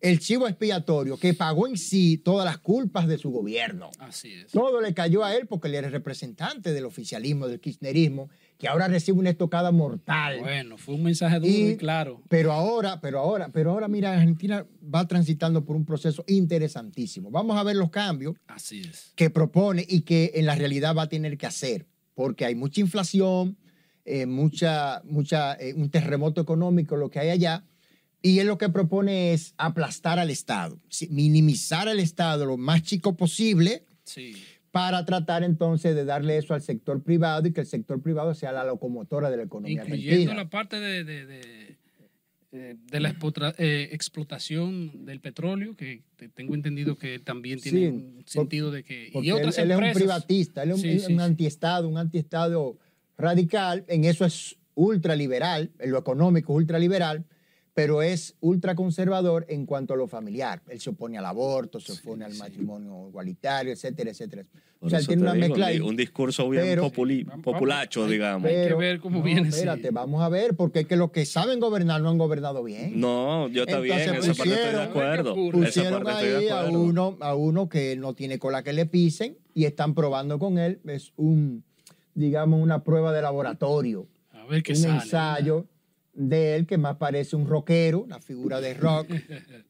el 0.00 0.18
chivo 0.18 0.48
expiatorio 0.48 1.18
que 1.18 1.34
pagó 1.34 1.66
en 1.66 1.76
sí 1.76 2.16
todas 2.16 2.46
las 2.46 2.56
culpas 2.58 3.06
de 3.06 3.18
su 3.18 3.30
gobierno. 3.30 3.90
Así 3.98 4.32
es. 4.32 4.46
Todo 4.50 4.80
le 4.80 4.94
cayó 4.94 5.24
a 5.24 5.34
él 5.36 5.46
porque 5.46 5.68
él 5.68 5.74
era 5.74 5.88
el 5.88 5.92
representante 5.92 6.72
del 6.72 6.86
oficialismo, 6.86 7.46
del 7.48 7.60
kirchnerismo, 7.60 8.30
que 8.60 8.68
ahora 8.68 8.88
recibe 8.88 9.18
una 9.18 9.30
estocada 9.30 9.72
mortal. 9.72 10.38
Bueno, 10.40 10.76
fue 10.76 10.94
un 10.94 11.02
mensaje 11.02 11.40
duro 11.40 11.50
y, 11.50 11.76
claro. 11.78 12.22
Pero 12.28 12.52
ahora, 12.52 13.00
pero 13.00 13.18
ahora, 13.18 13.48
pero 13.48 13.70
ahora, 13.70 13.88
mira, 13.88 14.12
Argentina 14.12 14.66
va 14.82 15.08
transitando 15.08 15.64
por 15.64 15.76
un 15.76 15.86
proceso 15.86 16.22
interesantísimo. 16.28 17.30
Vamos 17.30 17.56
a 17.56 17.62
ver 17.64 17.76
los 17.76 17.88
cambios 17.88 18.36
Así 18.46 18.82
es. 18.82 19.12
que 19.16 19.30
propone 19.30 19.86
y 19.88 20.02
que 20.02 20.32
en 20.34 20.44
la 20.44 20.54
realidad 20.54 20.94
va 20.94 21.04
a 21.04 21.08
tener 21.08 21.38
que 21.38 21.46
hacer, 21.46 21.86
porque 22.14 22.44
hay 22.44 22.54
mucha 22.54 22.82
inflación, 22.82 23.56
eh, 24.04 24.26
mucha, 24.26 25.00
mucha, 25.04 25.54
eh, 25.54 25.72
un 25.74 25.90
terremoto 25.90 26.42
económico, 26.42 26.96
lo 26.96 27.08
que 27.08 27.18
hay 27.18 27.30
allá, 27.30 27.64
y 28.20 28.40
él 28.40 28.46
lo 28.46 28.58
que 28.58 28.68
propone 28.68 29.32
es 29.32 29.54
aplastar 29.56 30.18
al 30.18 30.28
Estado, 30.28 30.78
minimizar 31.08 31.88
al 31.88 31.98
Estado 31.98 32.44
lo 32.44 32.58
más 32.58 32.82
chico 32.82 33.16
posible 33.16 33.84
Sí. 34.04 34.34
Para 34.70 35.04
tratar 35.04 35.42
entonces 35.42 35.94
de 35.96 36.04
darle 36.04 36.36
eso 36.38 36.54
al 36.54 36.62
sector 36.62 37.02
privado 37.02 37.46
y 37.48 37.52
que 37.52 37.60
el 37.62 37.66
sector 37.66 38.00
privado 38.00 38.34
sea 38.34 38.52
la 38.52 38.64
locomotora 38.64 39.30
de 39.30 39.36
la 39.38 39.42
economía 39.44 39.82
Incluyendo 39.82 40.10
argentina. 40.30 40.34
la 40.34 40.48
parte 40.50 40.78
de, 40.78 41.02
de, 41.04 41.26
de, 41.26 41.76
eh, 42.52 42.76
de 42.90 43.00
la 43.00 43.14
eh, 43.58 43.88
explotación 43.92 45.04
del 45.04 45.20
petróleo, 45.20 45.74
que 45.76 46.02
te- 46.16 46.28
tengo 46.28 46.54
entendido 46.54 46.96
que 46.96 47.18
también 47.18 47.60
tiene 47.60 47.78
Sí, 47.80 47.86
un 47.86 48.22
sentido 48.26 48.70
de 48.70 48.84
que... 48.84 49.10
Porque 49.12 49.28
Y 49.28 49.32
otras 49.32 49.58
él, 49.58 49.70
él 49.72 49.80
es 49.82 49.86
un 49.88 49.92
privatista, 49.92 50.62
él 50.62 50.70
es 50.70 50.74
un, 50.76 50.82
Sí, 50.82 50.90
un 50.90 50.98
sí, 51.00 51.06
sí. 51.06 51.18
antiestado, 51.20 51.88
un 51.88 51.98
antiestado 51.98 52.78
radical. 53.18 53.84
En 53.88 54.04
eso 54.04 54.24
es 54.24 54.56
ultraliberal, 54.74 55.72
en 55.78 55.90
lo 55.90 55.98
económico 55.98 56.52
es 56.52 56.56
ultraliberal, 56.58 57.24
pero 57.74 58.02
es 58.02 58.34
ultraconservador 58.40 59.46
en 59.48 59.64
cuanto 59.66 59.94
a 59.94 59.96
lo 59.96 60.06
familiar. 60.08 60.60
Él 60.68 60.80
se 60.80 60.90
opone 60.90 61.18
al 61.18 61.26
aborto, 61.26 61.80
se 61.80 61.92
opone 61.92 62.24
al 62.24 62.34
matrimonio 62.34 63.08
igualitario, 63.08 63.72
etcétera, 63.72 64.10
etcétera. 64.10 64.44
O 64.80 64.88
sea, 64.88 64.98
él 64.98 65.06
tiene 65.06 65.22
una 65.22 65.34
digo, 65.34 65.46
mezcla 65.48 65.66
ahí. 65.66 65.78
un 65.80 65.94
discurso 65.94 66.48
bien 66.48 66.64
Pero- 66.64 66.82
populi- 66.90 67.24
Vamos- 67.24 67.44
populacho, 67.44 68.00
vamos- 68.00 68.12
digamos. 68.12 68.50
Hay 68.50 68.66
que 68.68 68.74
ver 68.74 68.98
cómo 69.00 69.18
no, 69.18 69.24
viene, 69.24 69.50
sí. 69.52 69.58
Espérate, 69.58 69.90
vamos 69.90 70.22
a 70.22 70.28
ver, 70.30 70.56
porque 70.56 70.80
es 70.80 70.86
que 70.86 70.96
los 70.96 71.10
que 71.10 71.26
saben 71.26 71.60
gobernar 71.60 72.00
no 72.00 72.08
han 72.08 72.16
gobernado 72.18 72.64
bien. 72.64 72.98
No, 72.98 73.46
yo 73.48 73.62
está 73.64 73.78
bien, 73.78 73.98
Entonces 73.98 74.24
esa 74.30 74.38
parte 74.38 74.54
estoy 74.54 74.72
de 74.72 74.72
pusieron- 74.78 74.88
acuerdo. 74.90 75.34
Pusieron 75.52 76.02
parte 76.02 76.12
estoy 76.26 76.28
de 76.30 76.36
ahí 76.38 76.48
a 76.48 76.60
acuerdo. 76.60 76.80
uno, 76.80 77.16
a 77.20 77.34
uno 77.34 77.68
que 77.68 77.96
no 77.96 78.14
tiene 78.14 78.38
cola 78.38 78.62
que 78.62 78.72
le 78.72 78.86
pisen 78.86 79.36
y 79.54 79.64
están 79.66 79.94
probando 79.94 80.38
con 80.38 80.56
él. 80.58 80.80
Es 80.86 81.12
un, 81.16 81.62
digamos, 82.14 82.60
una 82.62 82.82
prueba 82.82 83.12
de 83.12 83.20
laboratorio. 83.22 84.06
A 84.32 84.46
ver 84.46 84.62
qué 84.62 84.72
un 84.72 84.78
sale. 84.78 84.94
ensayo 84.94 85.66
de 86.28 86.56
él 86.56 86.66
que 86.66 86.76
más 86.76 86.96
parece 86.96 87.34
un 87.34 87.46
rockero, 87.46 88.00
una 88.00 88.20
figura 88.20 88.60
de 88.60 88.74
rock, 88.74 89.08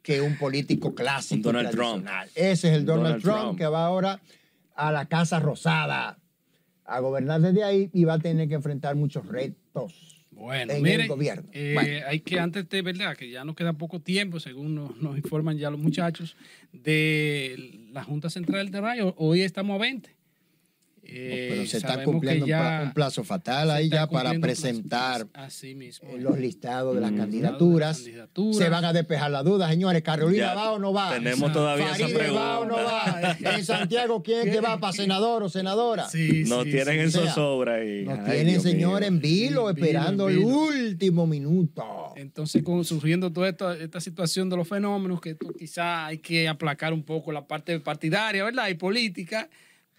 que 0.02 0.20
un 0.20 0.36
político 0.36 0.94
clásico. 0.94 1.36
Un 1.48 1.54
Donald 1.54 1.70
tradicional. 1.70 2.28
Ese 2.34 2.68
es 2.70 2.74
el 2.76 2.84
Donald, 2.84 3.04
Donald 3.04 3.22
Trump, 3.22 3.38
Trump. 3.40 3.58
que 3.58 3.66
va 3.66 3.86
ahora 3.86 4.20
a 4.74 4.90
la 4.90 5.06
Casa 5.06 5.38
Rosada 5.38 6.18
a 6.84 6.98
gobernar 7.00 7.40
desde 7.40 7.62
ahí 7.62 7.88
y 7.92 8.04
va 8.04 8.14
a 8.14 8.18
tener 8.18 8.48
que 8.48 8.54
enfrentar 8.54 8.96
muchos 8.96 9.26
retos. 9.26 10.16
Bueno, 10.32 10.72
en 10.72 10.86
el 10.86 11.06
gobierno. 11.06 11.48
eh, 11.52 11.72
Bueno. 11.74 12.06
hay 12.08 12.20
que 12.20 12.40
antes 12.40 12.68
de 12.68 12.82
verdad 12.82 13.14
que 13.16 13.30
ya 13.30 13.44
nos 13.44 13.54
queda 13.54 13.74
poco 13.74 14.00
tiempo, 14.00 14.40
según 14.40 14.74
nos, 14.74 14.96
nos 14.96 15.16
informan 15.16 15.56
ya 15.58 15.70
los 15.70 15.78
muchachos, 15.78 16.34
de 16.72 17.88
la 17.92 18.02
Junta 18.02 18.30
Central 18.30 18.70
de 18.70 18.80
Rayo. 18.80 19.14
Hoy 19.18 19.42
estamos 19.42 19.76
a 19.76 19.78
20. 19.82 20.16
Eh, 21.12 21.48
Pero 21.50 21.66
se 21.66 21.76
está 21.78 22.02
cumpliendo 22.04 22.46
ya 22.46 22.82
un 22.84 22.92
plazo 22.92 23.24
fatal 23.24 23.70
ahí 23.70 23.88
ya 23.88 24.06
para 24.08 24.32
presentar 24.38 25.26
Así 25.34 25.74
mismo. 25.74 26.08
eh, 26.10 26.18
los 26.20 26.38
listados 26.38 26.94
de 26.94 27.00
las 27.00 27.12
Mm. 27.12 27.16
candidaturas. 27.16 27.98
candidaturas. 27.98 28.56
Se 28.56 28.68
van 28.68 28.84
a 28.84 28.92
despejar 28.92 29.30
las 29.30 29.44
dudas, 29.44 29.70
señores. 29.70 30.02
¿Carolina 30.02 30.46
Ya 30.46 30.54
va 30.54 30.72
o 30.72 30.78
no 30.78 30.92
va? 30.92 31.10
tenemos 31.14 31.52
todavía 31.52 31.86
esa 31.92 32.08
Faride 32.08 32.30
va 32.30 32.58
o 32.60 32.64
no 32.64 32.76
va? 32.76 33.36
En 33.56 33.64
Santiago, 33.64 34.22
¿quién 34.22 34.46
es 34.48 34.54
que 34.54 34.60
va 34.60 34.78
para 34.78 34.92
senador 34.92 35.42
o 35.42 35.48
senadora? 35.48 36.08
Sí, 36.08 36.44
No 36.46 36.62
sí, 36.64 36.70
tienen 36.70 37.10
sí. 37.10 37.18
sea, 37.18 37.26
zozobra 37.32 37.74
ahí. 37.76 38.04
Nos 38.04 38.18
Ay, 38.20 38.36
tienen, 38.36 38.60
señores, 38.60 39.08
en 39.08 39.20
vilo, 39.20 39.68
En 39.68 39.74
vilo, 39.74 39.86
esperando 39.86 40.28
en 40.30 40.36
el 40.38 40.44
último 40.44 41.26
minuto. 41.26 42.12
Entonces, 42.16 42.62
con, 42.62 42.84
surgiendo 42.84 43.32
toda 43.32 43.48
esta, 43.48 43.76
esta 43.76 44.00
situación 44.00 44.48
de 44.50 44.56
los 44.56 44.68
fenómenos, 44.68 45.20
que 45.20 45.30
esto 45.30 45.52
quizá 45.58 46.06
hay 46.06 46.18
que 46.18 46.48
aplacar 46.48 46.92
un 46.92 47.02
poco 47.02 47.32
la 47.32 47.46
parte 47.46 47.78
partidaria, 47.80 48.44
¿verdad? 48.44 48.68
Y 48.68 48.74
política, 48.74 49.48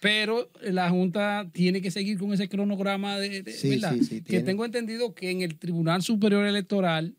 pero 0.02 0.50
la 0.64 0.90
Junta 0.90 1.48
tiene 1.54 1.80
que 1.80 1.92
seguir 1.92 2.18
con 2.18 2.34
ese 2.34 2.50
cronograma 2.50 3.18
de, 3.20 3.44
de- 3.44 3.54
Sí, 3.54 3.70
¿verdad? 3.70 3.94
sí, 3.94 4.04
sí, 4.04 4.16
que 4.16 4.22
tiene. 4.32 4.46
tengo 4.46 4.66
entendido 4.66 5.14
que 5.14 5.30
en 5.30 5.42
el 5.42 5.58
Tribunal 5.60 6.02
Superior 6.02 6.44
Electoral 6.46 7.16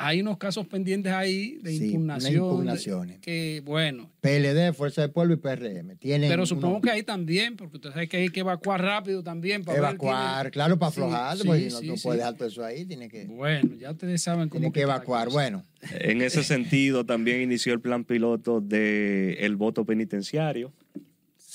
hay 0.00 0.20
unos 0.20 0.38
casos 0.38 0.64
pendientes 0.68 1.12
ahí 1.12 1.58
de 1.60 1.72
Sí, 1.72 1.86
impugnación. 1.86 2.34
unas 2.44 2.52
impugnaciones. 2.84 3.14
de- 3.16 3.20
que, 3.20 3.62
bueno, 3.64 4.12
PLD, 4.20 4.72
Fuerza 4.72 5.02
del 5.02 5.10
Pueblo 5.10 5.34
y 5.34 5.38
PRM. 5.38 5.96
Tienen 5.96 6.28
pero 6.30 6.46
supongo 6.46 6.76
unos- 6.76 6.82
que 6.82 6.90
ahí 6.90 7.02
también, 7.02 7.56
porque 7.56 7.78
usted 7.78 7.90
sabe 7.90 8.08
que 8.08 8.16
hay 8.18 8.28
que 8.28 8.40
evacuar 8.40 8.80
rápido 8.80 9.24
también. 9.24 9.64
Para 9.64 9.78
evacuar, 9.78 10.52
claro, 10.52 10.78
para 10.78 10.90
aflojar, 10.90 11.36
sí, 11.38 11.42
porque 11.46 11.64
si 11.64 11.70
no, 11.70 11.80
sí, 11.80 11.86
no 11.88 11.96
sí. 11.96 12.02
puede 12.04 12.18
dejar 12.18 12.34
todo 12.36 12.46
eso 12.46 12.64
ahí, 12.64 12.84
tiene 12.86 13.08
que, 13.08 13.24
Bueno, 13.24 13.74
ya 13.74 13.90
ustedes 13.90 14.22
saben 14.22 14.48
cómo 14.48 14.60
tiene 14.60 14.72
que 14.72 14.82
evacuar. 14.82 15.30
Bueno, 15.30 15.64
En 16.00 16.22
ese 16.22 16.44
sentido, 16.44 17.04
también 17.04 17.40
inició 17.40 17.72
el 17.72 17.80
plan 17.80 18.04
piloto 18.04 18.60
del 18.60 19.36
el 19.38 19.56
voto 19.56 19.84
penitenciario. 19.84 20.72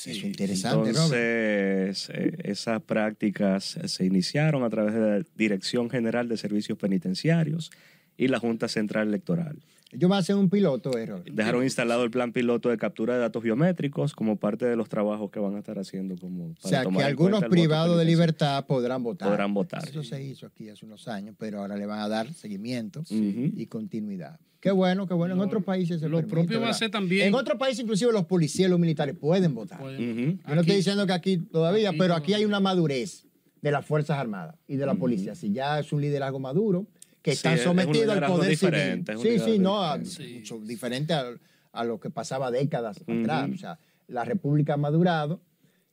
Eso 0.08 0.20
es 0.20 0.24
interesante, 0.24 0.92
Robert. 0.92 0.98
Entonces, 0.98 2.10
eh, 2.14 2.38
esas 2.44 2.82
prácticas 2.82 3.78
se 3.86 4.06
iniciaron 4.06 4.64
a 4.64 4.70
través 4.70 4.94
de 4.94 5.00
la 5.00 5.26
Dirección 5.36 5.90
General 5.90 6.28
de 6.28 6.38
Servicios 6.38 6.78
Penitenciarios 6.78 7.72
y 8.18 8.28
la 8.28 8.40
Junta 8.40 8.68
Central 8.68 9.08
Electoral. 9.08 9.58
Yo 9.96 10.10
me 10.10 10.16
hacen 10.16 10.38
un 10.38 10.50
piloto, 10.50 10.98
eh, 10.98 11.06
Robert. 11.06 11.30
Dejaron 11.30 11.64
instalado 11.64 12.04
el 12.04 12.10
plan 12.10 12.32
piloto 12.32 12.70
de 12.70 12.78
captura 12.78 13.14
de 13.14 13.20
datos 13.20 13.44
biométricos 13.44 14.14
como 14.16 14.38
parte 14.38 14.66
de 14.66 14.76
los 14.76 14.90
trabajos 14.90 15.30
que 15.30 15.40
van 15.40 15.56
a 15.56 15.60
estar 15.60 15.78
haciendo. 15.78 16.16
Como 16.18 16.46
O 16.46 16.54
para 16.56 16.70
sea, 16.70 16.84
tomar 16.84 17.02
que 17.02 17.06
algunos 17.06 17.44
privados 17.46 17.98
de 17.98 18.06
libertad 18.06 18.66
podrán 18.66 19.04
votar. 19.04 19.30
Podrán 19.30 19.54
votar. 19.54 19.88
Eso 19.88 20.04
se 20.04 20.24
hizo 20.24 20.48
aquí 20.48 20.70
hace 20.70 20.86
unos 20.86 21.08
años, 21.08 21.36
pero 21.38 21.60
ahora 21.60 21.78
le 21.78 21.86
van 21.86 22.00
a 22.00 22.08
dar 22.08 22.34
seguimiento 22.34 23.04
y 23.10 23.66
continuidad. 23.68 24.40
Qué 24.64 24.72
bueno, 24.72 25.06
qué 25.06 25.14
bueno. 25.14 25.34
En 25.34 25.42
otros 25.42 25.62
países 25.62 26.00
se 26.00 26.08
lo 26.08 26.20
permite, 26.20 26.34
propio 26.36 26.60
va 26.60 26.64
a 26.64 26.68
¿verdad? 26.68 26.80
ser 26.80 26.90
también- 26.90 27.28
En 27.28 27.36
otros 27.36 27.60
países, 27.60 27.82
inclusive 27.84 28.14
los 28.14 28.24
policías 28.24 28.68
y 28.68 28.72
los 28.72 28.80
militares 28.80 29.14
pueden 29.14 29.54
votar. 29.54 29.78
Pueden-. 29.78 30.38
Yo 30.38 30.38
no 30.48 30.54
Aquí- 30.54 30.60
estoy 30.62 30.76
diciendo 30.78 31.06
que 31.06 31.12
aquí 31.12 31.36
todavía, 31.38 31.90
aquí 31.90 31.98
pero 32.00 32.16
aquí 32.16 32.34
hay 32.34 32.46
una 32.46 32.62
madurez 32.62 33.26
de 33.62 33.72
las 33.72 33.86
Fuerzas 33.86 34.18
Armadas 34.18 34.56
y 34.66 34.78
de 34.78 34.86
la 34.86 34.96
policía. 34.96 35.36
Si 35.36 35.52
ya 35.52 35.80
es 35.80 35.92
un 35.92 36.00
liderazgo 36.00 36.40
maduro, 36.40 36.88
que 37.22 37.32
Sí, 37.32 37.36
están 37.40 37.56
es- 37.56 37.60
es 37.60 37.64
sometidos 37.66 38.16
al 38.18 38.26
poder 38.26 38.56
civil. 38.56 39.04
Sí, 39.22 39.40
sí, 39.40 39.60
no, 39.60 39.84
a- 39.84 39.98
diferente. 39.98 40.40
mucho 40.40 40.60
diferente 40.62 41.14
a, 41.14 41.26
a 41.74 41.84
lo 41.84 42.00
que 42.00 42.10
pasaba 42.10 42.50
décadas 42.50 43.02
atrás. 43.06 43.50
O 43.54 43.58
sea, 43.58 43.80
la 44.08 44.24
República 44.24 44.76
ha 44.76 44.78
madurado 44.78 45.42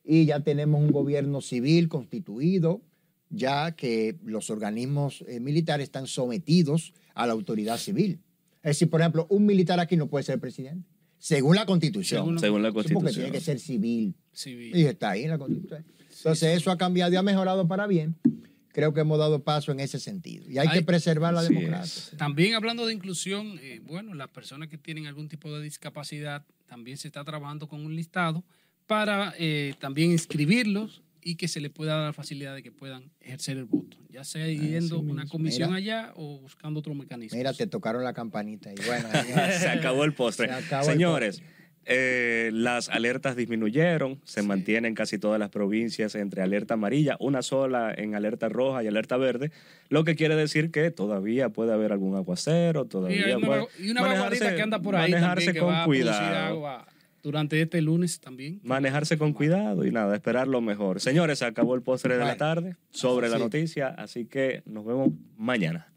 y 0.05 0.23
ya 0.25 0.39
tenemos 0.39 0.81
un 0.81 0.91
gobierno 0.93 1.41
civil 1.41 1.89
constituido, 1.89 2.79
ya 3.29 3.73
que 3.75 4.15
los 4.23 4.49
organismos 4.49 5.25
eh, 5.27 5.41
militares 5.41 5.83
están 5.85 6.07
sometidos 6.07 6.93
a 7.15 7.27
la 7.27 7.33
autoridad 7.33 7.75
civil. 7.77 8.21
Es 8.63 8.69
decir, 8.77 8.89
por 8.89 9.01
ejemplo, 9.01 9.25
un 9.29 9.45
militar 9.45 9.79
aquí 9.79 9.97
no 9.97 10.07
puede 10.07 10.23
ser 10.23 10.39
presidente, 10.39 10.87
según 11.17 11.55
la 11.55 11.65
constitución. 11.65 12.23
Según 12.25 12.39
Según 12.39 12.61
la 12.63 12.69
Sí, 12.69 12.73
Porque 12.73 12.93
Constitución. 12.93 13.25
tiene 13.25 13.37
que 13.37 13.43
ser 13.43 13.59
civil. 13.59 14.15
civil. 14.31 14.75
Y 14.75 14.85
está 14.85 15.11
ahí 15.11 15.23
en 15.23 15.29
la 15.31 15.37
constitución. 15.37 15.85
Entonces, 16.17 16.57
eso 16.57 16.71
ha 16.71 16.77
cambiado 16.77 17.11
y 17.13 17.15
ha 17.15 17.23
mejorado 17.23 17.67
para 17.67 17.87
bien. 17.87 18.15
Creo 18.73 18.93
que 18.93 19.01
hemos 19.01 19.17
dado 19.19 19.43
paso 19.43 19.71
en 19.71 19.79
ese 19.81 19.99
sentido. 19.99 20.49
Y 20.49 20.57
hay 20.57 20.67
Hay- 20.67 20.79
que 20.79 20.85
preservar 20.85 21.33
la 21.33 21.41
democracia. 21.43 22.03
es. 22.11 22.17
También 22.17 22.53
hablando 22.55 22.85
de 22.85 22.93
inclusión, 22.93 23.59
eh, 23.61 23.81
bueno, 23.83 24.13
las 24.13 24.29
personas 24.29 24.69
que 24.69 24.77
tienen 24.77 25.07
algún 25.07 25.27
tipo 25.27 25.51
de 25.57 25.63
discapacidad, 25.63 26.45
también 26.67 26.97
se 26.97 27.07
está 27.09 27.23
trabajando 27.25 27.67
con 27.67 27.83
un 27.85 27.95
listado 27.95 28.43
para 28.87 29.33
eh, 29.37 29.73
también 29.79 30.11
inscribirlos 30.11 31.01
y 31.23 31.35
que 31.35 31.47
se 31.47 31.59
les 31.61 31.71
pueda 31.71 31.95
dar 31.95 32.05
la 32.07 32.13
facilidad 32.13 32.55
de 32.55 32.63
que 32.63 32.71
puedan 32.71 33.11
ejercer 33.19 33.57
el 33.57 33.65
voto, 33.65 33.97
ya 34.09 34.23
sea 34.23 34.47
yendo 34.47 34.97
a 34.97 34.99
una 34.99 35.25
comisión 35.27 35.69
Mira. 35.73 35.77
allá 35.77 36.13
o 36.15 36.39
buscando 36.39 36.79
otro 36.79 36.93
mecanismo. 36.95 37.37
Mira, 37.37 37.53
te 37.53 37.67
tocaron 37.67 38.03
la 38.03 38.13
campanita. 38.13 38.71
Y 38.71 38.75
bueno, 38.85 39.07
Se 39.59 39.69
acabó 39.69 40.03
el 40.03 40.13
postre. 40.13 40.47
Se 40.47 40.53
acabó 40.53 40.85
el 40.87 40.91
Señores, 40.93 41.43
eh, 41.85 42.51
las 42.53 42.89
alertas 42.89 43.35
disminuyeron, 43.35 44.19
se 44.23 44.43
mantienen 44.43 44.93
casi 44.93 45.17
todas 45.17 45.39
las 45.39 45.49
provincias 45.49 46.13
entre 46.13 46.41
alerta 46.43 46.75
amarilla, 46.75 47.17
una 47.19 47.41
sola 47.41 47.91
en 47.95 48.13
alerta 48.13 48.49
roja 48.49 48.83
y 48.83 48.87
alerta 48.87 49.17
verde, 49.17 49.51
lo 49.89 50.03
que 50.03 50.15
quiere 50.15 50.35
decir 50.35 50.69
que 50.71 50.91
todavía 50.91 51.49
puede 51.49 51.73
haber 51.73 51.91
algún 51.91 52.15
aguacero, 52.15 52.85
todavía 52.85 53.25
hay 53.25 53.33
una, 53.33 53.47
puede- 53.47 53.67
y 53.79 53.89
una 53.89 54.01
vaguadita 54.03 54.55
que 54.55 54.61
anda 54.61 54.79
por 54.79 54.95
ahí 54.95 55.11
manejarse 55.11 55.45
también, 55.47 55.53
que 55.55 55.59
con 55.59 55.69
va 55.69 55.81
a 55.81 55.85
producir 55.85 56.05
cuidado. 56.05 56.45
agua 56.53 56.87
durante 57.21 57.61
este 57.61 57.81
lunes 57.81 58.19
también. 58.19 58.59
Manejarse 58.63 59.17
con 59.17 59.33
cuidado 59.33 59.85
y 59.85 59.91
nada, 59.91 60.15
esperar 60.15 60.47
lo 60.47 60.61
mejor. 60.61 60.99
Señores, 60.99 61.39
se 61.39 61.45
acabó 61.45 61.75
el 61.75 61.81
postre 61.81 62.17
de 62.17 62.25
la 62.25 62.37
tarde 62.37 62.75
sobre 62.89 63.29
la 63.29 63.37
noticia, 63.37 63.89
así 63.89 64.25
que 64.25 64.63
nos 64.65 64.85
vemos 64.85 65.09
mañana. 65.37 65.91